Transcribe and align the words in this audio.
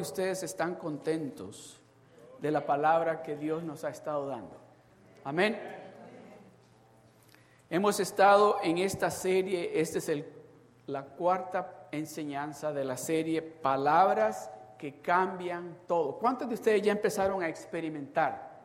¿Cuántos 0.00 0.16
de 0.16 0.22
ustedes 0.22 0.42
están 0.44 0.76
contentos 0.76 1.78
de 2.40 2.50
la 2.50 2.64
palabra 2.64 3.22
que 3.22 3.36
Dios 3.36 3.62
nos 3.62 3.84
ha 3.84 3.90
estado 3.90 4.26
dando? 4.28 4.56
Amén. 5.24 5.60
Hemos 7.68 8.00
estado 8.00 8.56
en 8.62 8.78
esta 8.78 9.10
serie, 9.10 9.78
esta 9.78 9.98
es 9.98 10.24
la 10.86 11.04
cuarta 11.04 11.88
enseñanza 11.92 12.72
de 12.72 12.82
la 12.82 12.96
serie 12.96 13.42
Palabras 13.42 14.50
que 14.78 15.02
cambian 15.02 15.76
todo. 15.86 16.16
¿Cuántos 16.16 16.48
de 16.48 16.54
ustedes 16.54 16.80
ya 16.80 16.92
empezaron 16.92 17.42
a 17.42 17.48
experimentar? 17.50 18.58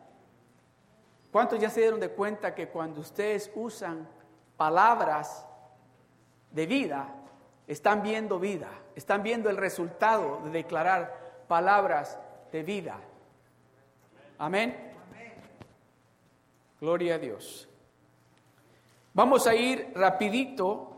¿Cuántos 1.34 1.60
ya 1.60 1.70
se 1.70 1.82
dieron 1.82 2.00
de 2.00 2.12
cuenta 2.12 2.56
que 2.56 2.70
cuando 2.70 3.02
ustedes 3.02 3.52
usan 3.56 4.08
palabras 4.56 5.46
de 6.52 6.66
vida, 6.66 7.14
están 7.68 8.04
viendo 8.04 8.40
vida, 8.40 8.70
están 8.96 9.22
viendo 9.22 9.50
el 9.50 9.58
resultado 9.58 10.40
de 10.46 10.52
declarar 10.52 11.25
palabras 11.48 12.20
de 12.52 12.64
vida? 12.64 13.00
Amén. 14.38 14.94
Gloria 16.80 17.16
a 17.16 17.18
Dios. 17.18 17.68
Vamos 19.14 19.48
a 19.48 19.56
ir 19.56 19.92
rapidito. 19.96 20.92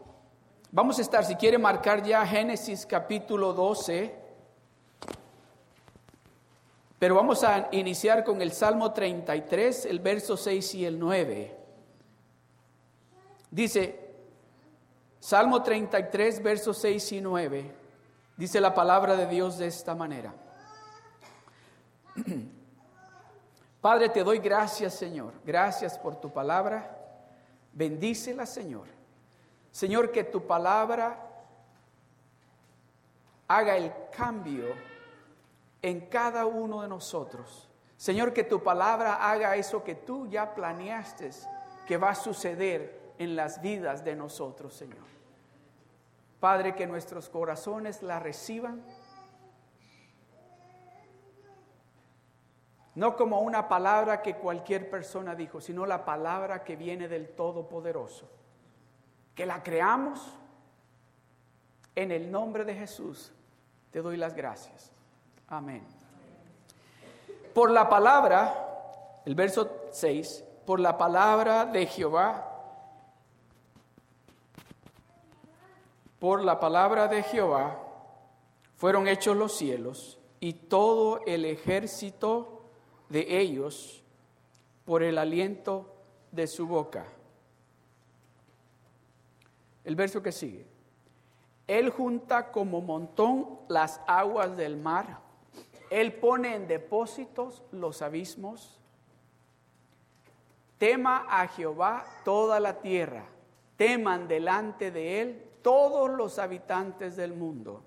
Vamos 0.72 0.98
a 1.00 1.02
estar, 1.02 1.23
si 1.23 1.36
quiere 1.36 1.58
marcar 1.58 2.04
ya 2.04 2.26
Génesis 2.26 2.86
capítulo 2.86 3.54
12. 3.54 4.28
Pero 7.00 7.16
vamos 7.16 7.44
a 7.44 7.70
iniciar 7.72 8.23
con 8.23 8.42
el 8.42 8.52
Salmo 8.52 8.92
33, 8.92 9.86
el 9.86 10.00
verso 10.00 10.36
6 10.36 10.76
y 10.76 10.86
el 10.86 10.98
9. 10.98 11.56
Dice, 13.52 14.00
Salmo 15.20 15.61
33, 15.61 16.42
versos 16.42 16.78
6 16.80 17.11
y 17.14 17.22
9, 17.22 17.72
dice 18.38 18.61
la 18.61 18.73
palabra 18.73 19.16
de 19.16 19.27
Dios 19.27 19.57
de 19.57 19.67
esta 19.67 19.93
manera. 19.95 20.33
Padre, 23.81 24.09
te 24.09 24.23
doy 24.23 24.39
gracias, 24.39 24.93
Señor. 24.93 25.33
Gracias 25.45 25.97
por 25.97 26.16
tu 26.19 26.31
palabra. 26.31 26.97
Bendícela, 27.73 28.45
Señor. 28.45 28.88
Señor, 29.71 30.11
que 30.11 30.23
tu 30.23 30.47
palabra 30.47 31.23
haga 33.47 33.77
el 33.77 33.91
cambio 34.15 34.73
en 35.81 36.02
cada 36.08 36.45
uno 36.45 36.81
de 36.81 36.88
nosotros. 36.88 37.69
Señor, 37.95 38.33
que 38.33 38.43
tu 38.43 38.61
palabra 38.61 39.30
haga 39.30 39.55
eso 39.55 39.83
que 39.83 39.95
tú 39.95 40.27
ya 40.27 40.53
planeaste 40.53 41.31
que 41.88 41.97
va 41.97 42.09
a 42.09 42.15
suceder 42.15 43.13
en 43.17 43.35
las 43.35 43.61
vidas 43.61 44.03
de 44.03 44.15
nosotros, 44.15 44.73
Señor. 44.73 45.17
Padre, 46.39 46.75
que 46.75 46.88
nuestros 46.88 47.30
corazones 47.30 48.03
la 48.03 48.19
reciban. 48.19 48.83
No 52.95 53.16
como 53.16 53.41
una 53.41 53.67
palabra 53.67 54.21
que 54.21 54.35
cualquier 54.35 54.89
persona 54.89 55.35
dijo, 55.35 55.61
sino 55.61 55.85
la 55.85 56.03
palabra 56.03 56.63
que 56.63 56.75
viene 56.75 57.08
del 57.08 57.30
Todopoderoso. 57.30 58.30
Que 59.36 59.45
la 59.45 59.61
creamos 59.61 60.33
en 61.95 62.11
el 62.11 62.31
nombre 62.31 62.65
de 62.65 62.76
Jesús. 62.76 63.31
Te 63.92 64.02
doy 64.02 64.17
las 64.17 64.36
gracias. 64.36 64.92
Amén. 65.47 65.83
Por 67.53 67.71
la 67.71 67.89
palabra, 67.89 69.21
el 69.26 69.33
verso 69.33 69.87
6, 69.92 70.43
por 70.65 70.80
la 70.80 70.97
palabra 70.97 71.65
de 71.65 71.86
Jehová, 71.87 72.57
por 76.20 76.44
la 76.44 76.60
palabra 76.60 77.08
de 77.08 77.23
Jehová 77.23 77.83
fueron 78.76 79.08
hechos 79.08 79.36
los 79.36 79.58
cielos 79.58 80.20
y 80.39 80.54
todo 80.54 81.22
el 81.26 81.45
ejército 81.45 82.61
de 83.10 83.39
ellos 83.39 84.04
por 84.86 85.04
el 85.04 85.17
aliento 85.17 85.94
de 86.32 86.48
su 86.48 86.67
boca. 86.67 87.06
El 89.83 89.95
verso 89.95 90.22
que 90.22 90.32
sigue. 90.32 90.66
Él 91.67 91.89
junta 91.89 92.52
como 92.52 92.82
montón 92.82 93.60
las 93.67 94.02
aguas 94.08 94.56
del 94.56 94.77
mar 94.77 95.27
él 95.89 96.14
pone 96.14 96.56
en 96.56 96.67
depósitos 96.67 97.64
los 97.72 98.02
abismos. 98.02 98.80
Tema 100.77 101.26
a 101.30 101.48
Jehová 101.48 102.06
toda 102.26 102.60
la 102.60 102.82
tierra. 102.82 103.26
Teman 103.77 104.27
delante 104.27 104.92
de 104.92 105.22
Él 105.22 105.44
todos 105.67 106.10
los 106.11 106.39
habitantes 106.39 107.17
del 107.17 107.33
mundo. 107.33 107.83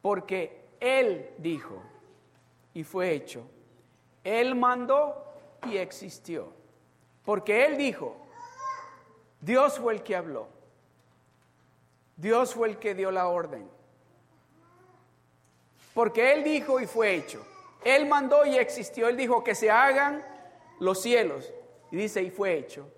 Porque 0.00 0.64
Él 0.80 1.34
dijo 1.36 1.82
y 2.72 2.84
fue 2.84 3.12
hecho. 3.12 3.42
Él 4.22 4.54
mandó 4.54 5.22
y 5.66 5.76
existió. 5.76 6.54
Porque 7.22 7.66
Él 7.66 7.76
dijo, 7.76 8.16
Dios 9.42 9.78
fue 9.78 9.92
el 9.92 10.02
que 10.02 10.16
habló. 10.16 10.48
Dios 12.16 12.54
fue 12.54 12.68
el 12.68 12.78
que 12.78 12.94
dio 12.94 13.10
la 13.10 13.28
orden. 13.28 13.68
Porque 15.92 16.32
Él 16.32 16.44
dijo 16.44 16.80
y 16.80 16.86
fue 16.86 17.14
hecho. 17.14 17.44
Él 17.84 18.06
mandó 18.06 18.46
y 18.46 18.56
existió. 18.56 19.06
Él 19.06 19.18
dijo 19.18 19.44
que 19.44 19.54
se 19.54 19.70
hagan 19.70 20.24
los 20.80 21.02
cielos. 21.02 21.52
Y 21.90 21.96
dice, 21.96 22.22
y 22.22 22.30
fue 22.30 22.56
hecho. 22.56 22.88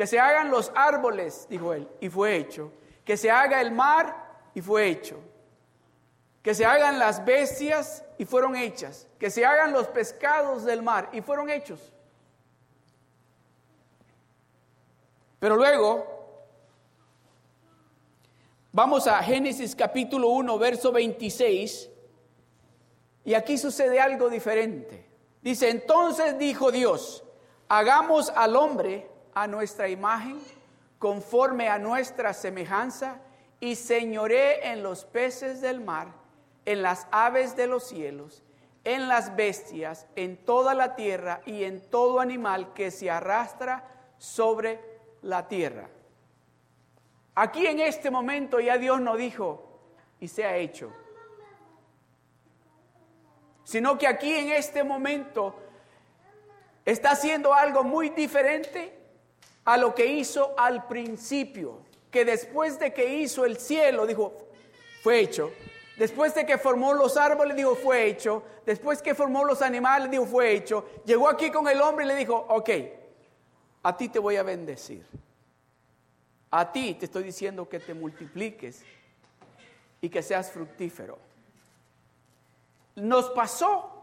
Que 0.00 0.06
se 0.06 0.18
hagan 0.18 0.50
los 0.50 0.72
árboles, 0.74 1.46
dijo 1.50 1.74
Él, 1.74 1.86
y 2.00 2.08
fue 2.08 2.34
hecho. 2.34 2.72
Que 3.04 3.18
se 3.18 3.30
haga 3.30 3.60
el 3.60 3.70
mar, 3.70 4.16
y 4.54 4.62
fue 4.62 4.88
hecho. 4.88 5.20
Que 6.42 6.54
se 6.54 6.64
hagan 6.64 6.98
las 6.98 7.22
bestias, 7.22 8.02
y 8.16 8.24
fueron 8.24 8.56
hechas. 8.56 9.06
Que 9.18 9.28
se 9.28 9.44
hagan 9.44 9.74
los 9.74 9.88
pescados 9.88 10.64
del 10.64 10.80
mar, 10.80 11.10
y 11.12 11.20
fueron 11.20 11.50
hechos. 11.50 11.92
Pero 15.38 15.56
luego, 15.56 16.06
vamos 18.72 19.06
a 19.06 19.22
Génesis 19.22 19.76
capítulo 19.76 20.28
1, 20.28 20.58
verso 20.58 20.92
26 20.92 21.90
y 23.26 23.34
aquí 23.34 23.58
sucede 23.58 24.00
algo 24.00 24.30
diferente. 24.30 25.04
Dice, 25.42 25.68
entonces 25.68 26.38
dijo 26.38 26.72
Dios, 26.72 27.22
hagamos 27.68 28.30
al 28.30 28.56
hombre 28.56 29.09
a 29.34 29.46
nuestra 29.46 29.88
imagen, 29.88 30.40
conforme 30.98 31.68
a 31.68 31.78
nuestra 31.78 32.32
semejanza, 32.32 33.20
y 33.60 33.76
señoré 33.76 34.70
en 34.70 34.82
los 34.82 35.04
peces 35.04 35.60
del 35.60 35.80
mar, 35.80 36.08
en 36.64 36.82
las 36.82 37.06
aves 37.10 37.56
de 37.56 37.66
los 37.66 37.86
cielos, 37.86 38.42
en 38.84 39.08
las 39.08 39.36
bestias, 39.36 40.06
en 40.16 40.36
toda 40.36 40.74
la 40.74 40.96
tierra 40.96 41.42
y 41.44 41.64
en 41.64 41.80
todo 41.90 42.20
animal 42.20 42.72
que 42.72 42.90
se 42.90 43.10
arrastra 43.10 43.84
sobre 44.18 44.80
la 45.22 45.48
tierra. 45.48 45.88
Aquí 47.34 47.66
en 47.66 47.80
este 47.80 48.10
momento 48.10 48.60
ya 48.60 48.78
Dios 48.78 49.00
nos 49.00 49.18
dijo, 49.18 49.80
y 50.20 50.28
se 50.28 50.44
ha 50.44 50.56
hecho 50.56 50.92
sino 53.70 53.96
que 53.96 54.08
aquí 54.08 54.34
en 54.34 54.50
este 54.50 54.82
momento 54.82 55.54
está 56.84 57.12
haciendo 57.12 57.54
algo 57.54 57.84
muy 57.84 58.10
diferente 58.10 58.92
a 59.64 59.76
lo 59.76 59.94
que 59.94 60.06
hizo 60.06 60.54
al 60.58 60.86
principio, 60.86 61.80
que 62.10 62.24
después 62.24 62.78
de 62.78 62.92
que 62.92 63.18
hizo 63.18 63.44
el 63.44 63.56
cielo, 63.58 64.06
dijo, 64.06 64.34
fue 65.02 65.20
hecho. 65.20 65.50
Después 65.96 66.34
de 66.34 66.46
que 66.46 66.58
formó 66.58 66.94
los 66.94 67.16
árboles, 67.16 67.56
dijo, 67.56 67.74
fue 67.74 68.06
hecho. 68.06 68.42
Después 68.64 69.02
que 69.02 69.14
formó 69.14 69.44
los 69.44 69.62
animales, 69.62 70.10
dijo, 70.10 70.26
fue 70.26 70.52
hecho. 70.52 70.86
Llegó 71.04 71.28
aquí 71.28 71.50
con 71.50 71.68
el 71.68 71.80
hombre 71.80 72.04
y 72.04 72.08
le 72.08 72.16
dijo, 72.16 72.34
ok, 72.48 72.70
a 73.82 73.96
ti 73.96 74.08
te 74.08 74.18
voy 74.18 74.36
a 74.36 74.42
bendecir. 74.42 75.06
A 76.50 76.72
ti 76.72 76.94
te 76.94 77.04
estoy 77.04 77.22
diciendo 77.22 77.68
que 77.68 77.78
te 77.78 77.94
multipliques 77.94 78.82
y 80.00 80.08
que 80.08 80.22
seas 80.22 80.50
fructífero 80.50 81.30
nos 83.00 83.30
pasó. 83.30 83.99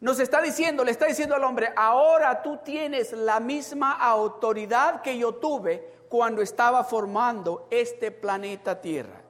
Nos 0.00 0.18
está 0.18 0.40
diciendo, 0.40 0.82
le 0.82 0.92
está 0.92 1.06
diciendo 1.06 1.34
al 1.34 1.44
hombre, 1.44 1.72
ahora 1.76 2.40
tú 2.40 2.56
tienes 2.58 3.12
la 3.12 3.38
misma 3.38 3.92
autoridad 3.92 5.02
que 5.02 5.18
yo 5.18 5.34
tuve 5.34 6.06
cuando 6.08 6.40
estaba 6.40 6.82
formando 6.84 7.68
este 7.70 8.10
planeta 8.10 8.80
Tierra. 8.80 9.20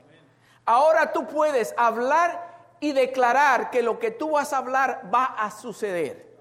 Ahora 0.64 1.12
tú 1.12 1.26
puedes 1.26 1.74
hablar 1.76 2.76
y 2.78 2.92
declarar 2.92 3.70
que 3.70 3.82
lo 3.82 3.98
que 3.98 4.12
tú 4.12 4.32
vas 4.32 4.52
a 4.52 4.58
hablar 4.58 5.10
va 5.12 5.24
a 5.24 5.50
suceder. 5.50 6.38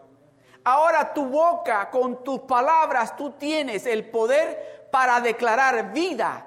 Ahora 0.64 1.12
tu 1.12 1.26
boca, 1.26 1.90
con 1.90 2.24
tus 2.24 2.42
palabras, 2.42 3.18
tú 3.18 3.32
tienes 3.32 3.88
el 3.88 4.10
poder 4.12 4.88
para 4.92 5.20
declarar 5.20 5.92
vida. 5.92 6.46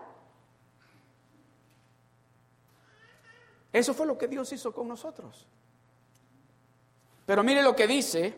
Eso 3.72 3.92
fue 3.92 4.06
lo 4.06 4.16
que 4.16 4.28
Dios 4.28 4.52
hizo 4.52 4.72
con 4.72 4.86
nosotros. 4.86 5.48
Pero 7.26 7.44
mire 7.44 7.62
lo 7.62 7.76
que 7.76 7.86
dice 7.86 8.34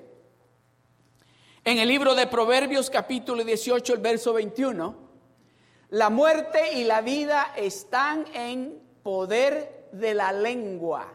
en 1.65 1.79
el 1.79 1.89
libro 1.89 2.15
de 2.15 2.27
Proverbios 2.27 2.91
capítulo 2.91 3.43
18, 3.43 3.95
el 3.95 4.01
verso 4.01 4.35
21. 4.35 4.95
La 5.91 6.11
muerte 6.11 6.75
y 6.75 6.85
la 6.85 7.01
vida 7.01 7.53
están 7.57 8.27
en 8.35 8.83
poder 9.03 9.89
de 9.93 10.15
la 10.15 10.33
lengua. 10.33 11.13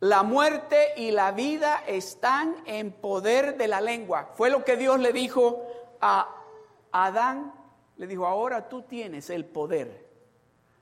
la 0.00 0.24
muerte 0.24 0.94
y 0.96 1.12
la 1.12 1.30
vida 1.30 1.84
están 1.86 2.56
en 2.66 2.90
poder 2.90 3.56
de 3.56 3.68
la 3.68 3.80
lengua. 3.80 4.30
Fue 4.34 4.50
lo 4.50 4.64
que 4.64 4.76
Dios 4.76 4.98
le 4.98 5.12
dijo 5.12 5.64
a 6.00 6.28
Adán. 6.90 7.54
Le 7.98 8.08
dijo, 8.08 8.26
ahora 8.26 8.68
tú 8.68 8.82
tienes 8.82 9.30
el 9.30 9.44
poder. 9.44 10.10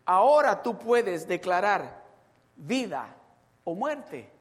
Ahora 0.06 0.62
tú 0.62 0.78
puedes 0.78 1.28
declarar 1.28 2.02
vida 2.56 3.14
o 3.64 3.74
muerte. 3.74 4.39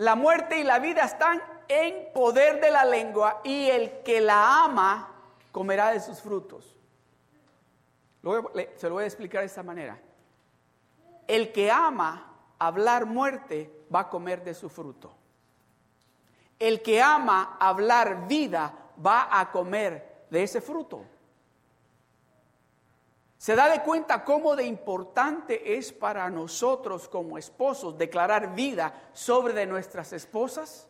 La 0.00 0.14
muerte 0.14 0.58
y 0.58 0.64
la 0.64 0.78
vida 0.78 1.04
están 1.04 1.42
en 1.68 2.10
poder 2.14 2.58
de 2.58 2.70
la 2.70 2.86
lengua 2.86 3.42
y 3.44 3.68
el 3.68 4.00
que 4.02 4.22
la 4.22 4.64
ama 4.64 5.10
comerá 5.52 5.90
de 5.90 6.00
sus 6.00 6.22
frutos. 6.22 6.74
se 8.76 8.88
lo 8.88 8.94
voy 8.94 9.04
a 9.04 9.06
explicar 9.06 9.42
de 9.42 9.46
esta 9.46 9.62
manera 9.62 10.00
el 11.28 11.52
que 11.52 11.70
ama 11.70 12.32
hablar 12.58 13.04
muerte 13.04 13.70
va 13.94 14.00
a 14.00 14.08
comer 14.08 14.42
de 14.42 14.54
su 14.54 14.70
fruto. 14.70 15.12
El 16.58 16.80
que 16.80 17.02
ama 17.02 17.58
hablar 17.60 18.26
vida 18.26 18.72
va 19.04 19.28
a 19.38 19.50
comer 19.52 20.24
de 20.30 20.44
ese 20.44 20.62
fruto. 20.62 21.04
¿Se 23.40 23.56
da 23.56 23.70
de 23.70 23.80
cuenta 23.80 24.22
cómo 24.22 24.54
de 24.54 24.64
importante 24.64 25.78
es 25.78 25.94
para 25.94 26.28
nosotros 26.28 27.08
como 27.08 27.38
esposos 27.38 27.96
declarar 27.96 28.54
vida 28.54 28.92
sobre 29.14 29.54
de 29.54 29.64
nuestras 29.64 30.12
esposas? 30.12 30.86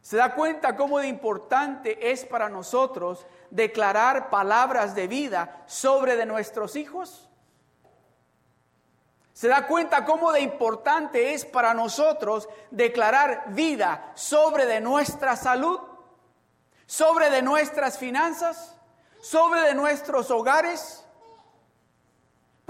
¿Se 0.00 0.16
da 0.16 0.34
cuenta 0.34 0.76
cómo 0.76 0.98
de 0.98 1.08
importante 1.08 2.10
es 2.10 2.24
para 2.24 2.48
nosotros 2.48 3.26
declarar 3.50 4.30
palabras 4.30 4.94
de 4.94 5.08
vida 5.08 5.62
sobre 5.66 6.16
de 6.16 6.24
nuestros 6.24 6.74
hijos? 6.74 7.28
¿Se 9.34 9.48
da 9.48 9.66
cuenta 9.66 10.06
cómo 10.06 10.32
de 10.32 10.40
importante 10.40 11.34
es 11.34 11.44
para 11.44 11.74
nosotros 11.74 12.48
declarar 12.70 13.44
vida 13.48 14.10
sobre 14.14 14.64
de 14.64 14.80
nuestra 14.80 15.36
salud, 15.36 15.80
sobre 16.86 17.28
de 17.28 17.42
nuestras 17.42 17.98
finanzas, 17.98 18.74
sobre 19.20 19.60
de 19.60 19.74
nuestros 19.74 20.30
hogares? 20.30 21.04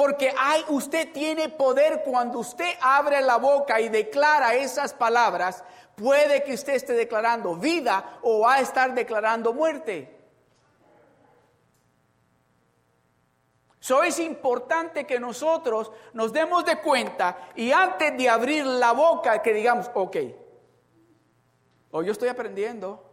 Porque 0.00 0.32
hay, 0.34 0.64
usted 0.68 1.12
tiene 1.12 1.50
poder 1.50 2.02
cuando 2.02 2.38
usted 2.38 2.72
abre 2.80 3.20
la 3.20 3.36
boca 3.36 3.78
y 3.82 3.90
declara 3.90 4.54
esas 4.54 4.94
palabras, 4.94 5.62
puede 5.94 6.42
que 6.42 6.54
usted 6.54 6.72
esté 6.72 6.94
declarando 6.94 7.54
vida 7.54 8.18
o 8.22 8.40
va 8.40 8.54
a 8.54 8.60
estar 8.62 8.94
declarando 8.94 9.52
muerte. 9.52 10.18
So 13.78 14.02
es 14.02 14.18
importante 14.20 15.06
que 15.06 15.20
nosotros 15.20 15.92
nos 16.14 16.32
demos 16.32 16.64
de 16.64 16.80
cuenta 16.80 17.50
y 17.54 17.70
antes 17.70 18.16
de 18.16 18.26
abrir 18.26 18.64
la 18.64 18.92
boca 18.92 19.42
que 19.42 19.52
digamos, 19.52 19.90
ok, 19.92 20.16
o 21.90 22.02
yo 22.02 22.12
estoy 22.12 22.30
aprendiendo, 22.30 23.04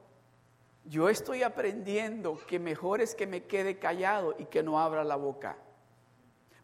yo 0.86 1.10
estoy 1.10 1.44
aprendiendo 1.44 2.40
que 2.48 2.60
mejor 2.60 3.02
es 3.02 3.14
que 3.14 3.28
me 3.28 3.44
quede 3.44 3.78
callado 3.78 4.36
y 4.40 4.46
que 4.46 4.64
no 4.64 4.80
abra 4.80 5.04
la 5.04 5.18
boca. 5.18 5.58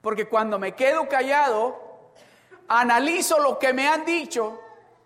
Porque 0.03 0.27
cuando 0.27 0.59
me 0.59 0.75
quedo 0.75 1.07
callado, 1.07 2.11
analizo 2.67 3.39
lo 3.39 3.57
que 3.57 3.71
me 3.71 3.88
han 3.88 4.03
dicho 4.03 4.59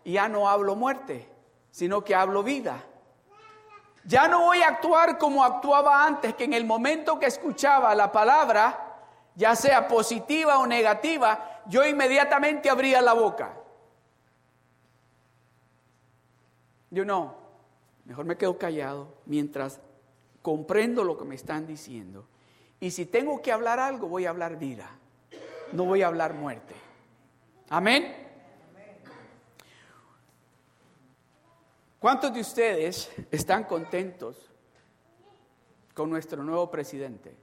y 0.03 0.13
ya 0.13 0.27
no 0.27 0.49
hablo 0.49 0.75
muerte, 0.75 1.29
sino 1.69 2.03
que 2.03 2.15
hablo 2.15 2.41
vida. 2.41 2.83
Ya 4.05 4.27
no 4.27 4.41
voy 4.41 4.63
a 4.63 4.69
actuar 4.69 5.19
como 5.19 5.43
actuaba 5.43 6.03
antes, 6.03 6.33
que 6.33 6.45
en 6.45 6.53
el 6.53 6.65
momento 6.65 7.19
que 7.19 7.27
escuchaba 7.27 7.93
la 7.93 8.11
palabra, 8.11 8.95
ya 9.35 9.55
sea 9.55 9.87
positiva 9.87 10.57
o 10.57 10.65
negativa, 10.65 11.61
yo 11.67 11.85
inmediatamente 11.85 12.67
abría 12.67 12.99
la 12.99 13.13
boca. 13.13 13.53
Yo 16.89 17.05
no, 17.05 17.35
mejor 18.05 18.25
me 18.25 18.35
quedo 18.35 18.57
callado 18.57 19.09
mientras 19.27 19.79
comprendo 20.41 21.03
lo 21.03 21.19
que 21.19 21.25
me 21.25 21.35
están 21.35 21.67
diciendo. 21.67 22.25
Y 22.79 22.91
si 22.91 23.05
tengo 23.05 23.41
que 23.41 23.51
hablar 23.51 23.79
algo, 23.79 24.07
voy 24.07 24.25
a 24.25 24.29
hablar 24.29 24.57
vida, 24.57 24.89
no 25.71 25.85
voy 25.85 26.03
a 26.03 26.07
hablar 26.07 26.33
muerte. 26.33 26.75
Amén. 27.69 28.27
¿Cuántos 31.99 32.33
de 32.33 32.41
ustedes 32.41 33.11
están 33.31 33.63
contentos 33.63 34.51
con 35.93 36.09
nuestro 36.09 36.43
nuevo 36.43 36.69
presidente? 36.69 37.35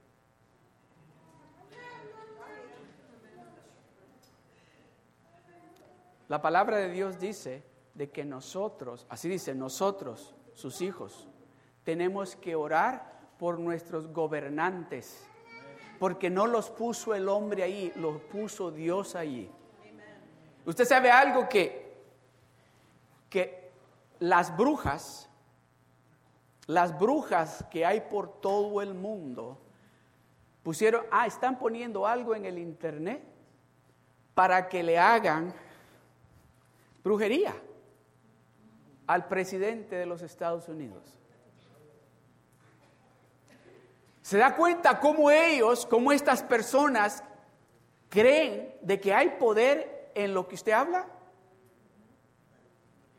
La 6.27 6.41
palabra 6.41 6.77
de 6.77 6.89
Dios 6.89 7.19
dice 7.19 7.63
de 7.93 8.09
que 8.09 8.25
nosotros, 8.25 9.05
así 9.09 9.29
dice, 9.29 9.53
nosotros, 9.53 10.33
sus 10.53 10.81
hijos, 10.81 11.27
tenemos 11.83 12.35
que 12.35 12.55
orar 12.55 13.14
por 13.39 13.59
nuestros 13.59 14.07
gobernantes, 14.07 15.25
porque 15.99 16.29
no 16.29 16.47
los 16.47 16.69
puso 16.69 17.13
el 17.13 17.29
hombre 17.29 17.63
ahí, 17.63 17.91
los 17.95 18.21
puso 18.21 18.71
Dios 18.71 19.15
ahí. 19.15 19.51
Usted 20.65 20.85
sabe 20.85 21.11
algo 21.11 21.47
que, 21.47 21.93
que 23.29 23.71
las 24.19 24.55
brujas, 24.55 25.29
las 26.67 26.97
brujas 26.97 27.65
que 27.69 27.85
hay 27.85 28.01
por 28.01 28.41
todo 28.41 28.81
el 28.81 28.93
mundo, 28.93 29.59
pusieron, 30.63 31.05
ah, 31.11 31.27
están 31.27 31.59
poniendo 31.59 32.07
algo 32.07 32.35
en 32.35 32.45
el 32.45 32.57
internet 32.57 33.23
para 34.33 34.67
que 34.67 34.81
le 34.81 34.97
hagan 34.97 35.53
brujería 37.03 37.55
al 39.07 39.27
presidente 39.27 39.95
de 39.95 40.05
los 40.05 40.23
Estados 40.23 40.67
Unidos. 40.67 41.03
¿Se 44.25 44.39
da 44.39 44.55
cuenta 44.55 44.99
cómo 44.99 45.29
ellos, 45.29 45.85
cómo 45.85 46.11
estas 46.11 46.41
personas 46.41 47.23
creen 48.09 48.75
de 48.81 48.99
que 48.99 49.13
hay 49.13 49.29
poder 49.37 50.09
en 50.15 50.33
lo 50.33 50.47
que 50.47 50.55
usted 50.55 50.71
habla? 50.71 51.05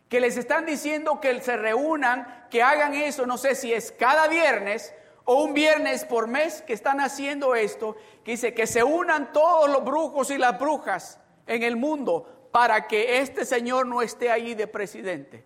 Que 0.09 0.19
les 0.19 0.37
están 0.37 0.67
diciendo 0.67 1.21
que 1.21 1.41
se 1.43 1.57
reúnan, 1.57 2.49
que 2.51 2.61
hagan 2.61 2.93
eso, 2.95 3.25
no 3.25 3.39
sé 3.39 3.55
si 3.55 3.73
es 3.73 3.93
cada 3.93 4.27
viernes 4.27 4.93
o 5.25 5.45
un 5.45 5.55
viernes 5.55 6.05
por 6.05 6.27
mes 6.27 6.63
que 6.63 6.73
están 6.73 7.01
haciendo 7.01 7.55
esto, 7.55 7.95
que 8.25 8.33
dice 8.33 8.53
que 8.53 8.67
se 8.67 8.83
unan 8.83 9.33
todos 9.33 9.71
los 9.71 9.85
brujos 9.85 10.33
y 10.33 10.39
las 10.39 10.59
brujas 10.59 11.21
en 11.47 11.63
el 11.63 11.77
mundo 11.77 12.49
para 12.51 12.89
que 12.89 13.21
este 13.21 13.45
señor 13.45 13.87
no 13.87 14.03
esté 14.03 14.33
allí 14.33 14.57
de 14.57 14.67
presidente. 14.67 15.45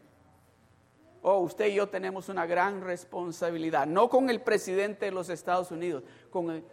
Oh, 1.22 1.40
usted 1.40 1.66
y 1.66 1.74
yo 1.74 1.88
tenemos 1.88 2.30
una 2.30 2.46
gran 2.46 2.80
responsabilidad, 2.80 3.86
no 3.86 4.08
con 4.08 4.30
el 4.30 4.40
presidente 4.40 5.06
de 5.06 5.12
los 5.12 5.28
Estados 5.28 5.70
Unidos, 5.70 6.02
con 6.30 6.64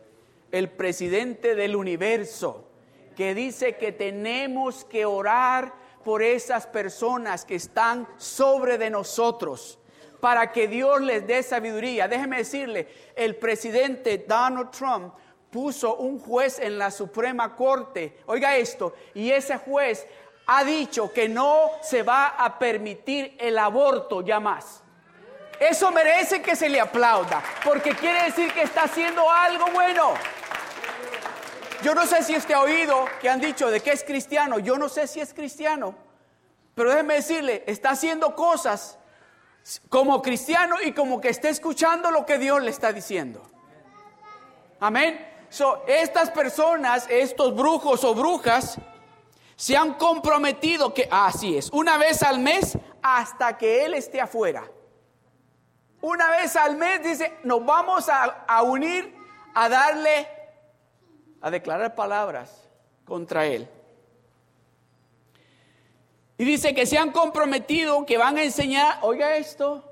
el, 0.51 0.70
presidente 0.70 1.54
del 1.54 1.75
universo, 1.75 2.66
que 3.18 3.36
dice 3.36 3.75
que 3.75 3.92
tenemos 3.92 4.86
que 4.86 5.06
orar 5.06 5.74
por 6.06 6.24
esas 6.24 6.66
personas 6.66 7.44
que 7.44 7.56
están 7.56 8.08
sobre 8.16 8.77
de 8.77 8.89
nosotros, 8.89 9.80
para 10.22 10.54
que 10.54 10.70
Dios 10.70 11.01
les 11.01 11.27
dé 11.27 11.44
sabiduría. 11.44 12.08
Déjeme 12.08 12.38
decirle, 12.38 12.88
el 13.18 13.36
presidente 13.36 14.25
Donald 14.25 14.72
Trump 14.72 15.13
puso 15.51 15.98
un 15.98 16.20
juez 16.20 16.60
en 16.60 16.77
la 16.77 16.92
Suprema 16.92 17.54
Corte, 17.54 18.20
oiga 18.27 18.56
esto, 18.56 18.94
y 19.13 19.30
ese 19.30 19.58
juez 19.58 20.08
ha 20.48 20.63
dicho 20.63 21.12
que 21.12 21.27
no 21.27 21.72
se 21.82 22.04
va 22.04 22.27
a 22.27 22.58
permitir 22.58 23.36
el 23.39 23.58
aborto 23.60 24.22
ya 24.22 24.39
más. 24.39 24.82
Eso 25.60 25.92
merece 25.92 26.42
que 26.42 26.56
se 26.56 26.70
le 26.70 26.80
aplauda, 26.80 27.44
porque 27.63 27.92
quiere 27.96 28.24
decir 28.24 28.54
que 28.54 28.62
está 28.62 28.84
haciendo 28.84 29.30
algo 29.30 29.66
bueno. 29.72 30.13
Yo 31.84 31.94
no 31.94 32.06
sé 32.06 32.24
si 32.24 32.36
usted 32.36 32.54
ha 32.54 32.62
oído 32.62 33.08
que 33.20 33.30
han 33.30 33.42
dicho 33.42 33.70
de 33.70 33.82
que 33.82 33.92
es 33.92 34.04
cristiano, 34.04 34.60
yo 34.60 34.77
no 34.77 34.88
sé 34.88 35.08
si 35.08 35.20
es 35.20 35.34
cristiano, 35.34 35.96
pero 36.74 36.92
déjeme 36.92 37.16
decirle, 37.16 37.63
está 37.68 37.92
haciendo 37.92 38.36
cosas 38.36 38.98
como 39.89 40.22
cristiano 40.22 40.77
y 40.82 40.94
como 40.94 41.20
que 41.20 41.30
está 41.30 41.50
escuchando 41.50 42.10
lo 42.10 42.25
que 42.25 42.38
Dios 42.38 42.62
le 42.62 42.72
está 42.72 42.94
diciendo. 42.94 43.42
Amén. 44.80 45.27
So, 45.50 45.84
estas 45.88 46.30
personas, 46.30 47.06
estos 47.10 47.56
brujos 47.56 48.04
o 48.04 48.13
brujas, 48.13 48.77
se 49.57 49.75
han 49.75 49.95
comprometido 49.95 50.93
que, 50.93 51.09
así 51.11 51.57
es, 51.57 51.71
una 51.73 51.97
vez 51.97 52.21
al 52.21 52.39
mes 52.39 52.77
hasta 53.01 53.57
que 53.57 53.85
Él 53.85 53.95
esté 53.95 54.21
afuera. 54.21 54.63
Una 55.99 56.29
vez 56.29 56.55
al 56.55 56.77
mes 56.77 57.01
dice, 57.03 57.39
nos 57.43 57.65
vamos 57.65 58.07
a, 58.07 58.23
a 58.47 58.61
unir 58.61 59.15
a 59.55 59.67
darle, 59.67 60.27
a 61.41 61.49
declarar 61.49 61.95
palabras 61.95 62.69
contra 63.03 63.47
Él. 63.47 63.67
Y 66.37 66.45
dice 66.45 66.75
que 66.75 66.85
se 66.85 66.99
han 66.99 67.11
comprometido, 67.11 68.05
que 68.05 68.19
van 68.19 68.37
a 68.37 68.43
enseñar, 68.43 68.99
oiga 69.01 69.37
esto, 69.37 69.91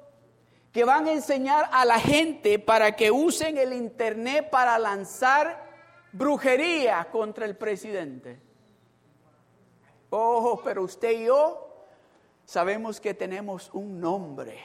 que 0.72 0.84
van 0.84 1.07
a 1.07 1.13
enseñar 1.13 1.67
a 1.72 1.86
la 1.86 2.00
gente 2.00 2.60
para 2.60 2.95
que 2.95 3.10
usen 3.10 3.57
el 3.57 3.74
Internet 3.74 4.51
para 4.51 4.77
lanzar 4.77 5.65
brujería 6.12 7.07
contra 7.12 7.48
el 7.48 7.57
presidente. 7.57 8.45
Oh, 10.10 10.62
pero 10.64 10.84
usted 10.84 11.12
y 11.12 11.26
yo 11.26 11.68
sabemos 12.46 13.00
que 13.00 13.14
tenemos 13.14 13.70
un 13.74 14.00
nombre. 14.00 14.60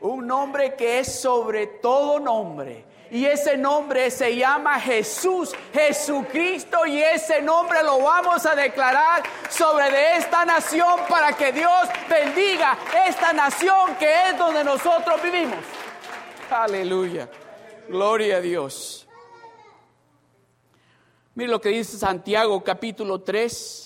Un 0.00 0.26
nombre 0.26 0.74
que 0.74 0.98
es 0.98 1.20
sobre 1.20 1.66
todo 1.66 2.20
nombre. 2.20 2.84
Y 3.10 3.26
ese 3.26 3.56
nombre 3.56 4.10
se 4.10 4.36
llama 4.36 4.80
Jesús, 4.80 5.54
Jesucristo. 5.72 6.84
Y 6.84 7.00
ese 7.00 7.40
nombre 7.40 7.82
lo 7.82 8.00
vamos 8.00 8.44
a 8.44 8.54
declarar 8.54 9.22
sobre 9.48 10.16
esta 10.16 10.44
nación 10.44 11.00
para 11.08 11.32
que 11.32 11.52
Dios 11.52 11.88
bendiga 12.08 12.76
esta 13.06 13.32
nación 13.32 13.94
que 13.98 14.28
es 14.28 14.38
donde 14.38 14.64
nosotros 14.64 15.22
vivimos. 15.22 15.58
Aleluya. 16.50 17.28
Gloria 17.88 18.36
a 18.36 18.40
Dios. 18.40 19.06
Mire 21.34 21.50
lo 21.50 21.60
que 21.60 21.70
dice 21.70 21.98
Santiago 21.98 22.62
capítulo 22.62 23.20
3, 23.20 23.83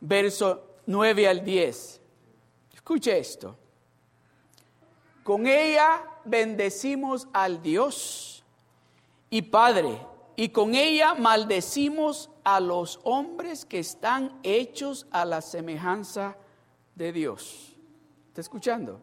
verso 0.00 0.78
9 0.86 1.28
al 1.28 1.44
10. 1.44 2.00
Escuche 2.74 3.18
esto. 3.18 3.56
Con 5.22 5.46
ella 5.46 6.02
bendecimos 6.24 7.28
al 7.32 7.62
Dios 7.62 8.42
y 9.28 9.42
Padre, 9.42 10.00
y 10.34 10.48
con 10.48 10.74
ella 10.74 11.14
maldecimos 11.14 12.30
a 12.42 12.58
los 12.60 12.98
hombres 13.04 13.64
que 13.64 13.78
están 13.78 14.40
hechos 14.42 15.06
a 15.10 15.24
la 15.24 15.40
semejanza 15.40 16.36
de 16.94 17.12
Dios. 17.12 17.76
¿Está 18.28 18.40
escuchando? 18.40 19.00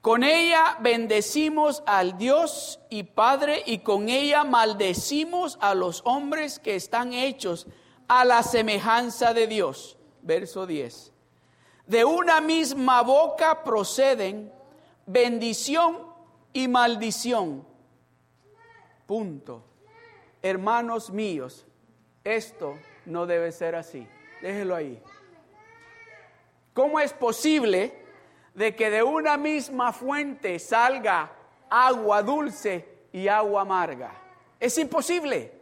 Con 0.00 0.22
ella 0.22 0.76
bendecimos 0.80 1.82
al 1.86 2.18
Dios 2.18 2.78
y 2.90 3.04
Padre 3.04 3.62
y 3.64 3.78
con 3.78 4.10
ella 4.10 4.44
maldecimos 4.44 5.56
a 5.62 5.74
los 5.74 6.02
hombres 6.04 6.58
que 6.58 6.74
están 6.74 7.14
hechos 7.14 7.66
a 8.08 8.24
la 8.24 8.42
semejanza 8.42 9.34
de 9.34 9.46
Dios. 9.46 9.96
Verso 10.22 10.66
10. 10.66 11.12
De 11.86 12.04
una 12.04 12.40
misma 12.40 13.02
boca 13.02 13.62
proceden 13.62 14.52
bendición 15.06 15.98
y 16.52 16.68
maldición. 16.68 17.66
Punto. 19.06 19.64
Hermanos 20.40 21.10
míos, 21.10 21.66
esto 22.22 22.78
no 23.06 23.26
debe 23.26 23.52
ser 23.52 23.74
así. 23.74 24.06
Déjelo 24.40 24.74
ahí. 24.74 25.02
¿Cómo 26.72 27.00
es 27.00 27.12
posible? 27.12 28.04
de 28.54 28.74
que 28.74 28.88
de 28.88 29.02
una 29.02 29.36
misma 29.36 29.92
fuente 29.92 30.58
salga 30.58 31.32
agua 31.68 32.22
dulce 32.22 32.88
y 33.12 33.28
agua 33.28 33.62
amarga. 33.62 34.12
Es 34.60 34.78
imposible. 34.78 35.52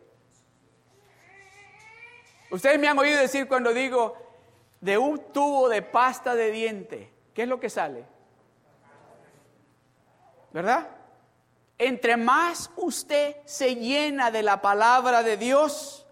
Ustedes 2.52 2.78
me 2.78 2.87
han 2.87 2.99
oído 2.99 3.18
decir 3.18 3.49
cuando 3.49 3.73
digo 3.73 4.14
de 4.78 4.99
un 4.99 5.32
tubo 5.32 5.71
de 5.71 5.80
pasta 5.80 6.35
de 6.35 6.50
diente, 6.50 7.11
¿qué 7.32 7.44
es 7.44 7.49
lo 7.49 7.59
que 7.59 7.71
sale? 7.71 8.04
¿Verdad? 10.52 10.87
Entre 11.78 12.18
más 12.18 12.71
usted 12.76 13.37
se 13.47 13.75
llena 13.76 14.30
de 14.30 14.42
la 14.42 14.61
palabra 14.61 15.23
de 15.23 15.38
Dios, 15.38 16.06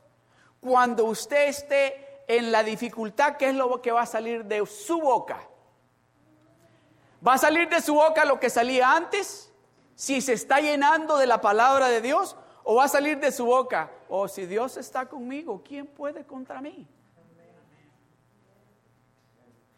cuando 0.61 1.04
usted 1.04 1.49
esté 1.49 2.25
en 2.26 2.50
la 2.50 2.62
dificultad, 2.62 3.37
¿qué 3.37 3.50
es 3.50 3.54
lo 3.54 3.82
que 3.82 3.92
va 3.92 4.00
a 4.00 4.06
salir 4.06 4.47
de 4.47 4.64
su 4.64 4.99
boca? 4.99 5.47
¿Va 7.26 7.35
a 7.35 7.38
salir 7.38 7.68
de 7.68 7.82
su 7.82 7.92
boca 7.92 8.25
lo 8.25 8.40
que 8.40 8.49
salía 8.49 8.97
antes? 8.97 9.52
Si 9.94 10.23
se 10.23 10.32
está 10.32 10.61
llenando 10.61 11.18
de 11.18 11.26
la 11.26 11.42
palabra 11.42 11.88
de 11.88 12.00
Dios. 12.00 12.35
¿O 12.64 12.76
va 12.76 12.85
a 12.85 12.88
salir 12.88 13.19
de 13.19 13.33
su 13.33 13.47
boca? 13.47 13.90
O 14.09 14.23
oh, 14.23 14.29
si 14.29 14.47
Dios 14.47 14.76
está 14.76 15.07
conmigo, 15.07 15.62
¿quién 15.64 15.87
puede 15.87 16.25
contra 16.25 16.61
mí? 16.61 16.87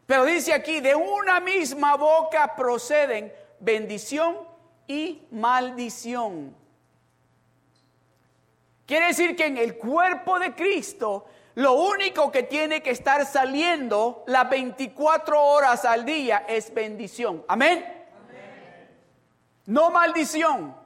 Pero 0.06 0.24
dice 0.24 0.52
aquí, 0.52 0.80
de 0.80 0.94
una 0.94 1.40
misma 1.40 1.96
boca 1.96 2.54
proceden 2.54 3.32
bendición 3.60 4.36
y 4.86 5.26
maldición. 5.30 6.54
Quiere 8.84 9.06
decir 9.06 9.36
que 9.36 9.46
en 9.46 9.56
el 9.56 9.78
cuerpo 9.78 10.38
de 10.38 10.54
Cristo 10.54 11.26
lo 11.54 11.74
único 11.74 12.32
que 12.32 12.42
tiene 12.42 12.82
que 12.82 12.90
estar 12.90 13.24
saliendo 13.26 14.24
las 14.26 14.48
24 14.50 15.42
horas 15.42 15.84
al 15.84 16.04
día 16.04 16.44
es 16.48 16.72
bendición. 16.74 17.44
Amén. 17.46 17.84
No 19.66 19.90
maldición. 19.90 20.81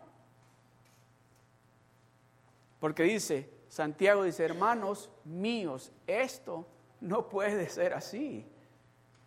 Porque 2.80 3.02
dice, 3.04 3.50
Santiago 3.68 4.25
dice, 4.25 4.45
hermanos 4.45 5.11
míos, 5.25 5.92
esto 6.06 6.66
no 7.00 7.28
puede 7.28 7.68
ser 7.68 7.95
así. 7.95 8.47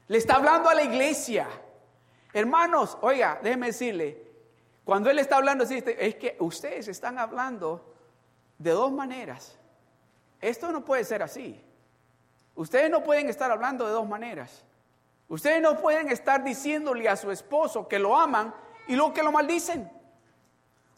Le 0.07 0.17
está 0.17 0.35
hablando 0.35 0.69
a 0.69 0.75
la 0.75 0.83
iglesia. 0.83 1.47
Hermanos, 2.33 2.97
oiga, 3.01 3.39
déjeme 3.41 3.67
decirle, 3.67 4.29
cuando 4.83 5.09
él 5.09 5.19
está 5.19 5.37
hablando 5.37 5.63
así, 5.63 5.83
es 5.99 6.15
que 6.15 6.35
ustedes 6.39 6.87
están 6.87 7.19
hablando 7.19 7.93
de 8.57 8.71
dos 8.71 8.91
maneras. 8.91 9.57
Esto 10.41 10.71
no 10.71 10.83
puede 10.83 11.03
ser 11.03 11.21
así. 11.21 11.63
Ustedes 12.55 12.89
no 12.89 13.03
pueden 13.03 13.29
estar 13.29 13.51
hablando 13.51 13.85
de 13.85 13.91
dos 13.91 14.07
maneras. 14.07 14.65
Ustedes 15.27 15.61
no 15.61 15.77
pueden 15.77 16.09
estar 16.09 16.43
diciéndole 16.43 17.07
a 17.07 17.15
su 17.15 17.29
esposo 17.29 17.87
que 17.87 17.99
lo 17.99 18.17
aman 18.17 18.53
y 18.87 18.95
luego 18.95 19.13
que 19.13 19.23
lo 19.23 19.31
maldicen. 19.31 19.89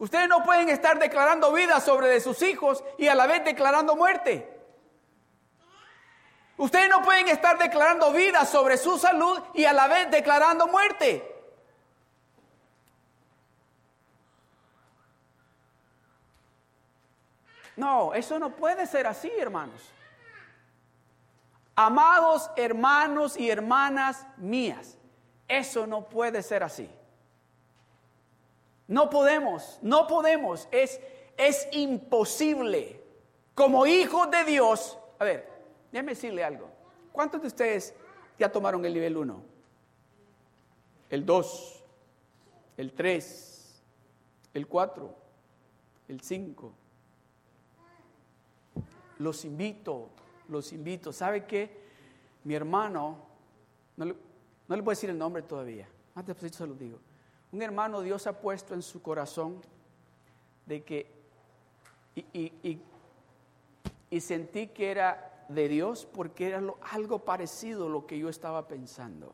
Ustedes 0.01 0.27
no 0.27 0.43
pueden 0.43 0.67
estar 0.69 0.97
declarando 0.97 1.53
vida 1.53 1.79
sobre 1.79 2.07
de 2.07 2.19
sus 2.19 2.41
hijos 2.41 2.83
y 2.97 3.07
a 3.07 3.13
la 3.13 3.27
vez 3.27 3.45
declarando 3.45 3.95
muerte. 3.95 4.51
Ustedes 6.57 6.89
no 6.89 7.03
pueden 7.03 7.27
estar 7.27 7.59
declarando 7.59 8.11
vida 8.11 8.43
sobre 8.45 8.77
su 8.77 8.97
salud 8.97 9.39
y 9.53 9.65
a 9.65 9.73
la 9.73 9.87
vez 9.87 10.09
declarando 10.09 10.65
muerte. 10.65 11.23
No, 17.75 18.15
eso 18.15 18.39
no 18.39 18.55
puede 18.55 18.87
ser 18.87 19.05
así, 19.05 19.31
hermanos. 19.37 19.87
Amados 21.75 22.49
hermanos 22.55 23.37
y 23.37 23.51
hermanas 23.51 24.25
mías, 24.37 24.97
eso 25.47 25.85
no 25.85 26.09
puede 26.09 26.41
ser 26.41 26.63
así. 26.63 26.89
No 28.91 29.09
podemos, 29.09 29.79
no 29.81 30.05
podemos, 30.05 30.67
es, 30.69 30.99
es 31.37 31.65
imposible. 31.71 33.01
Como 33.55 33.85
hijos 33.87 34.29
de 34.29 34.43
Dios, 34.43 34.97
a 35.17 35.23
ver, 35.23 35.47
déjeme 35.93 36.11
decirle 36.11 36.43
algo. 36.43 36.69
¿Cuántos 37.13 37.39
de 37.39 37.47
ustedes 37.47 37.95
ya 38.37 38.51
tomaron 38.51 38.83
el 38.83 38.93
nivel 38.93 39.15
1? 39.15 39.43
El 41.09 41.25
2, 41.25 41.83
el 42.75 42.91
3, 42.91 43.81
el 44.55 44.67
4, 44.67 45.15
el 46.09 46.19
5, 46.19 46.73
los 49.19 49.45
invito, 49.45 50.09
los 50.49 50.73
invito. 50.73 51.13
¿Sabe 51.13 51.45
qué? 51.45 51.79
Mi 52.43 52.55
hermano, 52.55 53.19
no 53.95 54.03
le, 54.03 54.15
no 54.67 54.75
le 54.75 54.83
puedo 54.83 54.91
decir 54.97 55.09
el 55.09 55.17
nombre 55.17 55.43
todavía, 55.43 55.87
más 56.13 56.25
después 56.25 56.53
se 56.53 56.67
lo 56.67 56.73
digo. 56.73 56.99
Un 57.51 57.61
hermano 57.61 58.01
Dios 58.01 58.27
ha 58.27 58.39
puesto 58.39 58.73
en 58.73 58.81
su 58.81 59.01
corazón 59.01 59.61
de 60.65 60.83
que, 60.83 61.07
y, 62.15 62.79
sentí 64.19 64.67
que 64.67 64.91
era 64.91 65.45
de 65.49 65.67
Dios 65.67 66.07
porque 66.11 66.47
era 66.47 66.63
algo 66.91 67.19
parecido 67.19 67.87
a 67.87 67.89
lo 67.89 68.07
que 68.07 68.17
yo 68.17 68.29
estaba 68.29 68.67
pensando. 68.67 69.33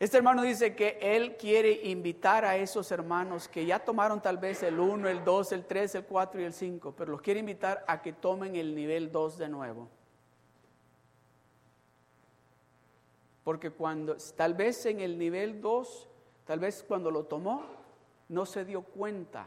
Este 0.00 0.16
hermano 0.16 0.42
dice 0.42 0.74
que 0.74 0.98
él 1.00 1.36
quiere 1.36 1.88
invitar 1.88 2.44
a 2.44 2.56
esos 2.56 2.90
hermanos 2.90 3.46
que 3.46 3.64
ya 3.64 3.78
tomaron 3.78 4.20
tal 4.20 4.38
vez 4.38 4.62
el 4.64 4.80
1, 4.80 5.08
el 5.08 5.24
2, 5.24 5.52
el 5.52 5.64
3, 5.64 5.94
el 5.94 6.04
4 6.04 6.40
y 6.40 6.44
el 6.44 6.52
5, 6.52 6.94
pero 6.96 7.12
los 7.12 7.22
quiere 7.22 7.40
invitar 7.40 7.84
a 7.86 8.02
que 8.02 8.12
tomen 8.12 8.56
el 8.56 8.74
nivel 8.74 9.12
2 9.12 9.38
de 9.38 9.48
nuevo. 9.48 9.88
Porque 13.44 13.70
cuando, 13.70 14.16
tal 14.36 14.54
vez 14.54 14.84
en 14.86 15.00
el 15.00 15.16
nivel 15.16 15.60
2, 15.60 16.08
tal 16.44 16.60
vez 16.60 16.84
cuando 16.86 17.10
lo 17.10 17.24
tomó, 17.24 17.64
no 18.28 18.46
se 18.46 18.64
dio 18.64 18.82
cuenta 18.82 19.46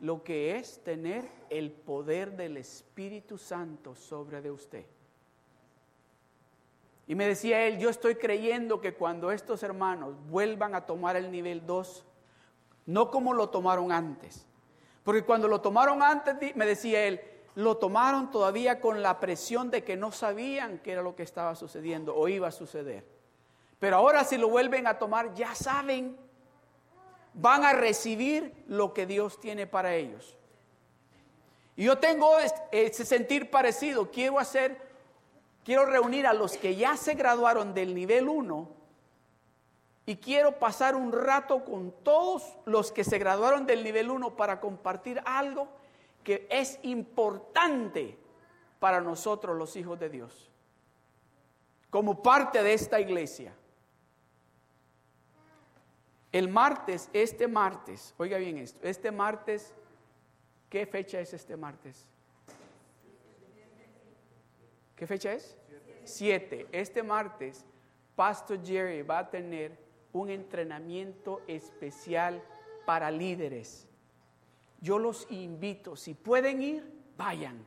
lo 0.00 0.22
que 0.22 0.56
es 0.56 0.82
tener 0.82 1.28
el 1.50 1.70
poder 1.70 2.36
del 2.36 2.56
Espíritu 2.56 3.38
Santo 3.38 3.94
sobre 3.94 4.42
de 4.42 4.50
usted. 4.50 4.84
Y 7.06 7.14
me 7.14 7.26
decía 7.26 7.66
él, 7.66 7.78
yo 7.78 7.90
estoy 7.90 8.14
creyendo 8.16 8.80
que 8.80 8.94
cuando 8.94 9.30
estos 9.30 9.62
hermanos 9.62 10.14
vuelvan 10.28 10.74
a 10.74 10.86
tomar 10.86 11.16
el 11.16 11.30
nivel 11.30 11.66
2, 11.66 12.04
no 12.86 13.10
como 13.10 13.34
lo 13.34 13.50
tomaron 13.50 13.92
antes, 13.92 14.46
porque 15.04 15.24
cuando 15.24 15.48
lo 15.48 15.60
tomaron 15.60 16.02
antes, 16.02 16.56
me 16.56 16.66
decía 16.66 17.04
él, 17.04 17.20
lo 17.54 17.76
tomaron 17.76 18.30
todavía 18.30 18.80
con 18.80 19.02
la 19.02 19.20
presión 19.20 19.70
de 19.70 19.84
que 19.84 19.96
no 19.96 20.12
sabían 20.12 20.78
qué 20.78 20.92
era 20.92 21.02
lo 21.02 21.14
que 21.14 21.22
estaba 21.22 21.54
sucediendo 21.54 22.16
o 22.16 22.28
iba 22.28 22.48
a 22.48 22.52
suceder. 22.52 23.13
Pero 23.78 23.96
ahora 23.96 24.24
si 24.24 24.36
lo 24.36 24.48
vuelven 24.48 24.86
a 24.86 24.98
tomar, 24.98 25.34
ya 25.34 25.54
saben, 25.54 26.16
van 27.34 27.64
a 27.64 27.72
recibir 27.72 28.64
lo 28.66 28.94
que 28.94 29.06
Dios 29.06 29.40
tiene 29.40 29.66
para 29.66 29.94
ellos. 29.94 30.36
Y 31.76 31.84
yo 31.84 31.98
tengo 31.98 32.36
ese 32.70 33.04
sentir 33.04 33.50
parecido. 33.50 34.10
Quiero 34.10 34.38
hacer, 34.38 34.80
quiero 35.64 35.86
reunir 35.86 36.26
a 36.26 36.32
los 36.32 36.56
que 36.56 36.76
ya 36.76 36.96
se 36.96 37.14
graduaron 37.14 37.74
del 37.74 37.94
nivel 37.94 38.28
1 38.28 38.68
y 40.06 40.16
quiero 40.16 40.58
pasar 40.58 40.94
un 40.94 41.12
rato 41.12 41.64
con 41.64 41.90
todos 42.02 42.56
los 42.66 42.92
que 42.92 43.04
se 43.04 43.18
graduaron 43.18 43.66
del 43.66 43.82
nivel 43.82 44.10
1 44.10 44.36
para 44.36 44.60
compartir 44.60 45.20
algo 45.24 45.68
que 46.22 46.46
es 46.50 46.78
importante 46.82 48.18
para 48.78 49.00
nosotros 49.00 49.56
los 49.56 49.76
hijos 49.76 49.98
de 49.98 50.10
Dios, 50.10 50.50
como 51.90 52.22
parte 52.22 52.62
de 52.62 52.74
esta 52.74 53.00
iglesia. 53.00 53.54
El 56.34 56.48
martes, 56.48 57.08
este 57.12 57.46
martes, 57.46 58.12
oiga 58.18 58.38
bien 58.38 58.58
esto, 58.58 58.80
este 58.82 59.12
martes 59.12 59.72
¿Qué 60.74 60.86
fecha 60.86 61.20
es 61.20 61.32
este 61.32 61.56
martes? 61.56 62.04
¿Qué 64.96 65.06
fecha 65.06 65.32
es? 65.32 65.56
Siete. 66.02 66.66
Este 66.72 67.04
martes, 67.04 67.64
Pastor 68.16 68.58
Jerry 68.66 69.02
va 69.02 69.20
a 69.20 69.30
tener 69.30 69.78
un 70.12 70.30
entrenamiento 70.30 71.42
especial 71.46 72.42
para 72.84 73.12
líderes. 73.12 73.86
Yo 74.80 74.98
los 74.98 75.28
invito, 75.30 75.94
si 75.94 76.14
pueden 76.14 76.60
ir, 76.60 76.84
vayan, 77.16 77.64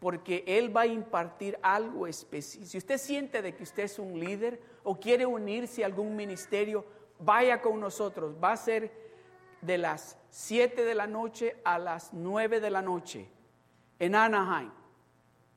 porque 0.00 0.42
Él 0.48 0.76
va 0.76 0.80
a 0.80 0.86
impartir 0.86 1.56
algo 1.62 2.08
especial. 2.08 2.66
Si 2.66 2.76
usted 2.76 2.98
siente 2.98 3.40
de 3.40 3.54
que 3.54 3.62
usted 3.62 3.84
es 3.84 4.00
un 4.00 4.18
líder 4.18 4.60
o 4.82 4.98
quiere 4.98 5.26
unirse 5.26 5.84
a 5.84 5.86
algún 5.86 6.16
ministerio, 6.16 6.84
vaya 7.18 7.60
con 7.60 7.80
nosotros. 7.80 8.34
Va 8.42 8.52
a 8.52 8.56
ser 8.56 8.92
de 9.60 9.78
las 9.78 10.16
7 10.30 10.84
de 10.84 10.94
la 10.94 11.06
noche 11.06 11.56
a 11.64 11.78
las 11.78 12.12
9 12.12 12.60
de 12.60 12.70
la 12.70 12.82
noche 12.82 13.28
en 13.98 14.14
Anaheim. 14.14 14.70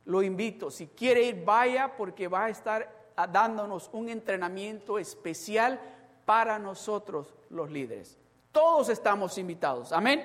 Lo 0.06 0.24
invito, 0.24 0.72
si 0.72 0.88
quiere 0.88 1.24
ir, 1.24 1.44
vaya 1.46 1.96
porque 1.96 2.28
va 2.28 2.46
a 2.46 2.50
estar 2.50 3.14
dándonos 3.32 3.90
un 3.94 4.10
entrenamiento 4.10 4.98
especial 4.98 5.80
para 6.26 6.58
nosotros 6.58 7.34
los 7.50 7.70
líderes. 7.70 8.18
Todos 8.52 8.90
estamos 8.90 9.38
invitados. 9.38 9.92
Amén. 9.92 10.24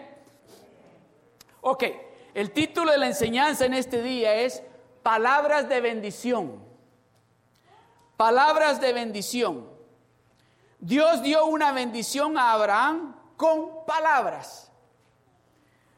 Ok, 1.60 1.84
el 2.32 2.52
título 2.52 2.92
de 2.92 2.98
la 2.98 3.06
enseñanza 3.06 3.66
en 3.66 3.74
este 3.74 4.02
día 4.02 4.34
es 4.34 4.62
Palabras 5.02 5.68
de 5.68 5.80
bendición. 5.80 6.62
Palabras 8.16 8.80
de 8.80 8.92
bendición. 8.92 9.73
Dios 10.84 11.22
dio 11.22 11.46
una 11.46 11.72
bendición 11.72 12.36
a 12.36 12.52
Abraham 12.52 13.16
con 13.38 13.86
palabras. 13.86 14.70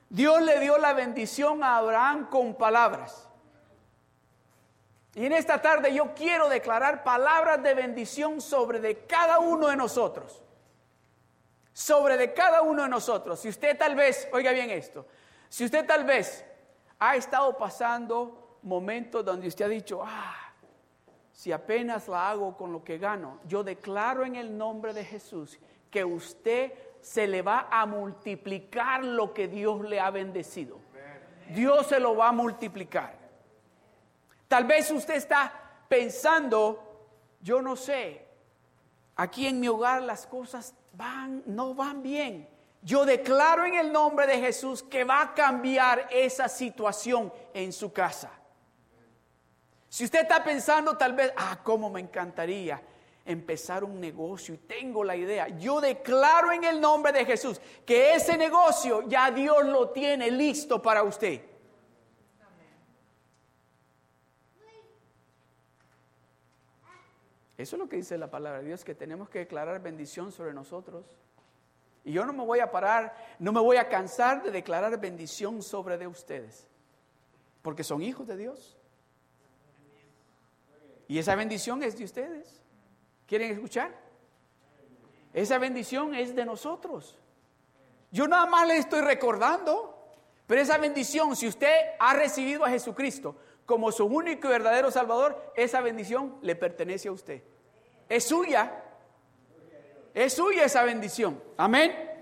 Dios 0.09 0.40
le 0.43 0.61
dio 0.61 0.78
la 0.78 0.93
bendición 0.93 1.64
a 1.64 1.78
Abraham 1.78 2.31
con 2.31 2.55
palabras. 2.55 3.28
Y 5.16 5.26
en 5.26 5.33
esta 5.33 5.61
tarde 5.61 5.93
yo 5.93 6.15
quiero 6.15 6.49
declarar 6.49 7.02
palabras 7.02 7.61
de 7.65 7.75
bendición 7.75 8.41
sobre 8.41 8.78
de 8.78 9.06
cada 9.06 9.41
uno 9.41 9.67
de 9.67 9.75
nosotros. 9.75 10.41
Sobre 11.73 12.17
de 12.17 12.32
cada 12.32 12.63
uno 12.63 12.84
de 12.84 12.89
nosotros. 12.89 13.41
Si 13.41 13.49
usted 13.49 13.76
tal 13.76 13.97
vez, 13.97 14.28
oiga 14.32 14.52
bien 14.52 14.71
esto, 14.71 15.04
si 15.49 15.65
usted 15.65 15.84
tal 15.84 16.04
vez 16.04 16.45
ha 17.00 17.17
estado 17.17 17.56
pasando 17.58 18.58
momentos 18.63 19.25
donde 19.25 19.49
usted 19.49 19.65
ha 19.65 19.69
dicho, 19.69 20.00
ah, 20.06 20.46
si 21.37 21.53
apenas 21.53 22.09
la 22.09 22.31
hago 22.31 22.57
con 22.57 22.73
lo 22.73 22.83
que 22.83 22.97
gano, 22.97 23.41
yo 23.47 23.63
declaro 23.63 24.25
en 24.25 24.37
el 24.37 24.57
nombre 24.57 24.95
de 24.95 25.05
Jesús 25.05 25.59
que 25.91 26.03
usted 26.03 26.73
se 27.03 27.27
le 27.27 27.43
va 27.43 27.69
a 27.71 27.85
multiplicar 27.85 29.05
lo 29.05 29.35
que 29.35 29.47
Dios 29.47 29.83
le 29.83 30.01
ha 30.01 30.11
bendecido. 30.11 30.79
Dios 31.51 31.89
se 31.89 32.01
lo 32.01 32.17
va 32.17 32.29
a 32.29 32.33
multiplicar. 32.33 33.19
Tal 34.49 34.65
vez 34.65 34.91
usted 34.91 35.17
está 35.17 35.53
pensando, 35.91 37.13
yo 37.43 37.61
no 37.61 37.77
sé, 37.77 38.27
aquí 39.15 39.47
en 39.47 39.61
mi 39.61 39.69
hogar 39.69 40.03
las 40.05 40.27
cosas 40.27 40.75
van, 40.95 41.43
no 41.45 41.75
van 41.75 42.03
bien. 42.03 42.49
Yo 42.81 43.05
declaro 43.05 43.67
en 43.67 43.75
el 43.75 43.93
nombre 43.93 44.27
de 44.27 44.41
Jesús 44.41 44.83
que 44.83 45.05
va 45.05 45.21
a 45.21 45.35
cambiar 45.35 46.09
esa 46.11 46.49
situación 46.49 47.31
en 47.53 47.75
su 47.75 47.93
casa. 47.93 48.31
Si 49.97 50.04
usted 50.04 50.21
está 50.21 50.45
pensando 50.45 50.95
tal 50.95 51.15
vez, 51.15 51.32
ah, 51.39 51.59
cómo 51.65 51.89
me 51.89 52.00
encantaría 52.00 52.82
empezar 53.25 53.82
un 53.82 53.99
negocio 53.99 54.52
y 54.52 54.59
tengo 54.59 55.02
la 55.02 55.17
idea. 55.17 55.49
Yo 55.49 55.80
declaro 55.80 56.52
en 56.52 56.65
el 56.65 56.78
nombre 56.78 57.13
de 57.13 57.25
Jesús 57.25 57.59
que 57.87 58.13
ese 58.13 58.37
negocio 58.37 59.09
ya 59.09 59.30
Dios 59.30 59.65
lo 59.65 59.89
tiene 59.93 60.30
listo 60.30 60.82
para 60.82 61.02
usted. 61.02 61.41
Eso 67.56 67.76
es 67.76 67.80
lo 67.80 67.89
que 67.89 67.97
dice 67.97 68.19
la 68.19 68.30
palabra 68.30 68.59
de 68.59 68.67
Dios, 68.67 68.85
que 68.85 68.95
tenemos 68.95 69.30
que 69.30 69.39
declarar 69.39 69.80
bendición 69.80 70.30
sobre 70.30 70.52
nosotros. 70.52 71.06
Y 72.04 72.13
yo 72.13 72.26
no 72.26 72.35
me 72.35 72.45
voy 72.45 72.61
a 72.61 72.71
parar, 72.71 73.17
no 73.39 73.50
me 73.50 73.61
voy 73.61 73.78
a 73.78 73.89
cansar 73.89 74.43
de 74.43 74.50
declarar 74.50 75.00
bendición 75.00 75.63
sobre 75.63 75.97
de 75.97 76.06
ustedes, 76.06 76.67
porque 77.63 77.82
son 77.82 78.02
hijos 78.02 78.26
de 78.26 78.37
Dios. 78.37 78.75
Y 81.08 81.19
esa 81.19 81.34
bendición 81.34 81.82
es 81.82 81.97
de 81.97 82.04
ustedes. 82.04 82.60
¿Quieren 83.26 83.52
escuchar? 83.52 83.92
Esa 85.32 85.58
bendición 85.58 86.14
es 86.14 86.34
de 86.34 86.45
nosotros. 86.45 87.16
Yo 88.10 88.26
nada 88.26 88.47
más 88.47 88.66
le 88.66 88.78
estoy 88.78 89.02
recordando, 89.02 90.10
pero 90.47 90.60
esa 90.60 90.78
bendición, 90.78 91.36
si 91.36 91.47
usted 91.47 91.75
ha 91.99 92.14
recibido 92.14 92.64
a 92.64 92.71
Jesucristo 92.71 93.36
como 93.66 93.92
su 93.92 94.06
único 94.06 94.49
y 94.49 94.50
verdadero 94.50 94.90
Salvador, 94.90 95.52
esa 95.56 95.80
bendición 95.80 96.36
le 96.40 96.54
pertenece 96.54 97.08
a 97.08 97.12
usted. 97.12 97.42
Es 98.08 98.25
suya. 98.25 98.82
Es 100.14 100.34
suya 100.34 100.64
esa 100.64 100.84
bendición. 100.84 101.42
Amén. 101.56 102.16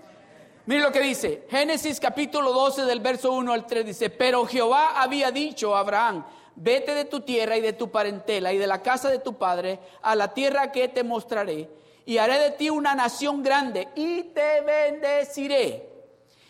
Mire 0.65 0.81
lo 0.81 0.91
que 0.91 1.01
dice. 1.01 1.45
Génesis 1.49 1.99
capítulo 1.99 2.51
12 2.51 2.83
del 2.85 2.99
verso 2.99 3.31
1 3.31 3.53
al 3.53 3.67
3 3.67 3.85
dice, 3.85 4.09
pero 4.09 4.45
Jehová 4.45 5.01
había 5.01 5.29
dicho 5.31 5.75
a 5.75 5.79
Abraham, 5.79 6.25
vete 6.55 6.93
de 6.93 7.05
tu 7.05 7.21
tierra 7.21 7.57
y 7.57 7.61
de 7.61 7.73
tu 7.73 7.91
parentela 7.91 8.53
y 8.53 8.57
de 8.57 8.67
la 8.67 8.81
casa 8.81 9.09
de 9.09 9.19
tu 9.19 9.37
padre 9.37 9.79
a 10.01 10.15
la 10.15 10.33
tierra 10.33 10.71
que 10.71 10.87
te 10.87 11.03
mostraré, 11.03 11.69
y 12.05 12.17
haré 12.17 12.39
de 12.39 12.51
ti 12.51 12.69
una 12.69 12.93
nación 12.95 13.41
grande 13.41 13.87
y 13.95 14.23
te 14.23 14.61
bendeciré 14.61 15.89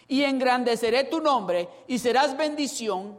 y 0.08 0.24
engrandeceré 0.24 1.06
tu 1.06 1.20
nombre 1.20 1.68
y 1.88 1.98
serás 2.00 2.36
bendición 2.38 3.18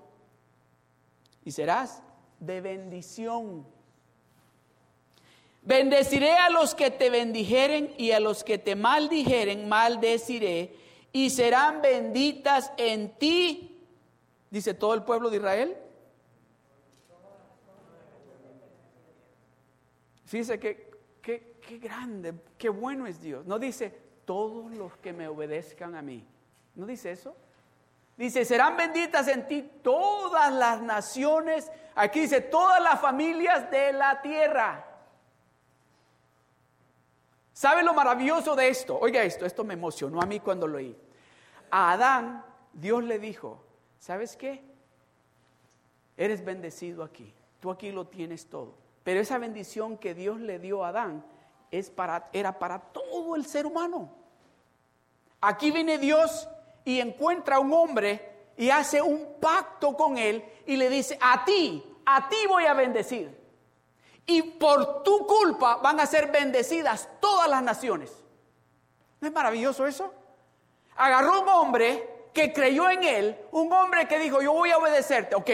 y 1.44 1.51
serás 1.51 2.03
de 2.38 2.61
bendición. 2.61 3.66
Bendeciré 5.62 6.33
a 6.33 6.51
los 6.51 6.75
que 6.75 6.90
te 6.90 7.11
bendijeren 7.11 7.92
y 7.99 8.12
a 8.12 8.20
los 8.20 8.44
que 8.44 8.59
te 8.59 8.77
maldijeren 8.77 9.68
maldeciré 9.68 10.77
y 11.12 11.31
serán 11.31 11.83
benditas 11.83 12.70
en 12.77 13.16
ti, 13.16 13.81
dice 14.51 14.75
todo 14.75 14.94
el 14.94 15.03
pueblo 15.03 15.31
de 15.31 15.38
Israel. 15.38 15.77
Fíjese 20.27 20.59
que, 20.59 20.91
qué 21.23 21.79
grande, 21.79 22.35
qué 22.59 22.69
bueno 22.69 23.07
es 23.07 23.21
Dios. 23.21 23.47
No 23.47 23.59
dice 23.59 23.91
todos 24.25 24.71
los 24.73 24.97
que 24.99 25.12
me 25.12 25.29
obedezcan 25.29 25.95
a 25.95 26.03
mí. 26.03 26.27
¿No 26.75 26.85
dice 26.85 27.12
eso? 27.12 27.35
Dice, 28.17 28.45
serán 28.45 28.77
benditas 28.77 29.29
en 29.29 29.47
ti 29.47 29.62
todas 29.83 30.53
las 30.53 30.81
naciones. 30.83 31.71
Aquí 31.95 32.21
dice, 32.21 32.41
todas 32.41 32.83
las 32.83 33.01
familias 33.01 33.71
de 33.71 33.93
la 33.93 34.21
tierra. 34.21 34.85
¿Sabe 37.53 37.83
lo 37.83 37.95
maravilloso 37.95 38.55
de 38.55 38.69
esto? 38.69 38.99
Oiga 38.99 39.23
esto, 39.23 39.47
esto 39.47 39.65
me 39.65 39.75
emocionó 39.75 40.21
a 40.21 40.27
mí 40.27 40.41
cuando 40.41 40.67
lo 40.67 40.79
oí. 40.79 40.97
A 41.71 41.93
Adán, 41.93 42.45
Dios 42.73 43.03
le 43.05 43.19
dijo, 43.19 43.62
¿sabes 43.99 44.37
qué? 44.37 44.62
Eres 46.17 46.45
bendecido 46.45 47.03
aquí. 47.03 47.33
Tú 47.61 47.71
aquí 47.71 47.93
lo 47.93 48.07
tienes 48.07 48.47
todo. 48.47 48.86
Pero 49.07 49.21
esa 49.21 49.38
bendición 49.38 49.99
que 49.99 50.14
Dios 50.14 50.40
le 50.40 50.59
dio 50.59 50.85
a 50.85 50.88
Adán 50.88 51.25
es 51.71 51.90
para, 51.90 52.29
era 52.33 52.59
para 52.59 52.81
todo 52.81 53.37
el 53.37 53.47
ser 53.47 53.64
humano. 53.64 54.11
Aquí 55.40 55.71
viene 55.71 55.97
Dios 55.97 56.49
y 56.85 56.99
encuentra 56.99 57.55
a 57.55 57.59
un 57.61 57.73
hombre 57.73 58.49
y 58.57 58.69
hace 58.71 59.01
un 59.01 59.37
pacto 59.40 59.97
con 59.97 60.19
él 60.19 60.45
y 60.66 60.75
le 60.75 60.90
dice, 60.90 61.16
a 61.23 61.45
ti, 61.45 61.85
a 62.05 62.29
ti 62.29 62.35
voy 62.49 62.64
a 62.64 62.75
bendecir. 62.75 63.31
Y 64.27 64.42
por 64.42 65.05
tu 65.05 65.25
culpa 65.25 65.77
van 65.77 66.01
a 66.01 66.07
ser 66.07 66.33
bendecidas 66.33 67.09
todas 67.21 67.49
las 67.49 67.62
naciones. 67.62 68.12
¿No 69.21 69.29
es 69.29 69.33
maravilloso 69.33 69.87
eso? 69.87 70.12
Agarró 70.97 71.42
un 71.42 71.49
hombre 71.49 72.15
que 72.37 72.53
creyó 72.53 72.90
en 72.90 73.03
él, 73.03 73.37
un 73.51 73.72
hombre 73.72 74.07
que 74.07 74.18
dijo, 74.18 74.42
yo 74.42 74.53
voy 74.53 74.70
a 74.70 74.77
obedecerte. 74.77 75.35
Ok, 75.35 75.49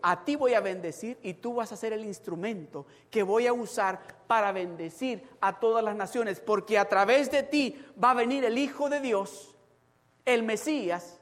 a 0.00 0.24
ti 0.24 0.36
voy 0.36 0.54
a 0.54 0.60
bendecir 0.60 1.18
y 1.20 1.34
tú 1.34 1.54
vas 1.54 1.72
a 1.72 1.76
ser 1.76 1.92
el 1.92 2.04
instrumento 2.04 2.86
que 3.10 3.24
voy 3.24 3.48
a 3.48 3.52
usar 3.52 3.98
para 4.28 4.52
bendecir 4.52 5.28
a 5.40 5.58
todas 5.58 5.82
las 5.82 5.96
naciones, 5.96 6.38
porque 6.38 6.78
a 6.78 6.88
través 6.88 7.32
de 7.32 7.42
ti 7.42 7.84
va 8.02 8.12
a 8.12 8.14
venir 8.14 8.44
el 8.44 8.56
Hijo 8.56 8.88
de 8.88 9.00
Dios, 9.00 9.56
el 10.24 10.44
Mesías, 10.44 11.18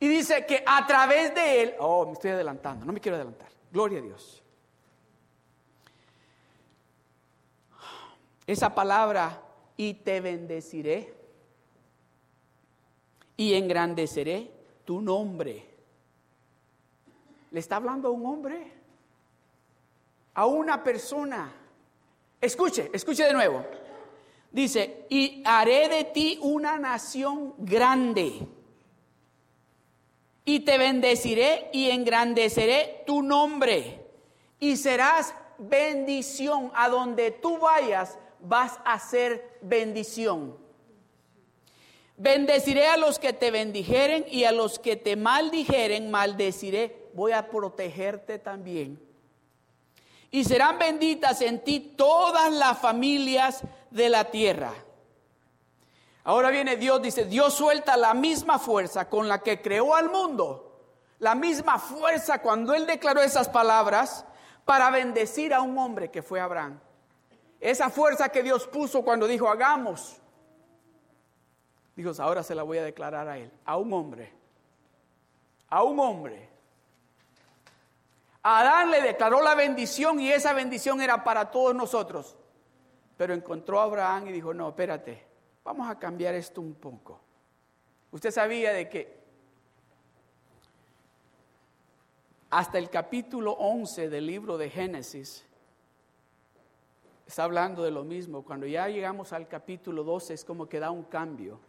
Y 0.00 0.08
dice 0.08 0.46
que 0.46 0.64
a 0.66 0.86
través 0.86 1.34
de 1.34 1.62
él, 1.62 1.74
oh, 1.78 2.06
me 2.06 2.12
estoy 2.12 2.30
adelantando, 2.30 2.86
no 2.86 2.94
me 2.94 3.00
quiero 3.00 3.16
adelantar. 3.16 3.50
Gloria 3.70 3.98
a 3.98 4.02
Dios. 4.02 4.42
Esa 8.46 8.74
palabra, 8.74 9.42
y 9.76 9.94
te 9.94 10.22
bendeciré, 10.22 11.21
y 13.36 13.54
engrandeceré 13.54 14.50
tu 14.84 15.00
nombre. 15.00 15.66
¿Le 17.50 17.60
está 17.60 17.76
hablando 17.76 18.08
a 18.08 18.10
un 18.10 18.26
hombre? 18.26 18.72
A 20.34 20.46
una 20.46 20.82
persona. 20.82 21.52
Escuche, 22.40 22.90
escuche 22.92 23.24
de 23.24 23.32
nuevo. 23.32 23.64
Dice, 24.50 25.06
y 25.08 25.42
haré 25.44 25.88
de 25.88 26.04
ti 26.04 26.38
una 26.42 26.78
nación 26.78 27.54
grande. 27.58 28.46
Y 30.44 30.60
te 30.60 30.78
bendeciré 30.78 31.70
y 31.72 31.90
engrandeceré 31.90 33.04
tu 33.06 33.22
nombre. 33.22 34.06
Y 34.58 34.76
serás 34.76 35.34
bendición. 35.58 36.70
A 36.74 36.88
donde 36.88 37.30
tú 37.30 37.58
vayas, 37.58 38.18
vas 38.40 38.78
a 38.84 38.98
ser 38.98 39.58
bendición. 39.62 40.61
Bendeciré 42.16 42.86
a 42.88 42.96
los 42.96 43.18
que 43.18 43.32
te 43.32 43.50
bendijeren 43.50 44.26
y 44.28 44.44
a 44.44 44.52
los 44.52 44.78
que 44.78 44.96
te 44.96 45.16
maldijeren, 45.16 46.10
maldeciré. 46.10 47.10
Voy 47.14 47.32
a 47.32 47.48
protegerte 47.48 48.38
también. 48.38 49.00
Y 50.30 50.44
serán 50.44 50.78
benditas 50.78 51.40
en 51.42 51.62
ti 51.62 51.80
todas 51.96 52.52
las 52.52 52.78
familias 52.78 53.62
de 53.90 54.08
la 54.08 54.30
tierra. 54.30 54.72
Ahora 56.24 56.50
viene 56.50 56.76
Dios, 56.76 57.02
dice, 57.02 57.24
Dios 57.24 57.54
suelta 57.54 57.96
la 57.96 58.14
misma 58.14 58.58
fuerza 58.58 59.08
con 59.08 59.28
la 59.28 59.40
que 59.40 59.60
creó 59.60 59.94
al 59.94 60.08
mundo, 60.08 60.80
la 61.18 61.34
misma 61.34 61.78
fuerza 61.78 62.40
cuando 62.40 62.74
Él 62.74 62.86
declaró 62.86 63.20
esas 63.22 63.48
palabras 63.48 64.24
para 64.64 64.90
bendecir 64.90 65.52
a 65.52 65.60
un 65.60 65.76
hombre 65.76 66.10
que 66.10 66.22
fue 66.22 66.40
Abraham. 66.40 66.78
Esa 67.60 67.90
fuerza 67.90 68.28
que 68.28 68.42
Dios 68.42 68.66
puso 68.68 69.02
cuando 69.02 69.26
dijo, 69.26 69.48
hagamos. 69.48 70.21
Dios, 71.94 72.20
ahora 72.20 72.42
se 72.42 72.54
la 72.54 72.62
voy 72.62 72.78
a 72.78 72.84
declarar 72.84 73.28
a 73.28 73.38
Él, 73.38 73.50
a 73.64 73.76
un 73.76 73.92
hombre, 73.92 74.32
a 75.68 75.82
un 75.82 75.98
hombre. 76.00 76.48
Adán 78.42 78.90
le 78.90 79.02
declaró 79.02 79.42
la 79.42 79.54
bendición 79.54 80.18
y 80.18 80.32
esa 80.32 80.52
bendición 80.52 81.00
era 81.00 81.22
para 81.22 81.50
todos 81.50 81.74
nosotros. 81.74 82.36
Pero 83.16 83.34
encontró 83.34 83.80
a 83.80 83.84
Abraham 83.84 84.28
y 84.28 84.32
dijo, 84.32 84.52
no, 84.52 84.70
espérate, 84.70 85.24
vamos 85.62 85.88
a 85.88 85.98
cambiar 85.98 86.34
esto 86.34 86.60
un 86.60 86.74
poco. 86.74 87.20
Usted 88.10 88.30
sabía 88.30 88.72
de 88.72 88.88
que 88.88 89.22
hasta 92.50 92.78
el 92.78 92.90
capítulo 92.90 93.52
11 93.52 94.08
del 94.08 94.26
libro 94.26 94.58
de 94.58 94.68
Génesis 94.68 95.46
está 97.26 97.44
hablando 97.44 97.82
de 97.82 97.90
lo 97.90 98.04
mismo. 98.04 98.42
Cuando 98.42 98.66
ya 98.66 98.88
llegamos 98.88 99.32
al 99.32 99.48
capítulo 99.48 100.04
12 100.04 100.34
es 100.34 100.44
como 100.44 100.68
que 100.68 100.80
da 100.80 100.90
un 100.90 101.04
cambio. 101.04 101.60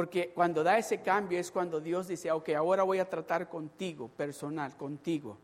Porque 0.00 0.30
cuando 0.30 0.64
da 0.64 0.78
ese 0.78 1.02
cambio 1.02 1.38
es 1.38 1.50
cuando 1.50 1.78
Dios 1.78 2.08
dice, 2.08 2.32
ok, 2.32 2.48
ahora 2.56 2.84
voy 2.84 3.00
a 3.00 3.10
tratar 3.10 3.50
contigo, 3.50 4.08
personal, 4.08 4.74
contigo. 4.74 5.36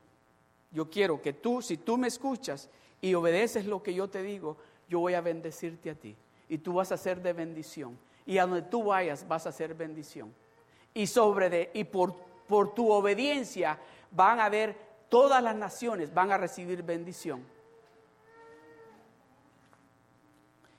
Yo 0.71 0.89
quiero 0.89 1.21
que 1.21 1.35
tú, 1.35 1.61
si 1.61 1.77
tú 1.77 1.99
me 1.99 2.09
escuchas 2.09 2.71
y 3.03 3.13
obedeces 3.13 3.67
lo 3.67 3.83
que 3.83 3.93
yo 3.93 4.09
te 4.09 4.23
digo, 4.23 4.57
yo 4.89 5.01
voy 5.01 5.13
a 5.13 5.21
bendecirte 5.21 5.91
a 5.91 5.95
ti. 5.95 6.17
Y 6.49 6.57
tú 6.57 6.73
vas 6.73 6.91
a 6.91 6.97
ser 6.97 7.21
de 7.21 7.35
bendición. 7.35 7.99
Y 8.25 8.39
a 8.39 8.47
donde 8.47 8.63
tú 8.63 8.85
vayas 8.85 9.29
vas 9.29 9.47
a 9.47 9.53
ser 9.53 9.75
bendición. 9.75 10.33
Y 10.95 11.07
sobre 11.07 11.51
de, 11.51 11.71
y 11.75 11.85
por, 11.85 12.15
por 12.49 12.73
tu 12.75 12.91
obediencia 12.91 13.79
van 14.11 14.41
a 14.41 14.49
ver 14.49 14.75
todas 15.11 15.43
las 15.43 15.55
naciones, 15.55 16.15
van 16.15 16.33
a 16.33 16.39
recibir 16.39 16.83
bendición. 16.83 17.45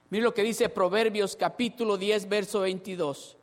Mira 0.09 0.23
lo 0.23 0.33
que 0.33 0.41
dice 0.41 0.67
Proverbios 0.67 1.35
capítulo 1.35 1.95
10, 1.95 2.27
verso 2.27 2.61
22. 2.61 3.36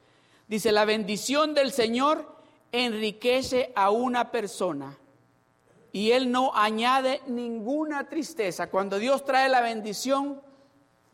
Dice, 0.47 0.73
la 0.73 0.85
bendición 0.85 1.55
del 1.55 1.73
Señor 1.73 2.37
enriquece 2.73 3.73
a 3.75 3.91
una 3.91 4.31
persona 4.31 4.99
y 5.93 6.11
Él 6.11 6.31
no 6.31 6.53
añade 6.55 7.23
ninguna 7.27 8.09
tristeza. 8.09 8.69
Cuando 8.69 8.99
Dios 8.99 9.25
trae 9.25 9.49
la 9.49 9.61
bendición, 9.61 10.43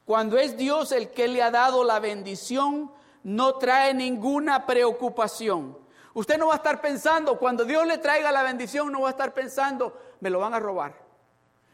cuando 0.04 0.38
es 0.38 0.56
Dios 0.56 0.90
el 0.92 1.10
que 1.10 1.28
le 1.28 1.42
ha 1.42 1.50
dado 1.50 1.84
la 1.84 2.00
bendición, 2.00 2.90
no 3.22 3.54
trae 3.56 3.94
ninguna 3.94 4.66
preocupación. 4.66 5.78
Usted 6.14 6.38
no 6.38 6.48
va 6.48 6.54
a 6.54 6.56
estar 6.56 6.80
pensando, 6.80 7.38
cuando 7.38 7.64
Dios 7.64 7.86
le 7.86 7.98
traiga 7.98 8.32
la 8.32 8.42
bendición, 8.42 8.90
no 8.90 9.02
va 9.02 9.08
a 9.08 9.12
estar 9.12 9.32
pensando, 9.32 9.96
me 10.20 10.30
lo 10.30 10.40
van 10.40 10.54
a 10.54 10.58
robar. 10.58 10.94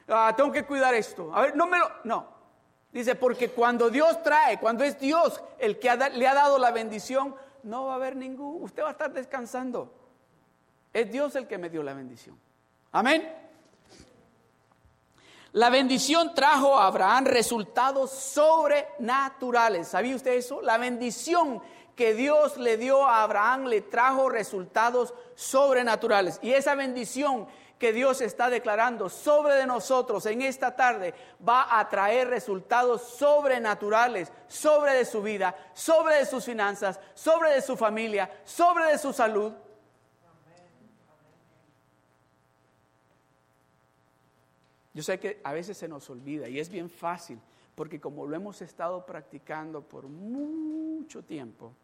Ah, 0.09 0.35
tengo 0.37 0.53
que 0.53 0.67
cuidar 0.67 0.95
esto. 0.95 1.31
A 1.33 1.43
ver, 1.43 1.57
no 1.57 1.67
me 1.67 1.79
lo. 1.79 1.91
No, 2.05 2.37
Dice, 2.97 3.15
porque 3.15 3.51
cuando 3.51 3.91
Dios 3.91 4.23
trae, 4.23 4.59
cuando 4.59 4.83
es 4.83 4.99
Dios 4.99 5.43
el 5.59 5.79
que 5.79 5.95
le 6.15 6.27
ha 6.27 6.33
dado 6.33 6.59
la 6.59 6.71
bendición, 6.71 7.35
no 7.67 7.87
va 7.87 7.93
a 7.93 7.97
haber 7.97 8.17
ningún, 8.17 8.63
usted 8.63 8.83
va 8.83 8.89
a 8.89 8.93
estar 8.93 9.13
descansando. 9.13 9.93
Es 10.93 11.11
Dios 11.11 11.35
el 11.37 11.47
que 11.47 11.59
me 11.59 11.69
dio 11.69 11.83
la 11.83 11.93
bendición. 11.93 12.39
Amén. 12.93 13.31
La 15.53 15.71
bendición 15.71 16.35
trajo 16.35 16.79
a 16.79 16.87
Abraham 16.87 17.25
resultados 17.27 18.11
sobrenaturales. 18.11 19.89
¿Sabía 19.89 20.17
usted 20.17 20.33
eso? 20.33 20.61
La 20.63 20.79
bendición 20.79 21.63
que 21.95 22.15
Dios 22.15 22.59
le 22.59 22.77
dio 22.77 23.07
a 23.07 23.23
Abraham 23.23 23.65
le 23.65 23.81
trajo 23.81 24.29
resultados 24.29 25.15
sobrenaturales. 25.35 26.39
Y 26.43 26.53
esa 26.53 26.75
bendición 26.75 27.47
que 27.79 27.93
Dios 27.93 28.21
está 28.21 28.49
declarando 28.49 29.09
sobre 29.09 29.55
de 29.55 29.67
nosotros 29.67 30.25
en 30.27 30.43
esta 30.43 30.75
tarde 30.75 31.13
va 31.47 31.79
a 31.79 31.89
traer 31.89 32.29
resultados 32.29 33.03
sobrenaturales 33.03 34.33
sobre 34.49 34.95
de 34.95 35.05
su 35.05 35.23
vida, 35.23 35.55
sobre 35.75 36.17
de 36.17 36.27
sus 36.27 36.45
finanzas, 36.45 36.99
sobre 37.15 37.53
de 37.53 37.63
su 37.63 37.77
familia, 37.77 38.31
sobre 38.45 38.87
de 38.87 38.99
su 38.99 39.13
salud. 39.13 39.53
Yo 44.95 45.03
sé 45.03 45.21
que 45.21 45.41
a 45.45 45.53
veces 45.53 45.77
se 45.77 45.89
nos 45.89 46.09
olvida 46.09 46.49
y 46.49 46.59
es 46.59 46.71
bien 46.71 46.89
fácil, 46.89 47.39
porque 47.75 48.01
como 48.01 48.27
lo 48.27 48.35
hemos 48.35 48.63
estado 48.63 49.05
practicando 49.05 49.83
por 49.83 50.09
mucho 50.09 51.23
tiempo, 51.23 51.75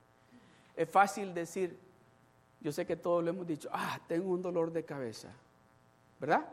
es 0.74 0.88
fácil 0.88 1.34
decir, 1.34 1.78
yo 2.62 2.72
sé 2.72 2.86
que 2.86 2.96
todos 2.96 3.22
lo 3.22 3.28
hemos 3.28 3.46
dicho, 3.46 3.68
ah, 3.70 4.00
tengo 4.08 4.30
un 4.30 4.40
dolor 4.40 4.72
de 4.72 4.86
cabeza. 4.86 5.28
¿Verdad? 6.22 6.44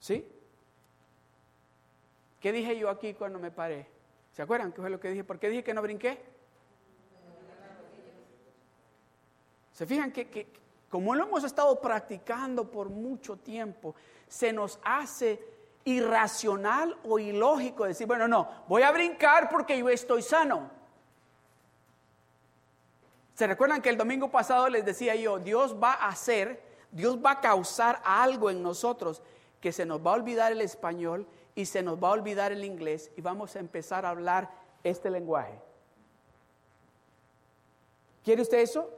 ¿Sí? 0.00 0.28
¿Qué 2.40 2.50
dije 2.50 2.76
yo 2.76 2.90
aquí 2.90 3.14
cuando 3.14 3.38
me 3.38 3.52
paré? 3.52 3.86
¿Se 4.32 4.42
acuerdan 4.42 4.72
qué 4.72 4.80
fue 4.80 4.90
lo 4.90 4.98
que 4.98 5.10
dije? 5.10 5.22
¿Por 5.22 5.38
qué 5.38 5.48
dije 5.48 5.62
que 5.62 5.74
no 5.74 5.82
brinqué? 5.82 6.20
¿Se 9.72 9.86
fijan 9.86 10.10
que, 10.10 10.48
como 10.90 11.14
lo 11.14 11.26
hemos 11.26 11.44
estado 11.44 11.80
practicando 11.80 12.68
por 12.68 12.88
mucho 12.88 13.36
tiempo, 13.36 13.94
se 14.26 14.52
nos 14.52 14.80
hace 14.82 15.40
irracional 15.84 16.98
o 17.04 17.20
ilógico 17.20 17.84
decir, 17.84 18.08
bueno, 18.08 18.26
no, 18.26 18.64
voy 18.66 18.82
a 18.82 18.90
brincar 18.90 19.48
porque 19.48 19.78
yo 19.78 19.88
estoy 19.88 20.22
sano. 20.22 20.68
¿Se 23.34 23.46
recuerdan 23.46 23.80
que 23.80 23.90
el 23.90 23.96
domingo 23.96 24.32
pasado 24.32 24.68
les 24.68 24.84
decía 24.84 25.14
yo, 25.14 25.38
Dios 25.38 25.80
va 25.80 25.92
a 25.92 26.08
hacer 26.08 26.66
Dios 26.90 27.18
va 27.24 27.32
a 27.32 27.40
causar 27.40 28.00
algo 28.04 28.50
en 28.50 28.62
nosotros 28.62 29.22
que 29.60 29.72
se 29.72 29.84
nos 29.84 30.04
va 30.04 30.12
a 30.12 30.14
olvidar 30.14 30.52
el 30.52 30.60
español 30.60 31.26
y 31.54 31.66
se 31.66 31.82
nos 31.82 32.02
va 32.02 32.08
a 32.08 32.12
olvidar 32.12 32.52
el 32.52 32.64
inglés 32.64 33.10
y 33.16 33.20
vamos 33.20 33.56
a 33.56 33.58
empezar 33.58 34.06
a 34.06 34.10
hablar 34.10 34.50
este 34.84 35.10
lenguaje. 35.10 35.60
¿Quiere 38.24 38.42
usted 38.42 38.58
eso? 38.58 38.90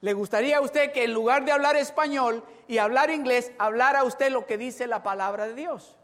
¿Le 0.00 0.12
gustaría 0.12 0.58
a 0.58 0.60
usted 0.60 0.92
que 0.92 1.04
en 1.04 1.12
lugar 1.12 1.44
de 1.44 1.52
hablar 1.52 1.76
español 1.76 2.44
y 2.68 2.78
hablar 2.78 3.10
inglés, 3.10 3.52
hablara 3.58 4.04
usted 4.04 4.30
lo 4.30 4.46
que 4.46 4.56
dice 4.56 4.86
la 4.86 5.02
palabra 5.02 5.46
de 5.46 5.54
Dios? 5.54 5.96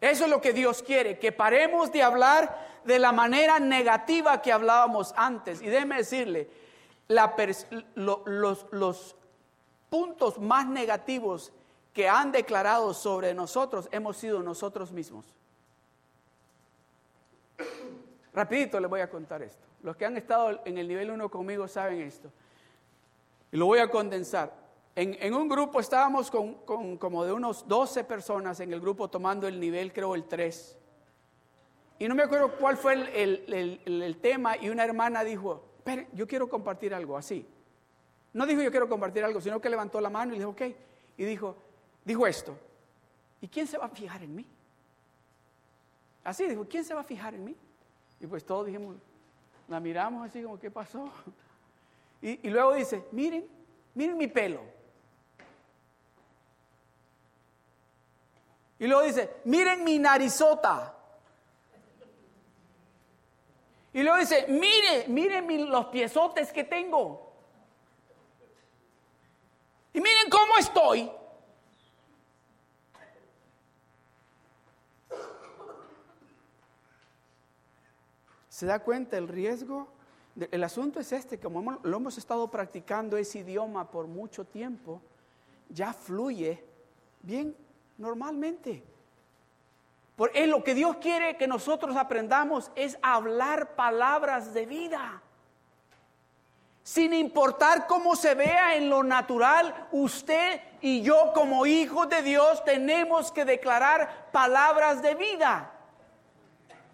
Eso 0.00 0.24
es 0.24 0.30
lo 0.30 0.40
que 0.40 0.52
Dios 0.52 0.82
quiere, 0.82 1.18
que 1.18 1.32
paremos 1.32 1.92
de 1.92 2.02
hablar 2.02 2.66
de 2.84 2.98
la 2.98 3.12
manera 3.12 3.58
negativa 3.58 4.40
que 4.40 4.52
hablábamos 4.52 5.12
antes. 5.16 5.60
Y 5.60 5.66
déjeme 5.66 5.96
decirle, 5.96 6.48
los, 7.08 9.16
puntos 9.88 10.38
más 10.38 10.66
negativos 10.66 11.52
que 11.94 12.08
han 12.08 12.30
declarado 12.30 12.92
sobre 12.92 13.34
nosotros 13.34 13.88
hemos 13.90 14.16
sido 14.16 14.42
nosotros 14.42 14.92
mismos. 14.92 15.24
Rapidito 18.34 18.78
les 18.78 18.90
voy 18.90 19.00
a 19.00 19.10
contar 19.10 19.42
esto. 19.42 19.66
Los 19.82 19.96
que 19.96 20.04
han 20.04 20.16
estado 20.16 20.60
en 20.64 20.78
el 20.78 20.86
nivel 20.86 21.10
1 21.10 21.28
conmigo 21.30 21.66
saben 21.66 22.02
esto. 22.02 22.30
Y 23.50 23.56
lo 23.56 23.66
voy 23.66 23.78
a 23.78 23.90
condensar. 23.90 24.52
En, 24.94 25.32
un 25.32 25.48
grupo 25.48 25.80
estábamos 25.80 26.30
con, 26.30 26.98
como 26.98 27.24
de 27.24 27.32
unos 27.32 27.66
12 27.66 28.04
personas 28.04 28.60
en 28.60 28.72
el 28.72 28.80
grupo 28.80 29.08
tomando 29.08 29.46
el 29.46 29.58
nivel, 29.58 29.92
creo, 29.92 30.14
el 30.14 30.24
3. 30.24 30.78
Y 32.00 32.08
no 32.08 32.14
me 32.14 32.22
acuerdo 32.22 32.56
cuál 32.56 32.76
fue 32.76 32.94
el, 32.94 34.18
tema 34.20 34.56
y 34.56 34.68
una 34.68 34.84
hermana 34.84 35.24
dijo, 35.24 35.64
pero 35.88 36.06
yo 36.12 36.26
quiero 36.26 36.50
compartir 36.50 36.92
algo 36.92 37.16
así. 37.16 37.46
No 38.34 38.44
dijo 38.44 38.60
yo 38.60 38.70
quiero 38.70 38.90
compartir 38.90 39.24
algo, 39.24 39.40
sino 39.40 39.58
que 39.58 39.70
levantó 39.70 40.02
la 40.02 40.10
mano 40.10 40.34
y 40.34 40.38
dijo, 40.38 40.50
ok. 40.50 40.62
Y 41.16 41.24
dijo, 41.24 41.56
dijo 42.04 42.26
esto, 42.26 42.58
¿y 43.40 43.48
quién 43.48 43.66
se 43.66 43.78
va 43.78 43.86
a 43.86 43.88
fijar 43.88 44.22
en 44.22 44.34
mí? 44.34 44.46
Así 46.22 46.46
dijo, 46.46 46.66
¿quién 46.68 46.84
se 46.84 46.92
va 46.92 47.00
a 47.00 47.04
fijar 47.04 47.34
en 47.34 47.42
mí? 47.42 47.56
Y 48.20 48.26
pues 48.26 48.44
todos 48.44 48.66
dijimos, 48.66 48.96
la 49.66 49.80
miramos 49.80 50.28
así 50.28 50.42
como, 50.42 50.58
¿qué 50.58 50.70
pasó? 50.70 51.10
Y, 52.20 52.46
y 52.46 52.50
luego 52.50 52.74
dice, 52.74 53.04
miren, 53.12 53.46
miren 53.94 54.18
mi 54.18 54.26
pelo. 54.26 54.60
Y 58.78 58.86
luego 58.88 59.04
dice, 59.04 59.30
miren 59.44 59.84
mi 59.84 59.98
narizota. 59.98 60.97
Y 63.92 64.02
luego 64.02 64.18
dice, 64.18 64.46
mire, 64.48 65.06
miren 65.08 65.70
los 65.70 65.86
piezotes 65.86 66.52
que 66.52 66.64
tengo. 66.64 67.32
Y 69.92 70.00
miren 70.00 70.30
cómo 70.30 70.56
estoy. 70.58 71.10
¿Se 78.48 78.66
da 78.66 78.80
cuenta 78.80 79.16
el 79.16 79.28
riesgo? 79.28 79.88
El 80.50 80.62
asunto 80.64 81.00
es 81.00 81.12
este, 81.12 81.38
como 81.38 81.78
lo 81.82 81.96
hemos 81.96 82.18
estado 82.18 82.50
practicando 82.50 83.16
ese 83.16 83.40
idioma 83.40 83.90
por 83.90 84.06
mucho 84.06 84.44
tiempo, 84.44 85.00
ya 85.68 85.92
fluye 85.92 86.64
bien 87.22 87.56
normalmente. 87.96 88.82
Porque 90.18 90.48
lo 90.48 90.64
que 90.64 90.74
Dios 90.74 90.96
quiere 90.96 91.36
que 91.36 91.46
nosotros 91.46 91.96
aprendamos 91.96 92.72
es 92.74 92.98
hablar 93.02 93.76
palabras 93.76 94.52
de 94.52 94.66
vida. 94.66 95.22
Sin 96.82 97.14
importar 97.14 97.86
cómo 97.86 98.16
se 98.16 98.34
vea 98.34 98.74
en 98.74 98.90
lo 98.90 99.04
natural, 99.04 99.86
usted 99.92 100.60
y 100.80 101.02
yo 101.02 101.32
como 101.34 101.66
hijos 101.66 102.08
de 102.08 102.22
Dios 102.22 102.64
tenemos 102.64 103.30
que 103.30 103.44
declarar 103.44 104.32
palabras 104.32 105.02
de 105.02 105.14
vida. 105.14 105.70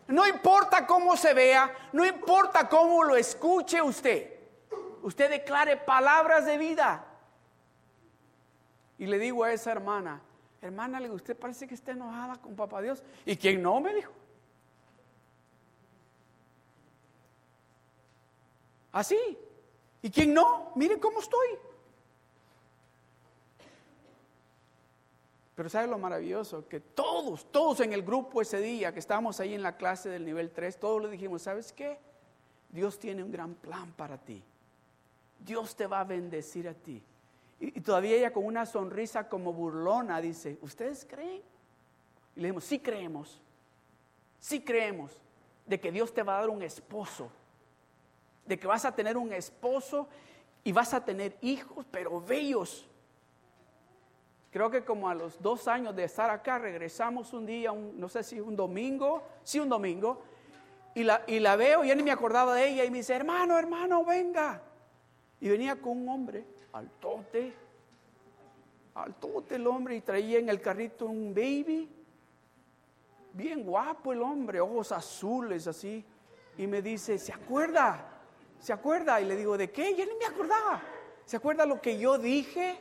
No 0.07 0.27
importa 0.27 0.87
cómo 0.87 1.17
se 1.17 1.33
vea, 1.33 1.75
no 1.95 2.05
importa 2.05 2.69
cómo 2.69 3.05
lo 3.05 3.17
escuche 3.17 3.81
usted. 3.81 4.39
Usted 5.01 5.31
declare 5.31 5.79
palabras 5.79 6.45
de 6.45 6.59
vida. 6.59 7.07
Y 8.99 9.07
le 9.07 9.19
digo 9.19 9.45
a 9.45 9.53
esa 9.55 9.73
hermana, 9.73 10.21
hermana, 10.67 11.01
usted 11.13 11.37
parece 11.37 11.67
que 11.67 11.75
está 11.75 11.93
enojada 11.93 12.37
con 12.37 12.55
papá 12.55 12.81
Dios. 12.83 13.03
¿Y 13.25 13.37
quién 13.37 13.63
no? 13.63 13.81
Me 13.81 13.95
dijo. 13.95 14.13
Así. 18.93 19.19
¿Y 20.03 20.11
quién 20.11 20.33
no? 20.33 20.73
Mire 20.77 21.01
cómo 21.01 21.21
estoy. 21.21 21.49
Pero 25.55 25.69
¿sabe 25.69 25.87
lo 25.87 25.99
maravilloso? 25.99 26.67
Que 26.69 26.81
todos, 26.81 27.51
todos 27.53 27.81
en 27.81 27.93
el 27.93 28.03
grupo 28.03 28.43
ese 28.43 28.61
día 28.61 28.93
que 28.93 28.99
estábamos 28.99 29.39
ahí 29.41 29.55
en 29.55 29.63
la 29.63 29.77
clase 29.77 30.09
del 30.09 30.25
nivel 30.25 30.51
3, 30.51 30.79
todos 30.79 31.03
le 31.03 31.11
dijimos, 31.11 31.43
¿sabes 31.43 31.73
qué? 31.73 31.99
Dios 32.71 32.99
tiene 32.99 33.23
un 33.23 33.31
gran 33.31 33.55
plan 33.55 33.93
para 33.93 34.19
ti. 34.19 34.43
Dios 35.39 35.77
te 35.77 35.87
va 35.87 36.01
a 36.01 36.05
bendecir 36.05 36.69
a 36.69 36.75
ti. 36.75 37.03
Y, 37.73 37.81
todavía 37.81 38.17
ella 38.17 38.33
con 38.33 38.45
una 38.45 38.67
sonrisa 38.67 39.29
como 39.29 39.53
burlona 39.53 40.21
dice, 40.21 40.59
¿ustedes 40.61 41.07
creen? 41.09 41.43
Y 42.37 42.41
le 42.41 42.49
dijimos, 42.49 42.65
sí 42.65 42.79
creemos, 42.79 43.41
sí 44.39 44.61
creemos 44.61 45.19
de 45.65 45.81
que 45.81 45.91
Dios 45.91 46.13
te 46.13 46.23
va 46.23 46.37
a 46.37 46.41
dar 46.41 46.51
un 46.51 46.63
esposo, 46.63 47.31
de 48.45 48.59
que 48.59 48.67
vas 48.67 48.85
a 48.85 48.95
tener 48.95 49.17
un 49.17 49.33
esposo 49.33 50.09
y 50.63 50.73
vas 50.73 50.93
a 50.93 51.05
tener 51.05 51.39
hijos, 51.41 51.87
pero 51.91 52.21
bellos. 52.21 52.87
Creo 54.51 54.71
que 54.71 54.85
como 54.85 55.09
a 55.09 55.15
los 55.15 55.41
dos 55.41 55.67
años 55.67 55.97
de 55.97 56.05
estar 56.05 56.31
acá, 56.31 56.59
regresamos 56.59 57.33
un 57.33 57.47
día, 57.47 57.73
no 57.73 58.09
sé 58.09 58.23
si 58.23 58.41
un 58.41 58.57
domingo, 58.57 59.23
sí 59.43 59.59
un 59.59 59.71
domingo, 59.71 60.23
y 60.95 61.03
la, 61.03 61.25
y 61.27 61.41
la 61.41 61.57
veo, 61.57 61.83
y 61.83 61.89
ya 61.89 61.95
ni 61.95 62.03
me 62.03 62.13
acordaba 62.13 62.55
de 62.55 62.69
ella, 62.69 62.85
y 62.85 62.91
me 62.91 62.99
dice, 62.99 63.15
hermano, 63.15 63.59
hermano, 63.59 64.05
venga. 64.05 64.63
Y 65.41 65.49
venía 65.49 65.81
con 65.81 66.03
un 66.03 66.09
hombre 66.09 66.54
altote, 66.75 67.55
altote 68.95 69.55
el 69.55 69.67
hombre 69.67 69.97
y 69.97 70.01
traía 70.01 70.39
en 70.39 70.49
el 70.49 70.61
carrito 70.61 71.07
un 71.07 71.33
baby, 71.33 71.89
bien 73.33 73.65
guapo 73.65 74.13
el 74.13 74.23
hombre, 74.23 74.61
ojos 74.61 74.93
azules 74.93 75.67
así, 75.67 76.05
y 76.59 76.67
me 76.67 76.83
dice, 76.83 77.19
¿se 77.19 77.33
acuerda? 77.33 78.09
¿Se 78.59 78.73
acuerda? 78.73 79.21
Y 79.21 79.25
le 79.25 79.37
digo, 79.37 79.57
¿de 79.57 79.71
qué? 79.71 79.95
Ya 79.95 80.05
ni 80.05 80.15
me 80.15 80.27
acordaba. 80.27 80.83
¿Se 81.25 81.37
acuerda 81.37 81.65
lo 81.65 81.81
que 81.81 81.99
yo 81.99 82.19
dije? 82.19 82.79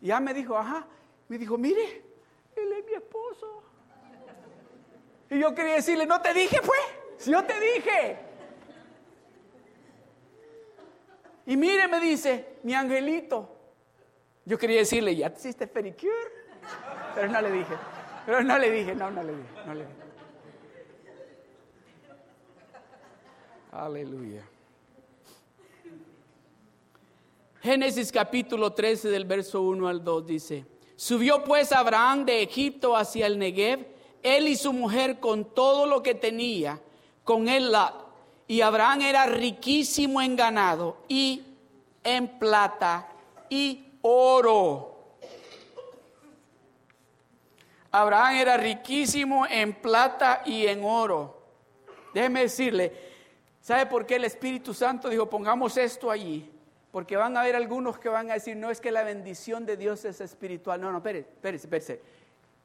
Y 0.00 0.08
ya 0.08 0.20
me 0.20 0.32
dijo, 0.34 0.56
ajá, 0.56 0.86
me 1.28 1.38
dijo, 1.38 1.58
mire, 1.58 2.02
él 2.56 2.72
es 2.72 2.84
mi 2.84 2.94
esposo. 2.94 3.62
Y 5.30 5.38
yo 5.38 5.54
quería 5.54 5.74
decirle, 5.74 6.06
no 6.06 6.20
te 6.20 6.32
dije, 6.32 6.58
pues, 6.64 6.80
si 7.18 7.30
yo 7.32 7.44
te 7.44 7.54
dije. 7.60 8.27
Y 11.48 11.56
mire, 11.56 11.88
me 11.88 11.98
dice, 11.98 12.58
mi 12.62 12.74
angelito. 12.74 13.48
Yo 14.44 14.58
quería 14.58 14.80
decirle, 14.80 15.16
¿ya 15.16 15.30
te 15.30 15.38
hiciste 15.38 15.66
pedicure? 15.66 16.12
Pero 17.14 17.32
no 17.32 17.40
le 17.40 17.50
dije. 17.50 17.74
Pero 18.26 18.42
no 18.42 18.58
le 18.58 18.70
dije, 18.70 18.94
no, 18.94 19.10
no 19.10 19.22
le 19.22 19.32
dije. 19.32 19.48
No 19.66 19.74
le 19.74 19.86
dije. 19.86 19.96
Aleluya. 23.72 24.46
Génesis 27.62 28.12
capítulo 28.12 28.74
13 28.74 29.08
del 29.08 29.24
verso 29.24 29.62
1 29.62 29.88
al 29.88 30.04
2 30.04 30.26
dice, 30.26 30.66
subió 30.96 31.44
pues 31.44 31.72
Abraham 31.72 32.26
de 32.26 32.42
Egipto 32.42 32.94
hacia 32.94 33.26
el 33.26 33.38
Negev, 33.38 33.86
él 34.22 34.48
y 34.48 34.56
su 34.56 34.74
mujer 34.74 35.18
con 35.18 35.46
todo 35.46 35.86
lo 35.86 36.02
que 36.02 36.14
tenía, 36.14 36.78
con 37.24 37.48
él 37.48 37.72
la 37.72 38.07
y 38.48 38.62
Abraham 38.62 39.02
era 39.02 39.26
riquísimo 39.26 40.22
en 40.22 40.34
ganado 40.34 40.96
y 41.06 41.44
en 42.02 42.38
plata 42.38 43.06
y 43.50 43.92
oro. 44.00 44.96
Abraham 47.90 48.36
era 48.36 48.56
riquísimo 48.56 49.46
en 49.46 49.74
plata 49.74 50.42
y 50.46 50.66
en 50.66 50.82
oro. 50.82 51.42
Déjeme 52.14 52.40
decirle, 52.40 52.92
¿sabe 53.60 53.84
por 53.84 54.06
qué 54.06 54.16
el 54.16 54.24
Espíritu 54.24 54.72
Santo 54.72 55.10
dijo, 55.10 55.28
pongamos 55.28 55.76
esto 55.76 56.10
allí? 56.10 56.50
Porque 56.90 57.16
van 57.16 57.36
a 57.36 57.42
haber 57.42 57.54
algunos 57.54 57.98
que 57.98 58.08
van 58.08 58.30
a 58.30 58.34
decir, 58.34 58.56
no 58.56 58.70
es 58.70 58.80
que 58.80 58.90
la 58.90 59.02
bendición 59.02 59.66
de 59.66 59.76
Dios 59.76 60.06
es 60.06 60.22
espiritual. 60.22 60.80
No, 60.80 60.90
no, 60.90 60.98
espérese, 60.98 61.28
espérese, 61.28 61.66
espérese. 61.66 62.02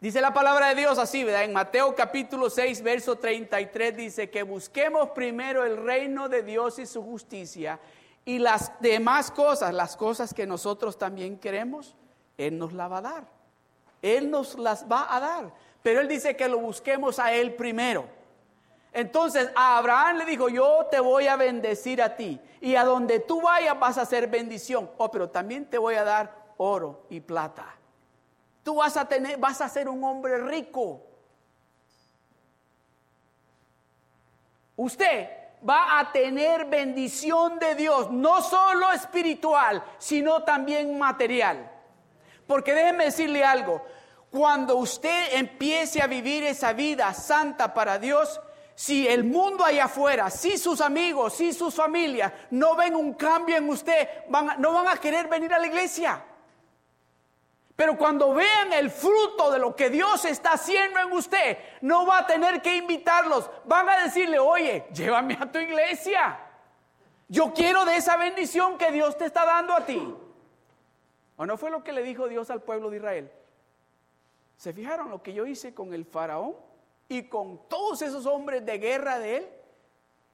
Dice 0.04 0.20
la 0.20 0.34
palabra 0.34 0.68
de 0.68 0.76
Dios 0.76 0.98
así, 0.98 1.24
¿verdad? 1.24 1.46
En 1.46 1.54
Mateo 1.54 1.96
capítulo 1.96 2.50
6, 2.50 2.84
verso 2.84 3.16
33 3.16 3.96
dice 3.96 4.30
que 4.30 4.44
busquemos 4.44 5.12
primero 5.12 5.64
el 5.64 5.78
reino 5.78 6.28
de 6.28 6.44
Dios 6.44 6.78
y 6.78 6.86
su 6.86 7.02
justicia 7.02 7.80
y 8.26 8.38
las 8.38 8.78
demás 8.82 9.32
cosas, 9.32 9.74
las 9.74 9.96
cosas 9.96 10.34
que 10.34 10.46
nosotros 10.46 10.98
también 10.98 11.38
queremos, 11.38 11.96
Él 12.38 12.58
nos 12.58 12.74
las 12.74 12.92
va 12.92 12.98
a 12.98 13.02
dar. 13.02 13.28
Él 14.02 14.30
nos 14.30 14.60
las 14.60 14.92
va 14.92 15.08
a 15.10 15.22
dar. 15.22 15.54
Pero 15.82 16.02
Él 16.02 16.10
dice 16.10 16.36
que 16.36 16.50
lo 16.50 16.60
busquemos 16.60 17.18
a 17.18 17.32
Él 17.32 17.56
primero. 17.56 18.06
Entonces 18.92 19.52
a 19.56 19.78
Abraham 19.78 20.18
le 20.18 20.26
dijo, 20.26 20.50
yo 20.50 20.86
te 20.92 21.00
voy 21.00 21.28
a 21.28 21.38
bendecir 21.38 22.02
a 22.02 22.18
ti. 22.18 22.42
Y 22.60 22.76
a 22.76 22.84
donde 22.84 23.22
tú 23.22 23.42
vayas 23.42 23.80
vas 23.80 23.98
a 23.98 24.02
hacer 24.02 24.28
bendición. 24.28 24.92
Oh, 24.98 25.10
pero 25.10 25.30
también 25.30 25.66
te 25.66 25.78
voy 25.78 25.96
a 25.96 26.04
dar 26.04 26.36
oro 26.58 27.06
y 27.10 27.22
plata. 27.22 27.78
Tú 28.64 28.76
vas 28.76 28.96
a 28.98 29.06
tener, 29.06 29.38
vas 29.38 29.60
a 29.62 29.70
ser 29.70 29.90
un 29.90 30.04
hombre 30.04 30.38
rico. 30.38 31.02
Usted 34.76 35.30
va 35.68 36.00
a 36.00 36.12
tener 36.12 36.66
bendición 36.66 37.60
de 37.60 37.76
Dios, 37.76 38.12
no 38.12 38.42
solo 38.42 38.92
espiritual, 38.92 39.84
sino 39.98 40.44
también 40.44 40.98
material. 40.98 41.72
Porque 42.48 42.74
déjeme 42.74 43.06
decirle 43.06 43.44
algo, 43.44 43.86
cuando 44.32 44.78
usted 44.78 45.36
empiece 45.36 46.02
a 46.02 46.08
vivir 46.08 46.44
esa 46.44 46.74
vida 46.74 47.14
santa 47.14 47.74
para 47.74 48.00
Dios, 48.00 48.42
si 48.76 49.08
el 49.08 49.24
mundo 49.24 49.64
allá 49.64 49.86
afuera, 49.86 50.30
si 50.30 50.58
sus 50.58 50.82
amigos, 50.82 51.36
si 51.36 51.54
sus 51.54 51.76
familias 51.76 52.34
no 52.50 52.76
ven 52.76 52.96
un 52.96 53.14
cambio 53.14 53.56
en 53.56 53.70
usted, 53.70 54.08
no 54.58 54.74
van 54.74 54.88
a 54.88 54.98
querer 54.98 55.28
venir 55.28 55.54
a 55.54 55.60
la 55.60 55.68
iglesia. 55.68 56.24
Pero 57.76 57.98
cuando 57.98 58.34
vean 58.34 58.72
el 58.74 58.92
fruto 58.92 59.50
de 59.52 59.60
lo 59.60 59.76
que 59.76 59.90
Dios 59.90 60.26
está 60.26 60.54
haciendo 60.54 61.00
en 61.00 61.12
usted, 61.12 61.58
no 61.82 62.06
va 62.06 62.20
a 62.20 62.28
tener 62.28 62.62
que 62.62 62.76
invitarlos. 62.78 63.50
Van 63.66 63.90
a 63.90 64.04
decirle, 64.04 64.38
oye, 64.38 64.86
llévame 64.94 65.38
a 65.40 65.52
tu 65.52 65.60
iglesia. 65.60 66.40
Yo 67.28 67.54
quiero 67.54 67.84
de 67.86 67.98
esa 67.98 68.16
bendición 68.18 68.78
que 68.78 68.92
Dios 68.92 69.18
te 69.18 69.26
está 69.26 69.46
dando 69.46 69.74
a 69.74 69.86
ti. 69.86 70.16
¿O 71.36 71.46
no 71.46 71.58
fue 71.58 71.72
lo 71.72 71.84
que 71.84 71.94
le 71.94 72.04
dijo 72.04 72.28
Dios 72.28 72.52
al 72.52 72.62
pueblo 72.62 72.92
de 72.92 72.98
Israel? 72.98 73.32
¿Se 74.58 74.72
fijaron 74.72 75.10
lo 75.10 75.24
que 75.24 75.34
yo 75.34 75.48
hice 75.48 75.74
con 75.74 75.94
el 75.94 76.06
faraón? 76.06 76.56
y 77.10 77.24
con 77.24 77.60
todos 77.68 78.02
esos 78.02 78.26
hombres 78.26 78.66
de 78.66 78.78
guerra 78.78 79.20
de 79.20 79.38
él, 79.38 79.50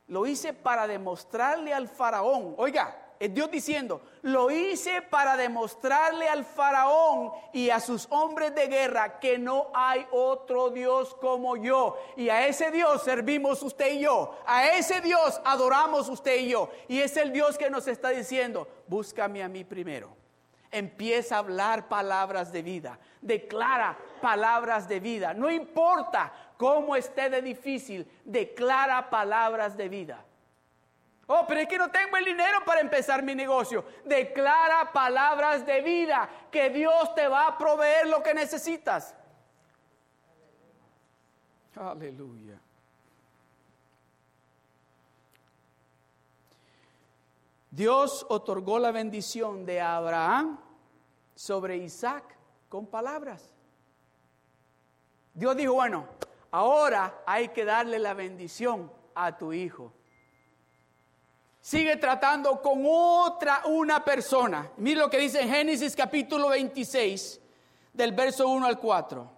lo 0.07 0.25
hice 0.25 0.53
para 0.53 0.87
demostrarle 0.87 1.73
al 1.73 1.87
faraón, 1.87 2.55
oiga, 2.57 2.95
es 3.19 3.33
Dios 3.33 3.51
diciendo, 3.51 4.01
lo 4.21 4.49
hice 4.49 5.01
para 5.01 5.35
demostrarle 5.35 6.29
al 6.29 6.45
faraón 6.45 7.31
y 7.51 7.69
a 7.69 7.81
sus 7.81 8.07
hombres 8.11 8.55
de 8.55 8.67
guerra 8.67 9.19
que 9.19 9.37
no 9.37 9.67
hay 9.73 10.07
otro 10.11 10.69
Dios 10.69 11.13
como 11.15 11.57
yo. 11.57 11.97
Y 12.15 12.29
a 12.29 12.47
ese 12.47 12.71
Dios 12.71 13.03
servimos 13.03 13.61
usted 13.61 13.91
y 13.91 13.99
yo. 13.99 14.39
A 14.45 14.69
ese 14.69 15.01
Dios 15.01 15.41
adoramos 15.43 16.07
usted 16.07 16.39
y 16.39 16.49
yo. 16.51 16.69
Y 16.87 16.99
es 16.99 17.17
el 17.17 17.33
Dios 17.33 17.57
que 17.57 17.69
nos 17.69 17.89
está 17.89 18.11
diciendo, 18.11 18.69
búscame 18.87 19.43
a 19.43 19.49
mí 19.49 19.65
primero. 19.65 20.15
Empieza 20.71 21.35
a 21.35 21.39
hablar 21.39 21.89
palabras 21.89 22.53
de 22.53 22.61
vida. 22.61 22.99
Declara 23.19 23.97
palabras 24.21 24.87
de 24.87 25.01
vida. 25.01 25.33
No 25.33 25.51
importa 25.51 26.31
cómo 26.55 26.95
esté 26.95 27.29
de 27.29 27.41
difícil, 27.41 28.09
declara 28.23 29.09
palabras 29.09 29.75
de 29.75 29.89
vida. 29.89 30.25
Oh, 31.31 31.45
pero 31.47 31.61
es 31.61 31.67
que 31.67 31.77
no 31.77 31.91
tengo 31.91 32.17
el 32.17 32.25
dinero 32.25 32.65
para 32.65 32.81
empezar 32.81 33.21
mi 33.21 33.35
negocio. 33.35 33.85
Declara 34.03 34.91
palabras 34.91 35.63
de 35.63 35.79
vida, 35.81 36.27
que 36.51 36.71
Dios 36.71 37.13
te 37.13 37.27
va 37.27 37.45
a 37.45 37.55
proveer 37.55 38.07
lo 38.07 38.23
que 38.23 38.33
necesitas. 38.33 39.13
Aleluya. 41.75 42.59
Dios 47.69 48.25
otorgó 48.27 48.79
la 48.79 48.89
bendición 48.89 49.67
de 49.67 49.81
Abraham 49.81 50.59
sobre 51.35 51.77
Isaac 51.77 52.23
con 52.69 52.87
palabras. 52.87 53.53
Dios 55.35 55.55
dijo, 55.55 55.75
bueno, 55.75 56.07
ahora 56.49 57.21
hay 57.27 57.49
que 57.49 57.65
darle 57.65 57.99
la 57.99 58.15
bendición 58.15 58.91
a 59.13 59.37
tu 59.37 59.53
hijo 59.53 59.93
sigue 61.61 61.97
tratando 61.97 62.61
con 62.61 62.83
otra, 62.85 63.63
una 63.65 64.03
persona. 64.03 64.71
Mira 64.77 65.01
lo 65.01 65.09
que 65.09 65.19
dice 65.19 65.41
en 65.41 65.49
Génesis 65.49 65.95
capítulo 65.95 66.49
26, 66.49 67.41
del 67.93 68.11
verso 68.13 68.47
1 68.47 68.65
al 68.65 68.79
4. 68.79 69.31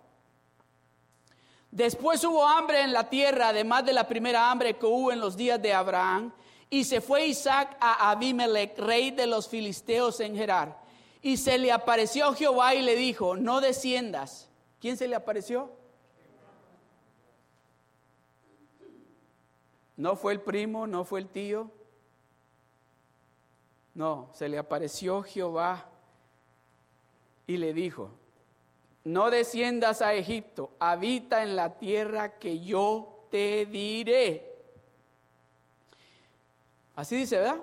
Después 1.72 2.24
hubo 2.26 2.46
hambre 2.46 2.82
en 2.82 2.92
la 2.92 3.10
tierra, 3.10 3.50
además 3.50 3.86
de 3.86 3.94
la 3.94 4.08
primera 4.08 4.52
hambre 4.52 4.78
que 4.78 4.86
hubo 4.86 5.12
en 5.12 5.20
los 5.20 5.38
días 5.38 5.62
de 5.62 5.74
Abraham, 5.74 6.34
y 6.70 6.84
se 6.84 7.02
fue 7.02 7.28
Isaac 7.28 7.78
a 7.80 8.12
Abimelech, 8.12 8.78
rey 8.78 9.12
de 9.12 9.28
los 9.28 9.48
filisteos 9.48 10.20
en 10.20 10.36
Gerar. 10.36 10.80
Y 11.22 11.38
se 11.38 11.58
le 11.58 11.72
apareció 11.72 12.34
Jehová 12.34 12.76
y 12.76 12.82
le 12.82 12.96
dijo, 12.96 13.36
no 13.36 13.62
desciendas. 13.62 14.50
¿Quién 14.80 14.98
se 14.98 15.08
le 15.08 15.16
apareció? 15.16 15.72
No 19.98 20.16
fue 20.16 20.34
el 20.34 20.42
primo, 20.42 20.88
no 20.88 21.06
fue 21.06 21.20
el 21.20 21.28
tío, 21.28 21.70
no, 23.94 24.30
se 24.34 24.48
le 24.48 24.58
apareció 24.58 25.22
Jehová 25.24 25.86
y 27.48 27.58
le 27.58 27.74
dijo, 27.74 28.12
no 29.04 29.30
desciendas 29.30 30.02
a 30.02 30.14
Egipto, 30.14 30.72
habita 30.80 31.44
en 31.44 31.56
la 31.56 31.78
tierra 31.78 32.38
que 32.38 32.60
yo 32.60 33.26
te 33.30 33.66
diré. 33.66 34.48
Así 36.96 37.18
dice, 37.18 37.38
¿verdad? 37.38 37.62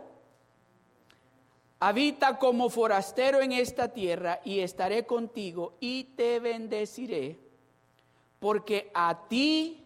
Habita 1.81 2.39
como 2.39 2.71
forastero 2.71 3.41
en 3.41 3.53
esta 3.53 3.93
tierra 3.93 4.41
y 4.45 4.61
estaré 4.61 5.07
contigo 5.07 5.75
y 5.79 6.05
te 6.17 6.41
bendeciré, 6.41 7.39
porque 8.41 8.91
a 8.93 9.29
ti, 9.29 9.85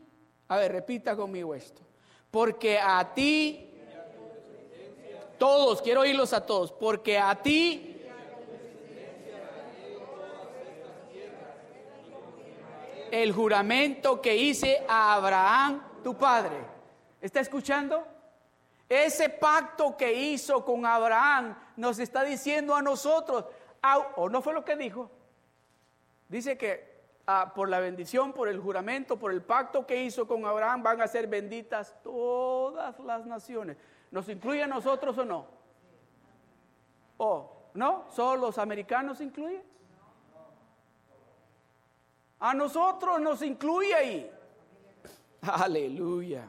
a 0.49 0.57
ver, 0.57 0.73
repita 0.73 1.15
conmigo 1.15 1.55
esto, 1.55 1.83
porque 2.31 2.79
a 2.79 3.13
ti 3.13 3.72
todos, 5.43 5.83
quiero 5.83 6.03
oírlos 6.03 6.33
a 6.33 6.47
todos, 6.47 6.71
porque 6.71 7.19
a 7.19 7.35
ti 7.35 8.01
el 13.11 13.33
juramento 13.33 14.23
que 14.23 14.37
hice 14.37 14.85
a 14.89 15.15
Abraham, 15.15 15.83
tu 16.05 16.17
padre. 16.17 16.59
¿Está 17.21 17.41
escuchando? 17.41 18.07
Ese 18.89 19.31
pacto 19.31 19.97
que 19.97 20.13
hizo 20.13 20.65
con 20.65 20.87
Abraham 20.87 21.59
nos 21.77 21.99
está 21.99 22.23
diciendo 22.23 22.77
a 22.77 22.81
nosotros, 22.81 23.45
o 24.15 24.29
no 24.29 24.43
fue 24.43 24.55
lo 24.55 24.65
que 24.65 24.77
dijo, 24.77 25.11
dice 26.29 26.57
que 26.57 27.03
ah, 27.27 27.51
por 27.53 27.69
la 27.69 27.81
bendición, 27.81 28.33
por 28.33 28.47
el 28.47 28.61
juramento, 28.61 29.19
por 29.19 29.33
el 29.33 29.43
pacto 29.43 29.89
que 29.89 30.05
hizo 30.05 30.29
con 30.29 30.47
Abraham 30.47 30.85
van 30.85 31.01
a 31.01 31.09
ser 31.09 31.27
benditas 31.27 31.97
todas 32.05 32.97
las 33.01 33.27
naciones. 33.27 33.77
¿Nos 34.13 34.29
incluye 34.29 34.63
a 34.63 34.67
nosotros 34.67 35.17
o 35.19 35.25
no? 35.25 35.47
¿O 37.17 37.51
no? 37.75 38.05
¿Solo 38.15 38.43
los 38.43 38.59
americanos 38.59 39.21
incluye? 39.23 39.63
A 42.39 42.53
nosotros 42.53 43.21
nos 43.21 43.41
incluye 43.41 43.95
ahí. 43.95 44.31
Aleluya. 45.41 46.47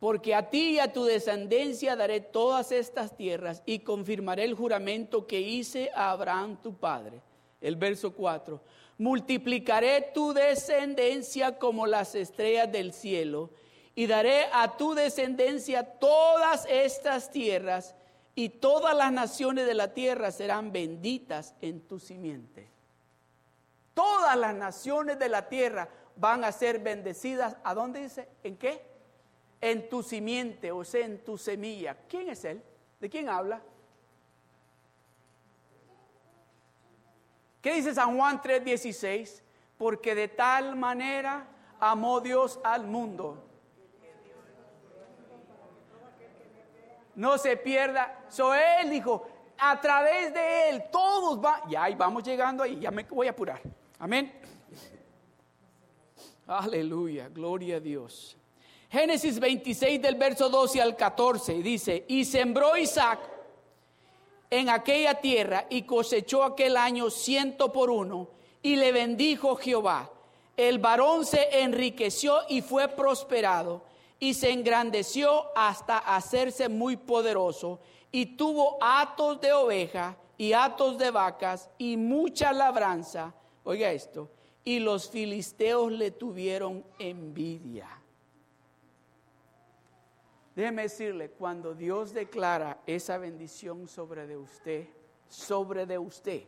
Porque 0.00 0.34
a 0.34 0.48
ti 0.48 0.70
y 0.70 0.78
a 0.78 0.92
tu 0.92 1.04
descendencia 1.04 1.96
daré 1.96 2.20
todas 2.20 2.72
estas 2.72 3.14
tierras 3.14 3.62
y 3.66 3.80
confirmaré 3.80 4.44
el 4.44 4.54
juramento 4.54 5.26
que 5.26 5.40
hice 5.40 5.90
a 5.94 6.12
Abraham 6.12 6.56
tu 6.62 6.74
padre. 6.74 7.20
El 7.60 7.76
verso 7.76 8.14
4. 8.14 8.58
Multiplicaré 8.98 10.12
tu 10.14 10.32
descendencia 10.32 11.58
como 11.58 11.86
las 11.86 12.14
estrellas 12.14 12.72
del 12.72 12.94
cielo 12.94 13.50
y 13.98 14.06
daré 14.06 14.44
a 14.52 14.76
tu 14.76 14.94
descendencia 14.94 15.82
todas 15.98 16.66
estas 16.68 17.30
tierras 17.30 17.94
y 18.34 18.50
todas 18.50 18.94
las 18.94 19.10
naciones 19.10 19.66
de 19.66 19.72
la 19.72 19.94
tierra 19.94 20.30
serán 20.30 20.70
benditas 20.70 21.54
en 21.62 21.80
tu 21.80 21.98
simiente. 21.98 22.68
Todas 23.94 24.36
las 24.36 24.54
naciones 24.54 25.18
de 25.18 25.30
la 25.30 25.48
tierra 25.48 25.88
van 26.14 26.44
a 26.44 26.52
ser 26.52 26.80
bendecidas. 26.80 27.56
¿A 27.64 27.72
dónde 27.72 28.02
dice? 28.02 28.28
¿En 28.44 28.58
qué? 28.58 28.86
En 29.62 29.88
tu 29.88 30.02
simiente, 30.02 30.70
o 30.70 30.84
sea, 30.84 31.06
en 31.06 31.24
tu 31.24 31.38
semilla. 31.38 31.96
¿Quién 32.06 32.28
es 32.28 32.44
él? 32.44 32.62
¿De 33.00 33.08
quién 33.08 33.30
habla? 33.30 33.62
¿Qué 37.62 37.72
dice 37.72 37.94
San 37.94 38.14
Juan 38.18 38.42
3:16? 38.42 39.42
Porque 39.78 40.14
de 40.14 40.28
tal 40.28 40.76
manera 40.76 41.48
amó 41.80 42.20
Dios 42.20 42.60
al 42.62 42.86
mundo 42.86 43.46
no 47.16 47.38
se 47.38 47.56
pierda. 47.56 48.24
So 48.28 48.54
él 48.54 48.90
dijo, 48.90 49.26
a 49.58 49.80
través 49.80 50.32
de 50.32 50.70
él, 50.70 50.84
todos 50.92 51.40
van, 51.40 51.68
ya 51.68 51.84
ahí 51.84 51.94
vamos 51.94 52.22
llegando 52.22 52.62
ahí, 52.62 52.78
ya 52.80 52.90
me 52.90 53.02
voy 53.04 53.26
a 53.26 53.30
apurar. 53.30 53.60
Amén. 53.98 54.32
Aleluya, 56.46 57.28
gloria 57.28 57.76
a 57.76 57.80
Dios. 57.80 58.36
Génesis 58.88 59.40
26 59.40 60.00
del 60.00 60.14
verso 60.14 60.48
12 60.48 60.80
al 60.80 60.96
14 60.96 61.54
dice, 61.54 62.04
y 62.06 62.24
sembró 62.24 62.76
Isaac 62.76 63.18
en 64.48 64.68
aquella 64.68 65.14
tierra 65.14 65.66
y 65.68 65.82
cosechó 65.82 66.44
aquel 66.44 66.76
año 66.76 67.10
ciento 67.10 67.72
por 67.72 67.90
uno 67.90 68.28
y 68.62 68.76
le 68.76 68.92
bendijo 68.92 69.56
Jehová. 69.56 70.10
El 70.56 70.78
varón 70.78 71.26
se 71.26 71.60
enriqueció 71.62 72.38
y 72.48 72.62
fue 72.62 72.88
prosperado 72.88 73.82
y 74.18 74.34
se 74.34 74.50
engrandeció 74.50 75.56
hasta 75.56 75.98
hacerse 75.98 76.68
muy 76.68 76.96
poderoso 76.96 77.80
y 78.10 78.36
tuvo 78.36 78.78
atos 78.80 79.40
de 79.40 79.52
oveja 79.52 80.16
y 80.38 80.52
atos 80.52 80.98
de 80.98 81.10
vacas 81.10 81.68
y 81.78 81.96
mucha 81.96 82.52
labranza. 82.52 83.34
Oiga 83.64 83.90
esto, 83.90 84.30
y 84.64 84.78
los 84.78 85.10
filisteos 85.10 85.92
le 85.92 86.10
tuvieron 86.10 86.84
envidia. 86.98 87.88
Déjeme 90.54 90.82
decirle, 90.82 91.30
cuando 91.30 91.74
Dios 91.74 92.14
declara 92.14 92.78
esa 92.86 93.18
bendición 93.18 93.86
sobre 93.86 94.26
de 94.26 94.38
usted, 94.38 94.88
sobre 95.28 95.84
de 95.84 95.98
usted, 95.98 96.44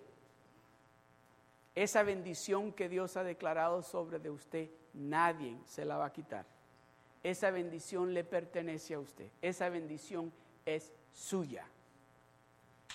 esa 1.75 2.03
bendición 2.03 2.73
que 2.73 2.89
Dios 2.89 3.17
ha 3.19 3.23
declarado 3.23 3.83
sobre 3.83 4.19
de 4.19 4.31
usted, 4.31 4.71
nadie 4.95 5.59
se 5.67 5.85
la 5.85 5.99
va 5.99 6.07
a 6.07 6.13
quitar 6.13 6.58
esa 7.31 7.51
bendición 7.51 8.15
le 8.15 8.25
pertenece 8.25 8.95
a 8.95 9.01
usted. 9.01 9.29
Esa 9.43 9.69
bendición 9.69 10.33
es 10.65 10.93
suya. 11.13 11.67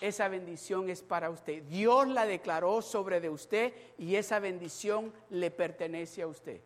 Esa 0.02 0.28
bendición 0.28 0.90
es 0.90 1.02
para 1.02 1.30
usted. 1.30 1.64
Dios 1.64 2.08
la 2.08 2.26
declaró 2.26 2.82
sobre 2.82 3.22
de 3.22 3.30
usted 3.30 3.74
y 3.98 4.16
esa 4.16 4.40
bendición 4.40 5.14
le 5.30 5.52
pertenece 5.52 6.22
a 6.22 6.28
usted. 6.28 6.62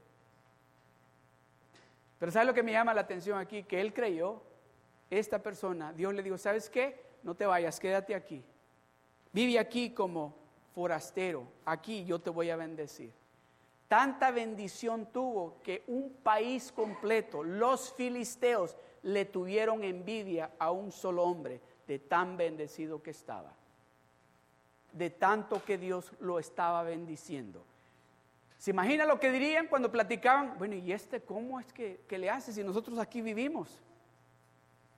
Pero 2.20 2.32
¿sabe 2.32 2.46
lo 2.46 2.54
que 2.54 2.64
me 2.64 2.72
llama 2.72 2.94
la 2.94 3.02
atención 3.02 3.38
aquí? 3.38 3.64
Que 3.64 3.82
él 3.82 3.94
creyó, 3.94 4.42
esta 5.10 5.42
persona, 5.42 5.94
Dios 5.94 6.14
le 6.14 6.24
dijo, 6.24 6.38
¿sabes 6.38 6.70
qué? 6.70 7.00
No 7.24 7.36
te 7.36 7.46
vayas, 7.46 7.80
quédate 7.80 8.16
aquí. 8.16 8.44
Vive 9.32 9.60
aquí 9.60 9.92
como 9.92 10.36
forastero. 10.74 11.48
Aquí 11.66 12.06
yo 12.06 12.20
te 12.20 12.30
voy 12.30 12.50
a 12.50 12.56
bendecir. 12.56 13.12
Tanta 13.88 14.32
bendición 14.32 15.08
tuvo 15.14 15.62
que 15.64 15.84
un 15.88 16.12
país 16.22 16.72
completo, 16.72 17.44
los 17.44 17.94
filisteos, 17.94 18.76
le 19.04 19.24
tuvieron 19.24 19.84
envidia 19.84 20.52
a 20.60 20.72
un 20.72 20.92
solo 20.92 21.24
hombre 21.24 21.62
de 21.88 22.00
tan 22.00 22.36
bendecido 22.36 23.02
que 23.02 23.12
estaba. 23.12 23.54
De 24.92 25.10
tanto 25.10 25.64
que 25.64 25.78
Dios 25.78 26.12
lo 26.20 26.40
estaba 26.40 26.84
bendiciendo. 26.84 27.64
¿Se 28.58 28.72
imagina 28.72 29.06
lo 29.06 29.20
que 29.20 29.32
dirían 29.32 29.68
cuando 29.68 29.92
platicaban? 29.92 30.58
Bueno, 30.58 30.76
¿y 30.76 30.92
este 30.92 31.22
cómo 31.22 31.60
es 31.60 31.72
que, 31.72 32.04
le 32.10 32.30
hace 32.30 32.52
si 32.52 32.64
nosotros 32.64 33.00
aquí 33.00 33.22
vivimos? 33.22 33.80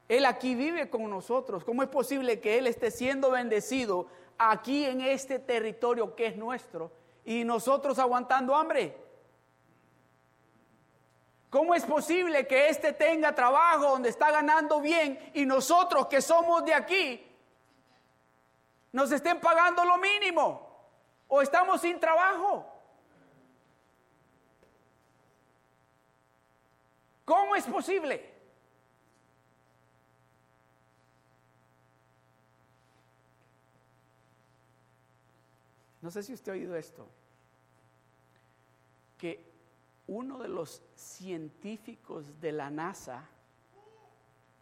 Él 0.08 0.26
aquí 0.26 0.56
vive 0.56 0.90
con 0.90 1.08
nosotros. 1.08 1.64
¿Cómo 1.64 1.84
es 1.84 1.90
posible 1.90 2.40
que 2.40 2.58
Él 2.58 2.66
esté 2.66 2.90
siendo 2.90 3.30
bendecido 3.30 4.08
aquí 4.40 4.86
en 4.86 5.02
este 5.02 5.38
territorio 5.38 6.16
que 6.16 6.28
es 6.28 6.38
nuestro 6.38 6.92
y 7.26 7.44
nosotros 7.44 8.00
aguantando 8.00 8.56
hambre? 8.56 8.96
¿Cómo 11.50 11.74
es 11.74 11.84
posible 11.84 12.46
que 12.46 12.70
éste 12.70 12.94
tenga 12.94 13.34
trabajo 13.34 13.90
donde 13.90 14.10
está 14.10 14.30
ganando 14.32 14.80
bien 14.82 15.32
y 15.34 15.46
nosotros 15.46 16.08
que 16.08 16.22
somos 16.22 16.64
de 16.64 16.74
aquí 16.74 17.26
nos 18.92 19.12
estén 19.12 19.40
pagando 19.40 19.84
lo 19.84 19.98
mínimo 19.98 20.68
o 21.28 21.42
estamos 21.42 21.82
sin 21.82 22.00
trabajo? 22.00 22.66
¿Cómo 27.26 27.56
es 27.56 27.66
posible? 27.66 28.39
No 36.02 36.12
sé 36.12 36.24
si 36.24 36.34
usted 36.34 36.52
ha 36.52 36.56
oído 36.56 36.76
esto, 36.76 37.06
que 39.18 39.44
uno 40.08 40.40
de 40.40 40.48
los 40.48 40.82
científicos 40.96 42.40
de 42.40 42.52
la 42.52 42.70
NASA, 42.70 43.28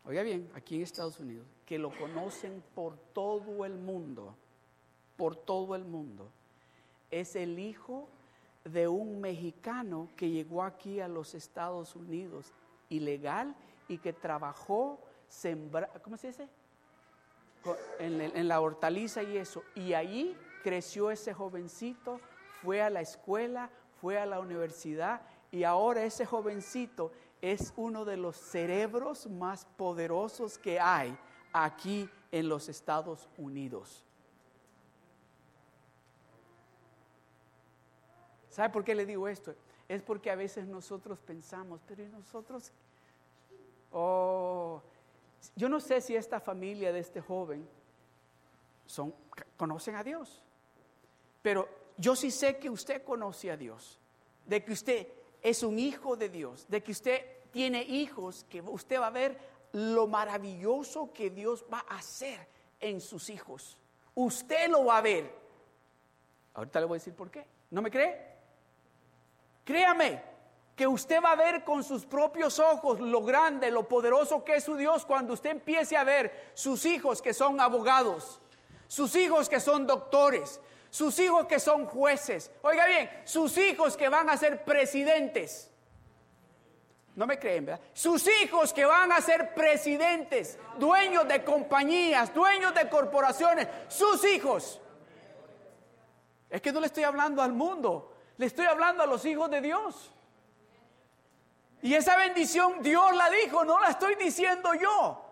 oiga 0.06 0.24
bien, 0.24 0.50
aquí 0.56 0.76
en 0.76 0.82
Estados 0.82 1.20
Unidos, 1.20 1.46
que 1.66 1.78
lo 1.78 1.96
conocen 1.98 2.64
por 2.74 2.98
todo 3.14 3.66
el 3.66 3.78
mundo, 3.78 4.36
por 5.16 5.36
todo 5.36 5.76
el 5.76 5.86
mundo, 5.86 6.30
es 7.12 7.36
el 7.36 7.60
hijo 7.60 8.10
de 8.66 8.88
un 8.88 9.22
mexicano 9.22 10.10
que 10.18 10.30
llegó 10.30 10.64
aquí 10.64 11.00
a 11.00 11.08
los 11.08 11.36
Estados 11.36 11.96
Unidos 11.96 12.52
ilegal 12.90 13.56
y 13.88 14.00
que 14.00 14.12
trabajó 14.12 15.00
sembra, 15.30 15.88
¿cómo 16.04 16.18
se 16.18 16.28
dice? 16.28 16.48
En, 18.00 18.22
en 18.22 18.48
la 18.48 18.60
hortaliza 18.60 19.24
y 19.24 19.38
eso. 19.38 19.64
Y 19.76 19.94
ahí 19.94 20.36
creció 20.68 21.12
ese 21.12 21.34
jovencito, 21.34 22.20
fue 22.62 22.82
a 22.82 22.90
la 22.90 23.00
escuela, 23.00 23.70
fue 24.02 24.20
a 24.20 24.26
la 24.26 24.42
universidad 24.42 25.22
y 25.50 25.64
ahora 25.64 26.04
ese 26.04 26.26
jovencito 26.26 27.14
es 27.42 27.72
uno 27.78 28.04
de 28.04 28.18
los 28.18 28.36
cerebros 28.36 29.28
más 29.28 29.64
poderosos 29.64 30.58
que 30.58 30.78
hay 30.78 31.18
aquí 31.54 32.10
en 32.34 32.50
los 32.50 32.68
Estados 32.68 33.30
Unidos. 33.38 34.04
¿Sabe 38.50 38.70
por 38.70 38.84
qué 38.84 38.94
le 38.94 39.06
digo 39.06 39.30
esto? 39.30 39.56
Es 39.88 40.04
porque 40.04 40.30
a 40.30 40.36
veces 40.36 40.68
nosotros 40.68 41.18
pensamos, 41.20 41.80
pero 41.88 42.06
nosotros? 42.10 42.74
Oh, 43.94 44.82
yo 45.56 45.70
no 45.70 45.80
sé 45.80 46.02
si 46.02 46.14
esta 46.14 46.42
familia 46.42 46.92
de 46.92 47.00
este 47.00 47.22
joven 47.22 47.66
son, 48.86 49.16
conocen 49.56 49.96
a 49.96 50.04
Dios. 50.04 50.44
Pero 51.42 51.68
yo 51.98 52.16
sí 52.16 52.32
sé 52.32 52.58
que 52.58 52.70
usted 52.70 53.04
conoce 53.04 53.52
a 53.52 53.58
Dios, 53.58 54.00
de 54.46 54.64
que 54.64 54.74
usted 54.74 55.08
es 55.42 55.64
un 55.64 55.80
hijo 55.80 56.16
de 56.16 56.30
Dios, 56.30 56.68
de 56.68 56.84
que 56.84 56.92
usted 56.92 57.26
tiene 57.52 57.82
hijos, 57.84 58.46
que 58.50 58.62
usted 58.62 59.00
va 59.00 59.08
a 59.08 59.12
ver 59.12 59.38
lo 59.72 60.08
maravilloso 60.08 61.12
que 61.14 61.30
Dios 61.30 61.66
va 61.72 61.86
a 61.88 61.98
hacer 61.98 62.48
en 62.80 63.02
sus 63.02 63.30
hijos. 63.30 63.78
Usted 64.16 64.70
lo 64.70 64.86
va 64.86 64.98
a 64.98 65.02
ver. 65.02 65.34
Ahorita 66.54 66.80
le 66.80 66.86
voy 66.86 66.96
a 66.96 67.00
decir 67.00 67.14
por 67.14 67.30
qué. 67.30 67.46
¿No 67.70 67.82
me 67.82 67.92
cree? 67.92 68.36
Créame 69.64 70.22
que 70.76 70.88
usted 70.88 71.22
va 71.22 71.32
a 71.32 71.36
ver 71.36 71.64
con 71.64 71.84
sus 71.84 72.06
propios 72.06 72.60
ojos 72.60 73.00
lo 73.00 73.22
grande, 73.24 73.72
lo 73.72 73.88
poderoso 73.88 74.44
que 74.44 74.56
es 74.56 74.64
su 74.64 74.76
Dios 74.76 75.06
cuando 75.06 75.34
usted 75.34 75.50
empiece 75.50 75.98
a 75.98 76.04
ver 76.04 76.52
sus 76.54 76.86
hijos 76.86 77.22
que 77.22 77.34
son 77.34 77.60
abogados, 77.60 78.40
sus 78.88 79.16
hijos 79.16 79.50
que 79.50 79.60
son 79.60 79.88
doctores, 79.88 80.62
sus 80.90 81.18
hijos 81.20 81.46
que 81.48 81.60
son 81.60 81.86
jueces, 81.86 82.52
oiga 82.62 82.86
bien, 82.86 83.10
sus 83.26 83.58
hijos 83.58 83.98
que 83.98 84.10
van 84.10 84.30
a 84.30 84.38
ser 84.38 84.64
presidentes. 84.64 85.72
No 87.16 87.26
me 87.26 87.40
creen, 87.40 87.66
¿verdad? 87.66 87.84
Sus 87.94 88.28
hijos 88.28 88.72
que 88.72 88.86
van 88.86 89.12
a 89.12 89.20
ser 89.22 89.56
presidentes, 89.56 90.60
dueños 90.78 91.28
de 91.28 91.44
compañías, 91.44 92.34
dueños 92.34 92.76
de 92.76 92.88
corporaciones, 92.88 93.68
sus 93.88 94.24
hijos. 94.24 94.80
Es 96.50 96.62
que 96.62 96.72
no 96.72 96.80
le 96.80 96.86
estoy 96.86 97.04
hablando 97.04 97.42
al 97.42 97.54
mundo, 97.54 98.14
le 98.38 98.46
estoy 98.46 98.68
hablando 98.68 99.04
a 99.04 99.08
los 99.08 99.26
hijos 99.26 99.50
de 99.50 99.62
Dios. 99.62 100.12
Y 101.82 101.94
esa 101.94 102.18
bendición 102.18 102.82
Dios 102.82 103.16
la 103.16 103.30
dijo, 103.30 103.66
no 103.66 103.80
la 103.80 103.90
estoy 103.90 104.16
diciendo 104.16 104.74
yo. 104.74 105.24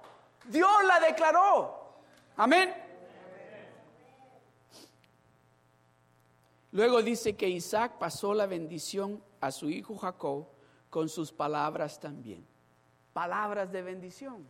Dios 0.45 0.83
la 0.85 0.99
declaró. 0.99 1.93
Amén. 2.37 2.84
Luego 6.75 7.01
dice 7.01 7.37
que 7.37 7.47
Isaac 7.47 7.93
pasó 7.97 8.33
la 8.33 8.47
bendición 8.47 9.23
a 9.39 9.49
su 9.49 9.69
hijo 9.69 9.95
Jacob 9.95 10.45
con 10.89 11.07
sus 11.07 11.31
palabras 11.31 12.01
también. 12.01 12.45
Palabras 13.13 13.71
de 13.71 13.81
bendición. 13.81 14.45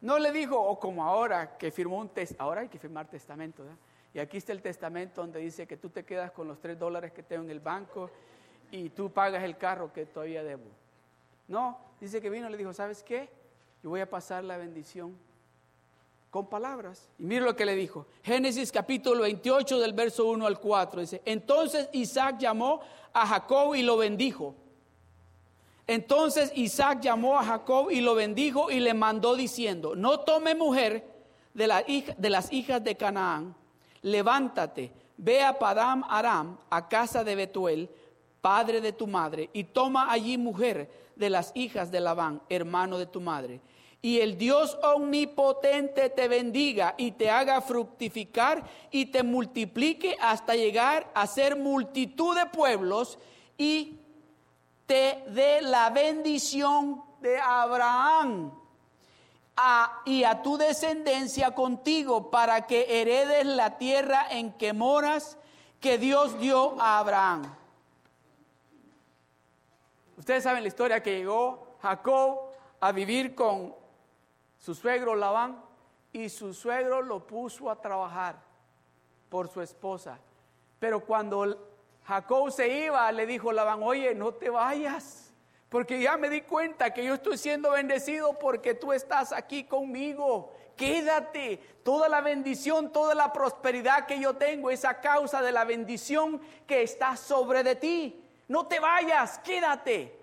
No 0.00 0.18
le 0.18 0.32
dijo, 0.32 0.60
o 0.60 0.80
como 0.80 1.04
ahora 1.04 1.56
que 1.58 1.70
firmó 1.70 1.98
un 2.00 2.08
testamento, 2.08 2.42
ahora 2.42 2.62
hay 2.62 2.68
que 2.68 2.80
firmar 2.80 3.08
testamento, 3.08 3.64
Y 4.12 4.18
aquí 4.18 4.38
está 4.38 4.50
el 4.50 4.62
testamento 4.62 5.20
donde 5.20 5.38
dice 5.38 5.64
que 5.64 5.76
tú 5.76 5.90
te 5.90 6.04
quedas 6.04 6.32
con 6.32 6.48
los 6.48 6.60
tres 6.60 6.76
dólares 6.76 7.12
que 7.12 7.22
tengo 7.22 7.44
en 7.44 7.50
el 7.50 7.60
banco 7.60 8.10
y 8.72 8.90
tú 8.90 9.12
pagas 9.12 9.44
el 9.44 9.56
carro 9.56 9.92
que 9.92 10.06
todavía 10.06 10.42
debo. 10.42 10.66
No, 11.46 11.78
dice 12.00 12.20
que 12.20 12.30
vino 12.30 12.48
y 12.48 12.50
le 12.50 12.56
dijo, 12.56 12.72
¿sabes 12.72 13.04
qué? 13.04 13.30
Yo 13.80 13.90
voy 13.90 14.00
a 14.00 14.10
pasar 14.10 14.42
la 14.42 14.56
bendición 14.56 15.16
con 16.34 16.48
palabras. 16.48 17.08
Y 17.16 17.22
mire 17.22 17.42
lo 17.42 17.54
que 17.54 17.64
le 17.64 17.76
dijo. 17.76 18.08
Génesis 18.24 18.72
capítulo 18.72 19.22
28 19.22 19.78
del 19.78 19.92
verso 19.92 20.24
1 20.26 20.44
al 20.44 20.58
4. 20.58 21.02
Dice, 21.02 21.22
entonces 21.24 21.88
Isaac 21.92 22.38
llamó 22.40 22.80
a 23.12 23.24
Jacob 23.24 23.76
y 23.76 23.82
lo 23.82 23.96
bendijo. 23.96 24.56
Entonces 25.86 26.50
Isaac 26.56 26.98
llamó 27.02 27.38
a 27.38 27.44
Jacob 27.44 27.88
y 27.88 28.00
lo 28.00 28.16
bendijo 28.16 28.68
y 28.68 28.80
le 28.80 28.94
mandó 28.94 29.36
diciendo, 29.36 29.94
no 29.94 30.18
tome 30.18 30.56
mujer 30.56 31.06
de, 31.54 31.68
la 31.68 31.84
de 31.84 32.30
las 32.30 32.52
hijas 32.52 32.82
de 32.82 32.96
Canaán, 32.96 33.54
levántate, 34.02 34.90
ve 35.16 35.40
a 35.40 35.56
Padam 35.56 36.02
Aram, 36.08 36.58
a 36.68 36.88
casa 36.88 37.22
de 37.22 37.36
Betuel, 37.36 37.88
padre 38.40 38.80
de 38.80 38.90
tu 38.90 39.06
madre, 39.06 39.50
y 39.52 39.62
toma 39.62 40.10
allí 40.10 40.36
mujer 40.36 40.90
de 41.14 41.30
las 41.30 41.52
hijas 41.54 41.92
de 41.92 42.00
Labán, 42.00 42.42
hermano 42.48 42.98
de 42.98 43.06
tu 43.06 43.20
madre 43.20 43.60
y 44.04 44.20
el 44.20 44.36
Dios 44.36 44.78
omnipotente 44.82 46.10
te 46.10 46.28
bendiga 46.28 46.94
y 46.98 47.12
te 47.12 47.30
haga 47.30 47.62
fructificar 47.62 48.62
y 48.90 49.06
te 49.06 49.22
multiplique 49.22 50.14
hasta 50.20 50.54
llegar 50.54 51.10
a 51.14 51.26
ser 51.26 51.56
multitud 51.56 52.36
de 52.36 52.44
pueblos 52.44 53.18
y 53.56 53.98
te 54.84 55.24
dé 55.28 55.62
la 55.62 55.88
bendición 55.88 57.02
de 57.22 57.38
Abraham 57.40 58.52
y 60.04 60.24
a 60.24 60.42
tu 60.42 60.58
descendencia 60.58 61.52
contigo 61.52 62.30
para 62.30 62.66
que 62.66 63.00
heredes 63.00 63.46
la 63.46 63.78
tierra 63.78 64.26
en 64.28 64.52
que 64.52 64.74
moras 64.74 65.38
que 65.80 65.96
Dios 65.96 66.38
dio 66.38 66.78
a 66.78 66.98
Abraham. 66.98 67.56
Ustedes 70.18 70.42
saben 70.42 70.62
la 70.62 70.68
historia 70.68 71.02
que 71.02 71.16
llegó 71.16 71.78
Jacob 71.80 72.50
a 72.80 72.92
vivir 72.92 73.34
con 73.34 73.82
su 74.64 74.74
suegro 74.74 75.14
Labán, 75.14 75.62
y 76.10 76.30
su 76.30 76.54
suegro 76.54 77.02
lo 77.02 77.26
puso 77.26 77.68
a 77.68 77.78
trabajar 77.78 78.36
por 79.28 79.46
su 79.48 79.60
esposa. 79.60 80.18
Pero 80.78 81.04
cuando 81.04 81.68
Jacob 82.06 82.50
se 82.50 82.66
iba, 82.86 83.12
le 83.12 83.26
dijo 83.26 83.52
Labán, 83.52 83.82
oye, 83.82 84.14
no 84.14 84.32
te 84.32 84.48
vayas, 84.48 85.34
porque 85.68 86.00
ya 86.00 86.16
me 86.16 86.30
di 86.30 86.40
cuenta 86.40 86.94
que 86.94 87.04
yo 87.04 87.12
estoy 87.12 87.36
siendo 87.36 87.72
bendecido 87.72 88.38
porque 88.38 88.72
tú 88.72 88.94
estás 88.94 89.32
aquí 89.32 89.64
conmigo. 89.64 90.54
Quédate, 90.78 91.58
toda 91.84 92.08
la 92.08 92.22
bendición, 92.22 92.90
toda 92.90 93.14
la 93.14 93.34
prosperidad 93.34 94.06
que 94.06 94.18
yo 94.18 94.36
tengo 94.36 94.70
es 94.70 94.86
a 94.86 94.98
causa 94.98 95.42
de 95.42 95.52
la 95.52 95.66
bendición 95.66 96.40
que 96.66 96.82
está 96.82 97.18
sobre 97.18 97.64
de 97.64 97.76
ti. 97.76 98.24
No 98.48 98.66
te 98.66 98.80
vayas, 98.80 99.38
quédate. 99.40 100.18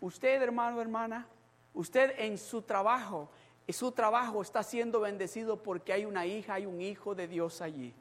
Usted, 0.00 0.42
hermano, 0.42 0.80
hermana, 0.80 1.28
Usted 1.74 2.14
en 2.18 2.38
su 2.38 2.62
trabajo, 2.62 3.30
su 3.68 3.92
trabajo 3.92 4.42
está 4.42 4.62
siendo 4.62 5.00
bendecido 5.00 5.62
porque 5.62 5.92
hay 5.92 6.04
una 6.04 6.26
hija, 6.26 6.54
hay 6.54 6.66
un 6.66 6.80
hijo 6.80 7.14
de 7.14 7.26
Dios 7.26 7.62
allí. 7.62 7.94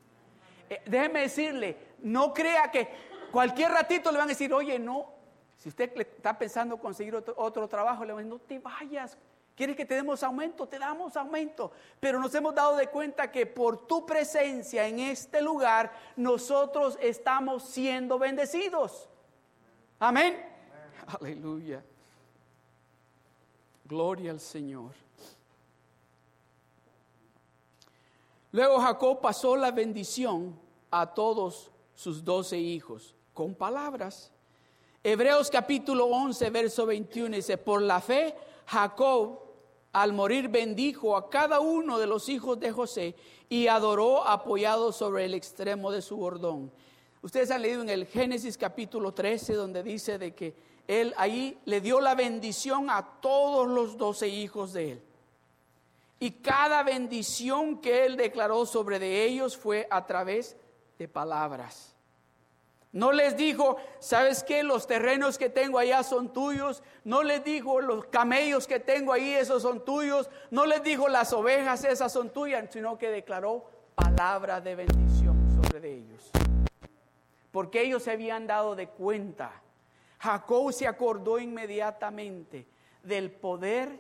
Eh, 0.70 0.82
déjeme 0.86 1.22
decirle, 1.22 1.78
no 2.00 2.34
crea 2.34 2.70
que 2.72 2.90
Cualquier 3.32 3.72
ratito 3.72 4.12
le 4.12 4.18
van 4.18 4.28
a 4.28 4.30
decir, 4.30 4.54
oye, 4.54 4.78
no, 4.78 5.08
si 5.58 5.70
usted 5.70 5.98
está 5.98 6.38
pensando 6.38 6.78
conseguir 6.78 7.16
otro, 7.16 7.68
trabajo, 7.68 8.04
le 8.04 8.12
van 8.12 8.20
a 8.20 8.24
decir, 8.24 8.34
no 8.34 8.40
te 8.40 8.60
vayas. 8.60 9.18
¿Quieres 9.56 9.76
que 9.76 9.86
te 9.86 9.96
demos 9.96 10.22
aumento? 10.24 10.68
Te 10.68 10.78
damos 10.78 11.16
aumento. 11.16 11.72
Pero 12.00 12.20
nos 12.20 12.34
hemos 12.36 12.54
dado 12.54 12.76
de 12.76 12.88
cuenta 12.88 13.32
que 13.32 13.46
por 13.46 13.88
tu 13.88 14.06
presencia 14.06 14.86
en 14.88 15.00
este 15.00 15.42
lugar, 15.42 15.92
nosotros 16.16 16.98
estamos 17.02 17.64
siendo 17.64 18.20
bendecidos. 18.20 19.10
Amén. 20.00 20.46
Aleluya. 21.20 21.84
Gloria 23.92 24.32
al 24.32 24.40
Señor. 24.40 24.92
Luego 28.54 28.80
Jacob 28.80 29.20
pasó 29.20 29.58
la 29.58 29.72
bendición 29.72 30.58
a 30.90 31.14
todos 31.14 31.70
sus 31.94 32.24
doce 32.24 32.58
hijos 32.58 33.14
con 33.34 33.54
palabras. 33.54 34.32
Hebreos 35.04 35.50
capítulo 35.50 36.06
11, 36.06 36.50
verso 36.52 36.86
21 36.86 37.36
dice, 37.36 37.58
por 37.58 37.82
la 37.82 38.00
fe 38.00 38.34
Jacob 38.68 39.42
al 39.92 40.14
morir 40.14 40.48
bendijo 40.48 41.18
a 41.18 41.30
cada 41.30 41.60
uno 41.60 42.00
de 42.00 42.08
los 42.08 42.30
hijos 42.30 42.58
de 42.62 42.72
José 42.72 43.14
y 43.50 43.68
adoró 43.68 44.26
apoyado 44.26 44.94
sobre 44.94 45.26
el 45.26 45.34
extremo 45.34 45.92
de 45.92 46.02
su 46.02 46.16
bordón. 46.16 46.72
Ustedes 47.22 47.52
han 47.52 47.62
leído 47.62 47.82
en 47.82 47.90
el 47.90 48.06
Génesis 48.06 48.58
capítulo 48.58 49.14
13 49.14 49.54
donde 49.56 49.84
dice 49.84 50.18
de 50.18 50.34
que 50.34 50.71
él 50.88 51.14
ahí 51.18 51.60
le 51.66 51.82
dio 51.82 52.02
la 52.02 52.16
bendición 52.16 52.90
a 52.90 53.06
todos 53.22 53.68
los 53.68 53.98
doce 53.98 54.28
hijos 54.28 54.74
de 54.74 54.94
él. 54.94 55.04
Y 56.20 56.32
cada 56.32 56.84
bendición 56.84 57.82
que 57.82 58.06
él 58.06 58.16
declaró 58.16 58.66
sobre 58.66 59.00
de 59.00 59.26
ellos 59.26 59.58
fue 59.58 59.88
a 59.90 60.06
través 60.06 60.56
de 61.00 61.08
palabras. 61.08 61.96
No 62.92 63.14
les 63.14 63.38
dijo, 63.38 63.78
¿sabes 64.00 64.44
qué? 64.44 64.64
Los 64.64 64.86
terrenos 64.86 65.38
que 65.38 65.50
tengo 65.50 65.80
allá 65.80 66.04
son 66.04 66.34
tuyos. 66.34 66.84
No 67.06 67.24
les 67.24 67.44
dijo, 67.44 67.80
los 67.80 68.06
camellos 68.06 68.68
que 68.68 68.80
tengo 68.80 69.14
ahí, 69.14 69.34
esos 69.34 69.62
son 69.62 69.86
tuyos. 69.86 70.30
No 70.50 70.66
les 70.66 70.84
dijo, 70.84 71.08
las 71.08 71.32
ovejas, 71.32 71.86
esas 71.86 72.12
son 72.12 72.30
tuyas, 72.32 72.68
sino 72.70 72.98
que 72.98 73.10
declaró 73.10 73.66
palabra 73.96 74.60
de 74.60 74.76
bendición 74.76 75.38
sobre 75.56 75.80
de 75.80 75.94
ellos. 75.96 76.32
Porque 77.52 77.82
ellos 77.82 78.04
se 78.04 78.12
habían 78.12 78.46
dado 78.46 78.76
de 78.76 78.90
cuenta. 78.90 79.61
Jacob 80.22 80.72
se 80.72 80.88
acordó 80.88 81.40
inmediatamente 81.40 82.68
del 83.02 83.32
poder 83.32 84.00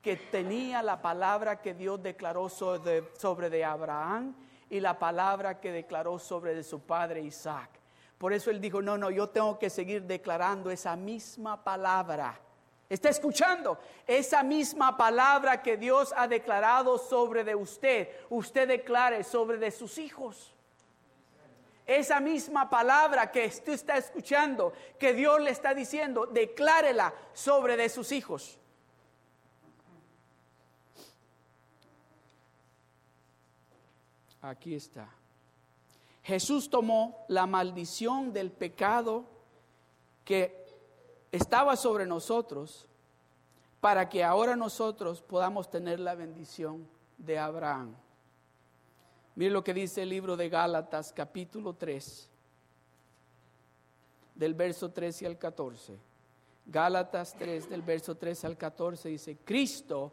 que 0.00 0.16
tenía 0.16 0.82
la 0.82 1.02
palabra 1.02 1.60
que 1.60 1.74
Dios 1.74 2.02
declaró 2.02 2.48
sobre, 2.48 3.50
de 3.50 3.64
Abraham 3.64 4.34
y 4.70 4.80
la 4.80 4.98
palabra 4.98 5.60
que 5.60 5.70
declaró 5.70 6.18
sobre 6.18 6.54
de 6.54 6.62
su 6.62 6.80
padre 6.80 7.20
Isaac. 7.20 7.68
Por 8.16 8.32
eso 8.32 8.50
él 8.50 8.58
dijo, 8.58 8.80
no, 8.80 8.96
no, 8.96 9.10
yo 9.10 9.28
tengo 9.28 9.58
que 9.58 9.68
seguir 9.68 10.04
declarando 10.04 10.70
esa 10.70 10.96
misma 10.96 11.62
palabra. 11.62 12.40
Está 12.88 13.10
escuchando 13.10 13.78
esa 14.06 14.42
misma 14.42 14.96
palabra 14.96 15.60
que 15.62 15.76
Dios 15.76 16.14
ha 16.16 16.26
declarado 16.26 16.96
sobre 16.96 17.44
de 17.44 17.54
usted. 17.54 18.08
Usted 18.30 18.66
declare 18.66 19.24
sobre 19.24 19.58
de 19.58 19.70
sus 19.70 19.98
hijos. 19.98 20.54
Esa 21.90 22.20
misma 22.20 22.70
palabra 22.70 23.32
que 23.32 23.46
usted 23.46 23.72
está 23.72 23.96
escuchando, 23.96 24.72
que 24.96 25.12
Dios 25.12 25.40
le 25.40 25.50
está 25.50 25.74
diciendo, 25.74 26.24
declárela 26.24 27.12
sobre 27.32 27.76
de 27.76 27.88
sus 27.88 28.12
hijos. 28.12 28.60
Aquí 34.40 34.76
está. 34.76 35.08
Jesús 36.22 36.70
tomó 36.70 37.24
la 37.26 37.48
maldición 37.48 38.32
del 38.32 38.52
pecado 38.52 39.24
que 40.24 40.64
estaba 41.32 41.74
sobre 41.74 42.06
nosotros 42.06 42.86
para 43.80 44.08
que 44.08 44.22
ahora 44.22 44.54
nosotros 44.54 45.22
podamos 45.22 45.68
tener 45.68 45.98
la 45.98 46.14
bendición 46.14 46.88
de 47.18 47.36
Abraham. 47.36 47.96
Mire 49.40 49.52
lo 49.52 49.64
que 49.64 49.72
dice 49.72 50.02
el 50.02 50.10
libro 50.10 50.36
de 50.36 50.50
Gálatas 50.50 51.14
capítulo 51.14 51.72
3, 51.72 52.28
del 54.34 54.52
verso 54.52 54.90
13 54.90 55.26
al 55.26 55.38
14. 55.38 55.96
Gálatas 56.66 57.34
3 57.38 57.70
del 57.70 57.80
verso 57.80 58.18
13 58.18 58.48
al 58.48 58.58
14 58.58 59.08
dice, 59.08 59.38
Cristo 59.42 60.12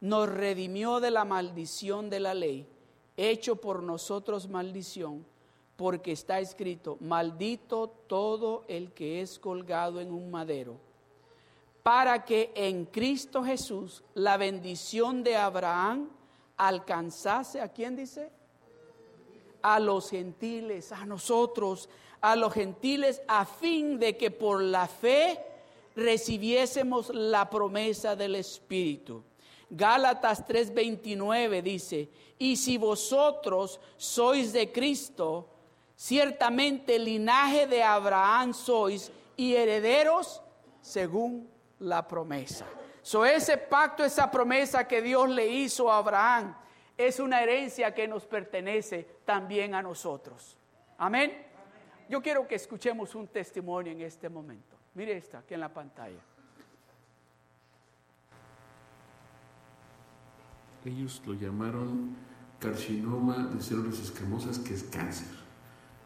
nos 0.00 0.26
redimió 0.26 1.00
de 1.00 1.10
la 1.10 1.26
maldición 1.26 2.08
de 2.08 2.20
la 2.20 2.32
ley, 2.32 2.66
hecho 3.14 3.56
por 3.56 3.82
nosotros 3.82 4.48
maldición 4.48 5.26
porque 5.76 6.12
está 6.12 6.40
escrito, 6.40 6.96
maldito 7.00 7.90
todo 8.06 8.64
el 8.68 8.94
que 8.94 9.20
es 9.20 9.38
colgado 9.38 10.00
en 10.00 10.10
un 10.10 10.30
madero, 10.30 10.80
para 11.82 12.24
que 12.24 12.50
en 12.54 12.86
Cristo 12.86 13.44
Jesús 13.44 14.02
la 14.14 14.38
bendición 14.38 15.22
de 15.22 15.36
Abraham 15.36 16.08
alcanzase, 16.56 17.60
¿a 17.60 17.68
quién 17.68 17.96
dice? 17.96 18.32
A 19.62 19.78
los 19.78 20.10
gentiles, 20.10 20.92
a 20.92 21.06
nosotros, 21.06 21.88
a 22.20 22.36
los 22.36 22.52
gentiles, 22.52 23.22
a 23.28 23.44
fin 23.44 23.98
de 23.98 24.16
que 24.16 24.30
por 24.30 24.62
la 24.62 24.86
fe 24.86 25.38
recibiésemos 25.94 27.10
la 27.10 27.48
promesa 27.48 28.16
del 28.16 28.36
Espíritu. 28.36 29.22
Gálatas 29.70 30.46
3:29 30.46 31.62
dice, 31.62 32.08
y 32.38 32.56
si 32.56 32.76
vosotros 32.76 33.80
sois 33.96 34.52
de 34.52 34.70
Cristo, 34.70 35.48
ciertamente 35.96 36.98
linaje 36.98 37.66
de 37.66 37.82
Abraham 37.82 38.52
sois 38.52 39.10
y 39.36 39.54
herederos 39.54 40.42
según 40.80 41.48
la 41.78 42.06
promesa. 42.06 42.66
So 43.02 43.24
ese 43.24 43.56
pacto, 43.56 44.04
esa 44.04 44.30
promesa 44.30 44.86
que 44.86 45.02
Dios 45.02 45.28
le 45.28 45.46
hizo 45.46 45.90
a 45.90 45.98
Abraham, 45.98 46.54
es 47.06 47.20
una 47.20 47.42
herencia 47.42 47.94
que 47.94 48.06
nos 48.06 48.26
pertenece 48.26 49.06
también 49.24 49.74
a 49.74 49.82
nosotros. 49.82 50.56
Amén. 50.98 51.32
Yo 52.08 52.20
quiero 52.20 52.46
que 52.46 52.56
escuchemos 52.56 53.14
un 53.14 53.28
testimonio 53.28 53.92
en 53.92 54.00
este 54.02 54.28
momento. 54.28 54.76
Mire 54.94 55.16
esta 55.16 55.38
aquí 55.38 55.54
en 55.54 55.60
la 55.60 55.72
pantalla. 55.72 56.20
Ellos 60.84 61.22
lo 61.26 61.34
llamaron 61.34 62.14
carcinoma 62.58 63.38
de 63.46 63.62
células 63.62 63.98
escamosas, 63.98 64.58
que 64.58 64.74
es 64.74 64.82
cáncer. 64.84 65.28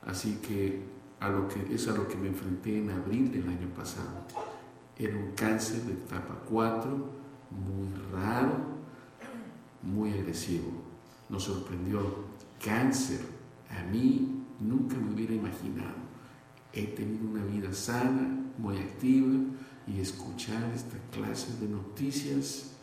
Así 0.06 0.36
que, 0.36 0.82
a 1.20 1.28
lo 1.28 1.48
que 1.48 1.74
es 1.74 1.88
a 1.88 1.92
lo 1.92 2.06
que 2.06 2.16
me 2.16 2.28
enfrenté 2.28 2.78
en 2.78 2.90
abril 2.90 3.32
del 3.32 3.48
año 3.48 3.68
pasado. 3.74 4.26
Era 4.98 5.16
un 5.16 5.32
cáncer 5.32 5.82
de 5.82 5.94
etapa 5.94 6.38
4, 6.48 7.10
muy 7.50 7.88
raro, 8.12 8.54
muy 9.82 10.12
agresivo. 10.12 10.85
Nos 11.28 11.44
sorprendió. 11.44 12.26
Cáncer, 12.62 13.20
a 13.70 13.82
mí 13.90 14.44
nunca 14.60 14.96
me 14.96 15.12
hubiera 15.12 15.34
imaginado. 15.34 16.06
He 16.72 16.86
tenido 16.88 17.28
una 17.28 17.44
vida 17.44 17.72
sana, 17.72 18.28
muy 18.58 18.78
activa 18.78 19.34
y 19.86 20.00
escuchar 20.00 20.72
esta 20.74 20.98
clase 21.10 21.58
de 21.60 21.68
noticias 21.68 22.76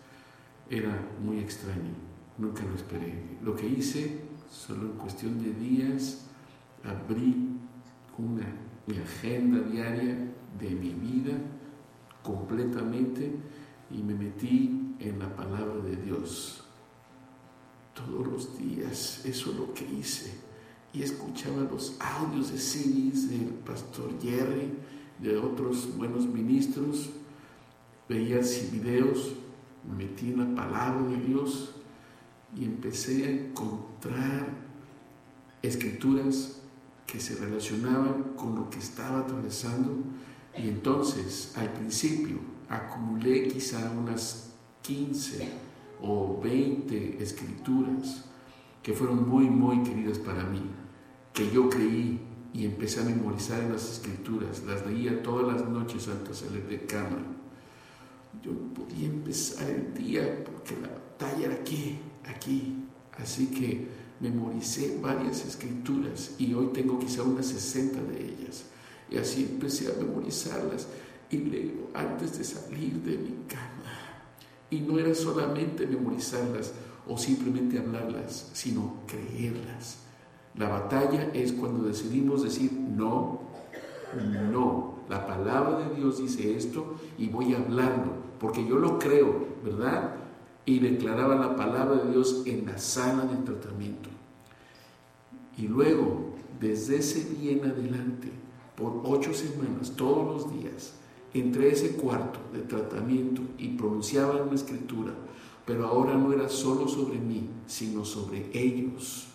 era 0.70 1.08
muy 1.24 1.39
extraño. 1.39 1.91
Nunca 2.38 2.64
lo 2.64 2.76
esperé. 2.76 3.38
Lo 3.44 3.56
que 3.56 3.68
hice, 3.68 4.22
solo 4.50 4.91
en 4.91 4.98
cuestión 4.98 5.41
de 5.44 5.54
días, 5.54 6.26
abrí 6.84 7.50
una, 8.18 8.48
mi 8.88 8.98
agenda 8.98 9.60
diaria 9.60 10.18
de 10.60 10.70
mi 10.70 10.89
vida 10.89 11.34
completamente 12.22 13.36
y 13.91 14.02
me 14.02 14.16
metí 14.16 14.96
en 15.00 15.20
la 15.20 15.36
palabra 15.36 15.76
de 15.84 15.96
Dios. 15.98 16.62
Todos 17.94 18.28
los 18.28 18.58
días, 18.58 19.22
eso 19.26 19.52
es 19.52 19.58
lo 19.58 19.74
que 19.74 19.86
hice. 19.86 20.32
Y 20.94 21.04
escuchaba 21.04 21.62
los 21.64 21.96
audios 22.00 22.52
de 22.52 22.58
CDs 22.58 23.30
del 23.30 23.50
pastor 23.66 24.12
Jerry, 24.22 24.72
de 25.20 25.38
otros 25.38 25.96
buenos 25.96 26.26
ministros, 26.26 27.10
veía 28.10 28.39
videos, 28.72 29.34
me 29.88 30.06
metí 30.06 30.32
en 30.32 30.39
la 30.39 30.62
palabra 30.62 31.08
de 31.08 31.18
Dios 31.18 31.76
y 32.56 32.66
empecé 32.66 33.26
a 33.26 33.30
encontrar 33.30 34.48
escrituras 35.62 36.60
que 37.08 37.20
se 37.20 37.36
relacionaban 37.36 38.34
con 38.36 38.56
lo 38.56 38.70
que 38.70 38.80
estaba 38.80 39.20
atravesando. 39.20 39.98
Y 40.58 40.68
entonces 40.68 41.54
al 41.56 41.72
principio 41.74 42.39
acumulé 42.70 43.48
quizá 43.48 43.91
unas 43.91 44.54
15 44.84 45.50
o 46.04 46.39
20 46.41 47.24
escrituras 47.24 48.26
que 48.84 48.93
fueron 48.93 49.28
muy, 49.28 49.45
muy 49.45 49.82
queridas 49.84 50.20
para 50.20 50.43
mí, 50.43 50.62
que 51.34 51.49
yo 51.49 51.70
creí 51.70 52.20
y 52.54 52.66
empecé 52.66 52.99
a 52.99 53.06
memorizar 53.06 53.62
en 53.62 53.72
las 53.72 53.89
escrituras, 53.89 54.64
las 54.64 54.86
leía 54.86 55.24
todas 55.24 55.56
las 55.56 55.68
noches 55.68 56.08
antes 56.10 56.41
de 56.41 56.47
salir 56.47 56.68
de 56.68 56.86
cama. 56.86 57.18
Yo 58.43 58.51
podía 58.74 59.08
empezar 59.08 59.70
el 59.70 59.93
día 59.93 60.43
porque 60.43 60.76
la 60.82 60.89
batalla 60.89 61.45
era 61.45 61.56
aquí, 61.56 61.97
aquí. 62.26 62.76
Así 63.18 63.47
que 63.47 63.88
memoricé 64.20 64.99
varias 65.01 65.45
escrituras 65.45 66.36
y 66.38 66.54
hoy 66.54 66.68
tengo 66.74 66.99
quizá 66.99 67.24
unas 67.24 67.45
60 67.47 68.01
de 68.04 68.26
ellas. 68.26 68.66
Y 69.10 69.18
así 69.18 69.47
empecé 69.51 69.91
a 69.91 70.04
memorizarlas 70.04 70.88
y 71.30 71.38
leo 71.38 71.89
antes 71.93 72.38
de 72.38 72.43
salir 72.43 73.01
de 73.01 73.18
mi 73.18 73.45
cama. 73.47 74.03
Y 74.74 74.80
no 74.80 74.98
era 74.98 75.14
solamente 75.14 75.86
memorizarlas 75.86 76.74
o 77.08 77.16
simplemente 77.16 77.78
hablarlas, 77.78 78.50
sino 78.54 78.96
creerlas. 79.06 80.00
La 80.56 80.68
batalla 80.68 81.30
es 81.32 81.52
cuando 81.54 81.86
decidimos 81.86 82.42
decir 82.42 82.74
no, 82.74 83.42
no. 84.52 84.96
La 85.10 85.28
palabra 85.28 85.78
de 85.78 85.96
Dios 85.96 86.18
dice 86.18 86.56
esto 86.58 86.96
y 87.20 87.28
voy 87.28 87.54
a 87.54 87.60
hablarlo, 87.60 88.14
porque 88.40 88.66
yo 88.66 88.78
lo 88.80 88.98
creo, 88.98 89.46
¿verdad? 89.64 90.16
Y 90.66 90.80
declaraba 90.80 91.36
la 91.36 91.56
palabra 91.56 91.98
de 91.98 92.12
Dios 92.12 92.42
en 92.48 92.66
la 92.66 92.80
sala 92.80 93.26
de 93.26 93.36
tratamiento. 93.44 94.10
Y 95.56 95.68
luego, 95.68 96.34
desde 96.60 96.98
ese 96.98 97.26
día 97.26 97.52
en 97.52 97.66
adelante, 97.66 98.32
por 98.76 99.02
ocho 99.04 99.36
semanas, 99.36 99.92
todos 99.96 100.26
los 100.26 100.60
días, 100.60 100.96
entre 101.34 101.72
ese 101.72 101.96
cuarto 101.96 102.40
de 102.54 102.60
tratamiento 102.60 103.42
y 103.58 103.70
pronunciaba 103.70 104.44
una 104.44 104.56
escritura, 104.56 105.14
pero 105.66 105.88
ahora 105.88 106.16
no 106.16 106.32
era 106.32 106.50
solo 106.50 106.88
sobre 106.88 107.18
mí, 107.18 107.50
sino 107.66 108.06
sobre 108.06 108.50
ellos. 108.54 109.28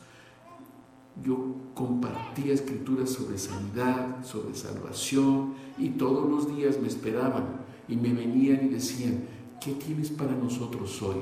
Yo 1.25 1.55
compartía 1.75 2.53
escrituras 2.53 3.11
sobre 3.11 3.39
sanidad, 3.39 4.25
sobre 4.25 4.55
salvación, 4.55 5.55
y 5.77 5.91
todos 5.91 6.29
los 6.31 6.55
días 6.55 6.81
me 6.81 6.87
esperaban 6.87 7.67
y 7.89 7.97
me 7.97 8.13
venían 8.13 8.67
y 8.67 8.69
decían, 8.69 9.25
¿qué 9.61 9.73
tienes 9.73 10.11
para 10.11 10.33
nosotros 10.33 11.03
hoy? 11.03 11.17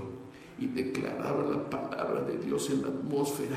Y 0.58 0.66
declaraba 0.66 1.44
la 1.44 1.70
palabra 1.70 2.22
de 2.22 2.38
Dios 2.38 2.68
en 2.70 2.82
la 2.82 2.88
atmósfera, 2.88 3.56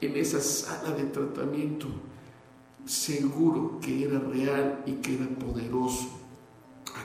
en 0.00 0.16
esa 0.16 0.40
sala 0.40 0.92
de 0.92 1.04
tratamiento, 1.04 1.88
seguro 2.84 3.78
que 3.80 4.04
era 4.04 4.18
real 4.20 4.82
y 4.86 4.92
que 4.92 5.16
era 5.16 5.28
poderoso. 5.28 6.17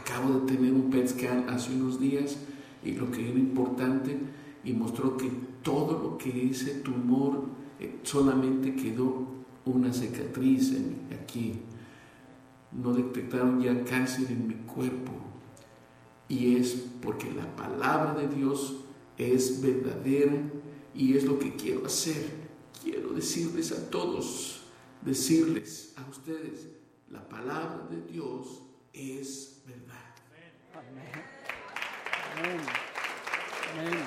Acabo 0.04 0.40
de 0.40 0.54
tener 0.54 0.74
un 0.74 0.90
PET 0.90 1.08
scan 1.08 1.50
hace 1.50 1.74
unos 1.74 2.00
días 2.00 2.38
y 2.84 2.92
lo 2.92 3.10
que 3.10 3.30
era 3.30 3.40
importante 3.40 4.18
y 4.66 4.74
mostró 4.74 5.16
que 5.16 5.32
todo 5.62 5.98
lo 5.98 6.18
que 6.18 6.50
ese 6.50 6.76
tumor 6.76 7.46
eh, 7.80 8.00
solamente 8.04 8.76
quedó 8.76 9.28
una 9.66 9.94
cicatriz 9.94 10.72
en, 10.72 11.08
aquí. 11.22 11.54
No 12.74 12.94
detectaron 12.94 13.62
ya 13.62 13.84
cáncer 13.86 14.30
en 14.30 14.48
mi 14.48 14.56
cuerpo. 14.56 15.14
Y 16.28 16.58
es 16.58 16.86
porque 17.02 17.32
la 17.32 17.56
palabra 17.56 18.14
de 18.16 18.28
Dios 18.28 18.84
es 19.18 19.62
verdadera 19.62 20.34
y 20.94 21.16
es 21.16 21.24
lo 21.24 21.40
que 21.40 21.56
quiero 21.56 21.86
hacer. 21.86 22.44
Quiero 22.84 23.14
decirles 23.14 23.72
a 23.72 23.90
todos, 23.90 24.64
decirles 25.02 25.94
a 25.96 26.10
ustedes, 26.10 26.68
la 27.10 27.30
palabra 27.30 27.88
de 27.90 28.02
Dios 28.12 28.64
es. 28.92 29.53
Amén. 32.36 32.60
Amén. 33.72 34.06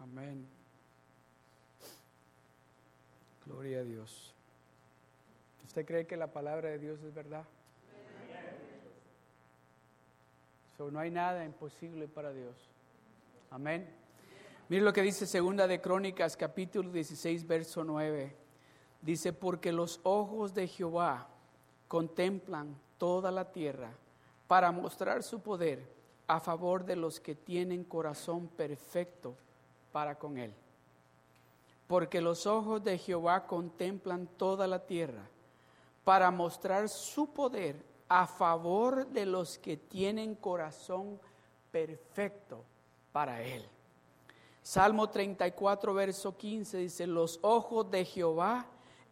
Amén. 0.00 0.46
Gloria 3.46 3.80
a 3.80 3.82
Dios. 3.82 4.34
¿Usted 5.66 5.84
cree 5.84 6.06
que 6.06 6.16
la 6.16 6.32
palabra 6.32 6.70
de 6.70 6.78
Dios 6.78 7.02
es 7.02 7.14
verdad? 7.14 7.44
No 10.78 10.98
hay 10.98 11.10
nada 11.10 11.44
imposible 11.44 12.08
para 12.08 12.32
Dios. 12.32 12.54
Amén. 13.50 13.88
Mire 14.68 14.82
lo 14.82 14.92
que 14.92 15.02
dice 15.02 15.26
Segunda 15.26 15.66
de 15.66 15.80
Crónicas, 15.80 16.36
capítulo 16.36 16.90
16, 16.90 17.46
verso 17.46 17.84
9. 17.84 18.34
Dice, 19.00 19.32
porque 19.32 19.72
los 19.72 20.00
ojos 20.02 20.54
de 20.54 20.66
Jehová 20.66 21.28
contemplan 21.88 22.76
toda 23.04 23.30
la 23.30 23.52
tierra 23.52 23.90
para 24.48 24.72
mostrar 24.72 25.22
su 25.22 25.42
poder 25.42 25.86
a 26.26 26.40
favor 26.40 26.86
de 26.86 26.96
los 26.96 27.20
que 27.20 27.34
tienen 27.34 27.84
corazón 27.84 28.48
perfecto 28.48 29.36
para 29.92 30.18
con 30.18 30.38
él. 30.38 30.54
Porque 31.86 32.22
los 32.22 32.46
ojos 32.46 32.82
de 32.82 32.96
Jehová 32.96 33.46
contemplan 33.46 34.26
toda 34.38 34.66
la 34.66 34.86
tierra 34.86 35.28
para 36.02 36.30
mostrar 36.30 36.88
su 36.88 37.30
poder 37.30 37.84
a 38.08 38.26
favor 38.26 39.06
de 39.08 39.26
los 39.26 39.58
que 39.58 39.76
tienen 39.76 40.34
corazón 40.34 41.20
perfecto 41.70 42.64
para 43.12 43.42
él. 43.42 43.68
Salmo 44.62 45.10
34, 45.10 45.92
verso 45.92 46.34
15 46.38 46.78
dice, 46.78 47.06
los 47.06 47.38
ojos 47.42 47.90
de 47.90 48.06
Jehová 48.06 48.66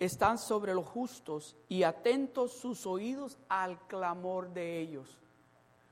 están 0.05 0.37
sobre 0.37 0.75
los 0.75 0.87
justos 0.87 1.57
y 1.69 1.85
atentos 1.85 2.53
sus 2.53 2.87
oídos 2.87 3.39
al 3.49 3.79
clamor 3.87 4.53
de 4.53 4.81
ellos. 4.81 5.17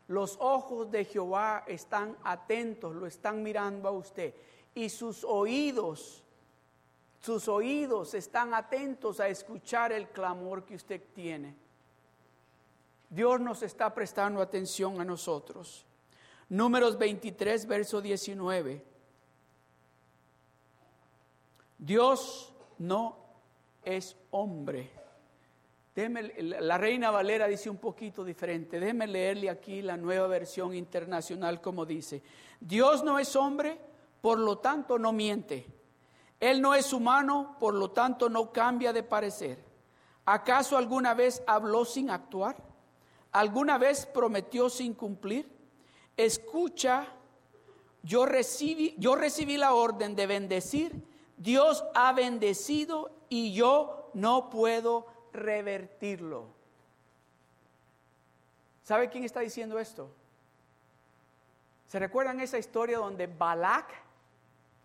Los 0.08 0.36
ojos 0.40 0.90
de 0.90 1.04
Jehová 1.04 1.62
están 1.68 2.16
atentos, 2.24 2.96
lo 2.96 3.06
están 3.06 3.42
mirando 3.42 3.88
a 3.88 3.92
usted. 3.92 4.34
Y 4.74 4.88
sus 4.88 5.22
oídos, 5.22 6.24
sus 7.20 7.46
oídos 7.46 8.14
están 8.14 8.52
atentos 8.52 9.20
a 9.20 9.28
escuchar 9.28 9.92
el 9.92 10.08
clamor 10.08 10.64
que 10.64 10.74
usted 10.74 11.00
tiene. 11.14 11.54
Dios 13.08 13.40
nos 13.40 13.62
está 13.62 13.94
prestando 13.94 14.42
atención 14.42 15.00
a 15.00 15.04
nosotros. 15.04 15.86
Números 16.48 16.98
23, 16.98 17.64
verso 17.66 18.00
19. 18.00 18.84
Dios 21.78 22.52
no 22.78 23.19
es 23.84 24.16
hombre. 24.30 24.90
la 25.94 26.78
Reina 26.78 27.10
Valera 27.10 27.46
dice 27.46 27.70
un 27.70 27.78
poquito 27.78 28.24
diferente. 28.24 28.80
Déjeme 28.80 29.06
leerle 29.06 29.50
aquí 29.50 29.82
la 29.82 29.96
nueva 29.96 30.26
versión 30.26 30.74
internacional 30.74 31.60
como 31.60 31.84
dice. 31.86 32.22
Dios 32.60 33.02
no 33.04 33.18
es 33.18 33.34
hombre, 33.36 33.78
por 34.20 34.38
lo 34.38 34.58
tanto 34.58 34.98
no 34.98 35.12
miente. 35.12 35.66
Él 36.38 36.62
no 36.62 36.74
es 36.74 36.92
humano, 36.92 37.56
por 37.58 37.74
lo 37.74 37.90
tanto 37.90 38.28
no 38.28 38.52
cambia 38.52 38.92
de 38.92 39.02
parecer. 39.02 39.58
¿Acaso 40.24 40.76
alguna 40.76 41.12
vez 41.14 41.42
habló 41.46 41.84
sin 41.84 42.10
actuar? 42.10 42.56
¿Alguna 43.32 43.78
vez 43.78 44.06
prometió 44.06 44.70
sin 44.70 44.94
cumplir? 44.94 45.48
Escucha, 46.16 47.06
yo 48.02 48.26
recibí, 48.26 48.94
yo 48.98 49.16
recibí 49.16 49.56
la 49.56 49.74
orden 49.74 50.16
de 50.16 50.26
bendecir. 50.26 51.04
Dios 51.36 51.84
ha 51.94 52.12
bendecido 52.12 53.10
y 53.30 53.54
yo 53.54 54.10
no 54.12 54.50
puedo 54.50 55.06
revertirlo. 55.32 56.48
¿Sabe 58.82 59.08
quién 59.08 59.24
está 59.24 59.40
diciendo 59.40 59.78
esto? 59.78 60.10
¿Se 61.86 61.98
recuerdan 61.98 62.40
esa 62.40 62.58
historia 62.58 62.98
donde 62.98 63.28
Balak 63.28 63.86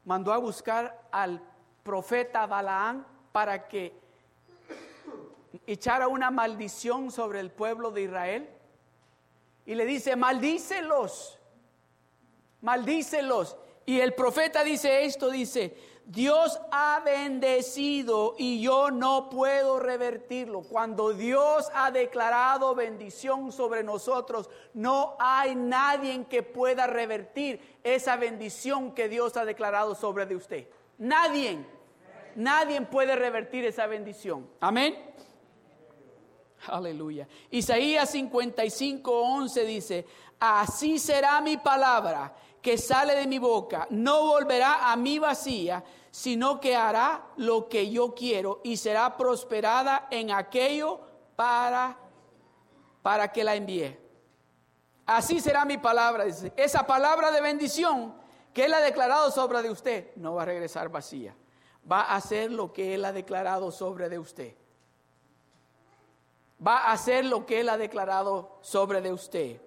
mandó 0.05 0.31
a 0.31 0.37
buscar 0.37 1.07
al 1.11 1.41
profeta 1.83 2.45
Balaán 2.45 3.05
para 3.31 3.67
que 3.67 3.93
echara 5.65 6.07
una 6.07 6.29
maldición 6.29 7.11
sobre 7.11 7.39
el 7.39 7.51
pueblo 7.51 7.89
de 7.89 8.03
Israel? 8.03 8.49
Y 9.65 9.73
le 9.73 9.85
dice, 9.85 10.15
maldícelos, 10.15 11.39
maldícelos. 12.61 13.57
Y 13.87 13.99
el 13.99 14.13
profeta 14.13 14.63
dice 14.63 15.05
esto, 15.05 15.31
dice, 15.31 15.75
Dios 16.05 16.59
ha 16.71 17.01
bendecido 17.03 18.35
y 18.37 18.61
yo 18.61 18.91
no 18.91 19.27
puedo 19.29 19.79
revertirlo. 19.79 20.61
Cuando 20.61 21.13
Dios 21.13 21.67
ha 21.73 21.89
declarado 21.89 22.75
bendición 22.75 23.51
sobre 23.51 23.81
nosotros, 23.81 24.49
no 24.75 25.15
hay 25.19 25.55
nadie 25.55 26.25
que 26.29 26.43
pueda 26.43 26.85
revertir 26.85 27.59
esa 27.83 28.17
bendición 28.17 28.93
que 28.93 29.09
Dios 29.09 29.35
ha 29.35 29.45
declarado 29.45 29.95
sobre 29.95 30.27
de 30.27 30.35
usted. 30.35 30.67
Nadie, 30.99 31.65
nadie 32.35 32.81
puede 32.81 33.15
revertir 33.15 33.65
esa 33.65 33.87
bendición. 33.87 34.47
Amén. 34.59 34.95
Aleluya. 36.67 37.27
Isaías 37.49 38.11
55, 38.11 39.11
11 39.11 39.65
dice, 39.65 40.05
así 40.39 40.99
será 40.99 41.41
mi 41.41 41.57
palabra 41.57 42.31
que 42.66 42.80
sale 42.80 43.13
de 43.13 43.28
mi 43.28 43.38
boca 43.38 43.86
no 43.91 44.26
volverá 44.26 44.91
a 44.91 44.95
mí 44.95 45.20
vacía, 45.20 45.84
sino 46.09 46.59
que 46.59 46.76
hará 46.76 47.28
lo 47.38 47.70
que 47.70 47.91
yo 47.91 48.16
quiero 48.16 48.59
y 48.63 48.76
será 48.78 49.16
prosperada 49.16 50.07
en 50.09 50.32
aquello 50.32 50.99
para, 51.36 51.95
para 53.03 53.32
que 53.32 53.43
la 53.43 53.53
envíe. 53.53 53.95
Así 55.05 55.39
será 55.39 55.63
mi 55.63 55.78
palabra. 55.78 56.26
Esa 56.57 56.88
palabra 56.88 57.30
de 57.30 57.39
bendición 57.39 58.16
que 58.51 58.66
Él 58.66 58.74
ha 58.74 58.82
declarado 58.82 59.30
sobre 59.30 59.61
de 59.61 59.70
usted 59.70 60.07
no 60.16 60.34
va 60.34 60.41
a 60.41 60.45
regresar 60.45 60.89
vacía. 60.89 61.36
Va 61.89 62.01
a 62.01 62.16
hacer 62.16 62.51
lo 62.51 62.74
que 62.74 62.95
Él 62.95 63.05
ha 63.05 63.11
declarado 63.11 63.70
sobre 63.70 64.09
de 64.09 64.18
usted. 64.18 64.55
Va 66.66 66.80
a 66.80 66.93
hacer 66.93 67.26
lo 67.26 67.45
que 67.45 67.59
Él 67.59 67.70
ha 67.70 67.78
declarado 67.78 68.57
sobre 68.61 69.01
de 69.01 69.13
usted. 69.13 69.61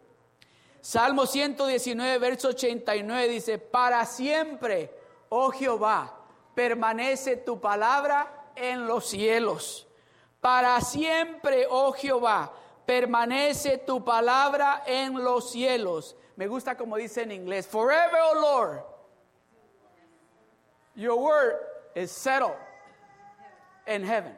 Salmo 0.80 1.26
119, 1.26 2.18
verso 2.18 2.48
89 2.48 3.28
dice, 3.28 3.58
para 3.58 4.04
siempre, 4.06 4.90
oh 5.28 5.50
Jehová, 5.50 6.14
permanece 6.54 7.36
tu 7.36 7.60
palabra 7.60 8.52
en 8.54 8.86
los 8.86 9.06
cielos. 9.06 9.86
Para 10.40 10.80
siempre, 10.80 11.66
oh 11.68 11.92
Jehová, 11.92 12.52
permanece 12.86 13.78
tu 13.78 14.04
palabra 14.04 14.84
en 14.86 15.22
los 15.22 15.50
cielos. 15.50 16.16
Me 16.36 16.46
gusta 16.46 16.76
como 16.76 16.96
dice 16.96 17.22
en 17.22 17.32
inglés, 17.32 17.66
forever, 17.66 18.20
oh 18.32 18.40
Lord, 18.40 18.82
your 20.94 21.18
word 21.18 21.56
is 21.94 22.10
settled 22.10 22.56
in 23.86 24.04
heaven. 24.04 24.36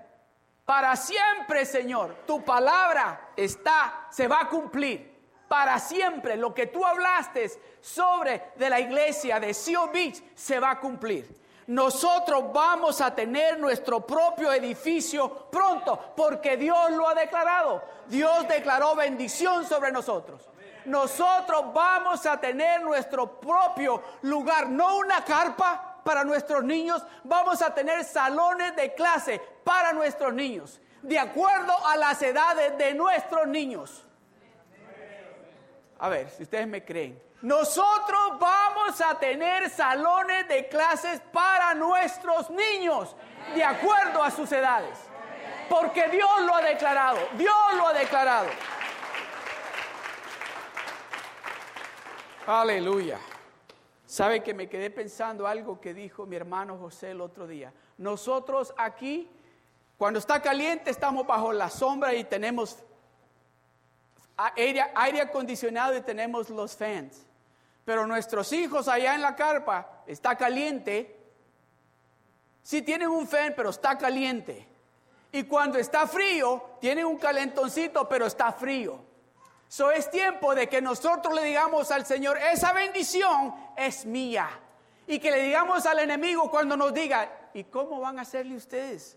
Para 0.64 0.96
siempre, 0.96 1.66
Señor, 1.66 2.14
tu 2.26 2.42
palabra 2.44 3.32
está, 3.36 4.06
se 4.10 4.26
va 4.26 4.42
a 4.42 4.48
cumplir. 4.48 5.09
Para 5.50 5.80
siempre, 5.80 6.36
lo 6.36 6.54
que 6.54 6.68
tú 6.68 6.86
hablaste 6.86 7.50
sobre 7.80 8.52
de 8.54 8.70
la 8.70 8.78
iglesia 8.78 9.40
de 9.40 9.52
Seal 9.52 9.90
Beach 9.92 10.22
se 10.36 10.60
va 10.60 10.70
a 10.70 10.78
cumplir. 10.78 11.26
Nosotros 11.66 12.52
vamos 12.52 13.00
a 13.00 13.12
tener 13.12 13.58
nuestro 13.58 14.06
propio 14.06 14.52
edificio 14.52 15.48
pronto, 15.50 16.12
porque 16.16 16.56
Dios 16.56 16.92
lo 16.92 17.08
ha 17.08 17.16
declarado. 17.16 17.82
Dios 18.06 18.46
declaró 18.46 18.94
bendición 18.94 19.66
sobre 19.66 19.90
nosotros. 19.90 20.48
Nosotros 20.84 21.74
vamos 21.74 22.24
a 22.26 22.38
tener 22.38 22.80
nuestro 22.82 23.40
propio 23.40 24.04
lugar, 24.22 24.68
no 24.68 24.98
una 24.98 25.24
carpa, 25.24 25.96
para 26.04 26.22
nuestros 26.22 26.62
niños, 26.62 27.02
vamos 27.24 27.60
a 27.60 27.74
tener 27.74 28.04
salones 28.04 28.76
de 28.76 28.94
clase 28.94 29.40
para 29.64 29.92
nuestros 29.92 30.32
niños, 30.32 30.80
de 31.02 31.18
acuerdo 31.18 31.74
a 31.88 31.96
las 31.96 32.22
edades 32.22 32.78
de 32.78 32.94
nuestros 32.94 33.48
niños. 33.48 34.06
A 36.00 36.08
ver, 36.08 36.30
si 36.30 36.44
ustedes 36.44 36.66
me 36.66 36.82
creen. 36.82 37.22
Nosotros 37.42 38.38
vamos 38.38 39.00
a 39.02 39.18
tener 39.18 39.68
salones 39.68 40.48
de 40.48 40.66
clases 40.68 41.20
para 41.32 41.74
nuestros 41.74 42.50
niños, 42.50 43.14
de 43.54 43.62
acuerdo 43.62 44.22
a 44.22 44.30
sus 44.30 44.50
edades. 44.50 44.98
Porque 45.68 46.08
Dios 46.08 46.30
lo 46.42 46.54
ha 46.54 46.62
declarado, 46.62 47.18
Dios 47.36 47.54
lo 47.76 47.86
ha 47.86 47.92
declarado. 47.92 48.48
Aleluya. 52.46 53.18
¿Sabe 54.06 54.42
que 54.42 54.54
me 54.54 54.68
quedé 54.68 54.90
pensando 54.90 55.46
algo 55.46 55.80
que 55.80 55.94
dijo 55.94 56.26
mi 56.26 56.34
hermano 56.34 56.78
José 56.78 57.12
el 57.12 57.20
otro 57.20 57.46
día? 57.46 57.72
Nosotros 57.98 58.74
aquí, 58.76 59.30
cuando 59.96 60.18
está 60.18 60.40
caliente, 60.42 60.90
estamos 60.90 61.26
bajo 61.26 61.52
la 61.52 61.68
sombra 61.68 62.14
y 62.14 62.24
tenemos 62.24 62.82
aire, 64.56 65.20
acondicionado 65.20 65.96
y 65.96 66.00
tenemos 66.02 66.50
los 66.50 66.76
fans. 66.76 67.26
Pero 67.84 68.06
nuestros 68.06 68.52
hijos 68.52 68.88
allá 68.88 69.14
en 69.14 69.22
la 69.22 69.34
carpa 69.34 70.02
está 70.06 70.36
caliente. 70.36 71.16
Sí 72.62 72.82
tienen 72.82 73.08
un 73.08 73.26
fan, 73.26 73.54
pero 73.56 73.70
está 73.70 73.96
caliente. 73.98 74.66
Y 75.32 75.44
cuando 75.44 75.78
está 75.78 76.06
frío, 76.06 76.76
tienen 76.80 77.06
un 77.06 77.18
calentoncito, 77.18 78.08
pero 78.08 78.26
está 78.26 78.52
frío. 78.52 79.04
So 79.68 79.90
es 79.90 80.10
tiempo 80.10 80.54
de 80.54 80.68
que 80.68 80.82
nosotros 80.82 81.32
le 81.34 81.44
digamos 81.44 81.90
al 81.92 82.04
Señor, 82.04 82.38
esa 82.38 82.72
bendición 82.72 83.54
es 83.76 84.04
mía. 84.04 84.48
Y 85.06 85.18
que 85.18 85.30
le 85.30 85.42
digamos 85.42 85.86
al 85.86 86.00
enemigo 86.00 86.50
cuando 86.50 86.76
nos 86.76 86.92
diga, 86.92 87.50
¿y 87.54 87.64
cómo 87.64 88.00
van 88.00 88.18
a 88.18 88.22
hacerle 88.22 88.56
ustedes? 88.56 89.16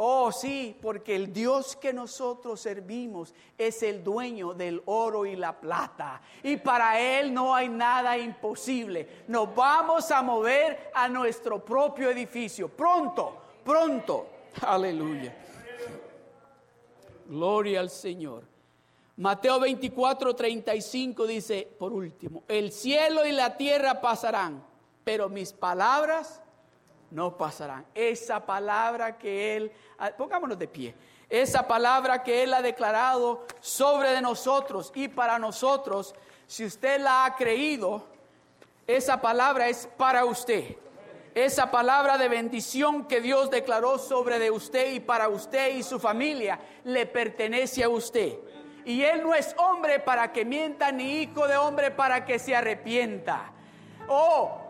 Oh, 0.00 0.30
sí, 0.30 0.78
porque 0.80 1.16
el 1.16 1.32
Dios 1.32 1.74
que 1.74 1.92
nosotros 1.92 2.60
servimos 2.60 3.34
es 3.58 3.82
el 3.82 4.04
dueño 4.04 4.54
del 4.54 4.80
oro 4.86 5.26
y 5.26 5.34
la 5.34 5.58
plata. 5.58 6.22
Y 6.44 6.56
para 6.56 7.00
Él 7.00 7.34
no 7.34 7.52
hay 7.52 7.68
nada 7.68 8.16
imposible. 8.16 9.24
Nos 9.26 9.52
vamos 9.56 10.12
a 10.12 10.22
mover 10.22 10.92
a 10.94 11.08
nuestro 11.08 11.64
propio 11.64 12.10
edificio. 12.10 12.68
Pronto, 12.68 13.36
pronto. 13.64 14.28
Aleluya. 14.62 15.36
Gloria 17.26 17.80
al 17.80 17.90
Señor. 17.90 18.44
Mateo 19.16 19.58
24, 19.58 20.36
35 20.36 21.26
dice, 21.26 21.68
por 21.76 21.92
último, 21.92 22.44
el 22.46 22.70
cielo 22.70 23.26
y 23.26 23.32
la 23.32 23.56
tierra 23.56 24.00
pasarán, 24.00 24.64
pero 25.02 25.28
mis 25.28 25.52
palabras 25.52 26.40
no 27.10 27.36
pasarán. 27.36 27.86
Esa 27.94 28.44
palabra 28.44 29.18
que 29.18 29.56
Él, 29.56 29.72
pongámonos 30.16 30.58
de 30.58 30.68
pie, 30.68 30.94
esa 31.28 31.66
palabra 31.66 32.22
que 32.22 32.42
Él 32.42 32.54
ha 32.54 32.62
declarado 32.62 33.46
sobre 33.60 34.10
de 34.10 34.22
nosotros 34.22 34.92
y 34.94 35.08
para 35.08 35.38
nosotros, 35.38 36.14
si 36.46 36.64
usted 36.64 37.00
la 37.00 37.26
ha 37.26 37.36
creído, 37.36 38.02
esa 38.86 39.20
palabra 39.20 39.68
es 39.68 39.88
para 39.96 40.24
usted. 40.24 40.76
Esa 41.34 41.70
palabra 41.70 42.18
de 42.18 42.28
bendición 42.28 43.06
que 43.06 43.20
Dios 43.20 43.50
declaró 43.50 43.98
sobre 43.98 44.38
de 44.38 44.50
usted 44.50 44.92
y 44.92 45.00
para 45.00 45.28
usted 45.28 45.76
y 45.76 45.82
su 45.82 46.00
familia 46.00 46.58
le 46.84 47.06
pertenece 47.06 47.84
a 47.84 47.88
usted. 47.88 48.38
Y 48.84 49.02
él 49.02 49.22
no 49.22 49.34
es 49.34 49.54
hombre 49.58 50.00
para 50.00 50.32
que 50.32 50.46
mienta, 50.46 50.90
ni 50.90 51.20
hijo 51.20 51.46
de 51.46 51.58
hombre 51.58 51.90
para 51.90 52.24
que 52.24 52.38
se 52.38 52.56
arrepienta. 52.56 53.52
Oh, 54.08 54.67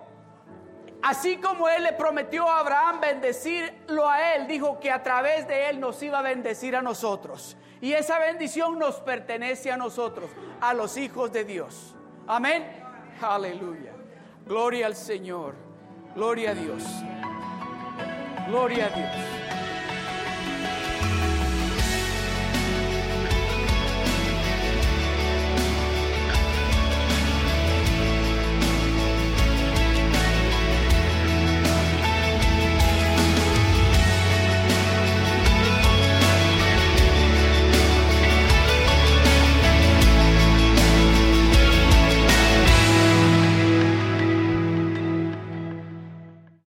así 1.02 1.36
como 1.38 1.68
él 1.68 1.82
le 1.84 1.92
prometió 1.92 2.48
a 2.48 2.60
Abraham 2.60 3.00
bendecirlo 3.00 4.08
a 4.08 4.34
él, 4.34 4.46
dijo 4.46 4.80
que 4.80 4.90
a 4.90 5.02
través 5.02 5.46
de 5.48 5.70
él 5.70 5.80
nos 5.80 6.02
iba 6.02 6.18
a 6.18 6.22
bendecir 6.22 6.76
a 6.76 6.82
nosotros. 6.82 7.56
Y 7.80 7.92
esa 7.92 8.18
bendición 8.18 8.78
nos 8.78 8.96
pertenece 9.00 9.70
a 9.70 9.76
nosotros, 9.76 10.30
a 10.60 10.74
los 10.74 10.96
hijos 10.96 11.32
de 11.32 11.44
Dios. 11.44 11.94
Amén. 12.26 12.66
Aleluya. 13.20 13.92
Gloria 14.46 14.86
al 14.86 14.96
Señor. 14.96 15.54
Gloria 16.14 16.50
a 16.50 16.54
Dios. 16.54 16.82
Gloria 18.48 18.86
a 18.86 18.88
Dios. 18.88 19.37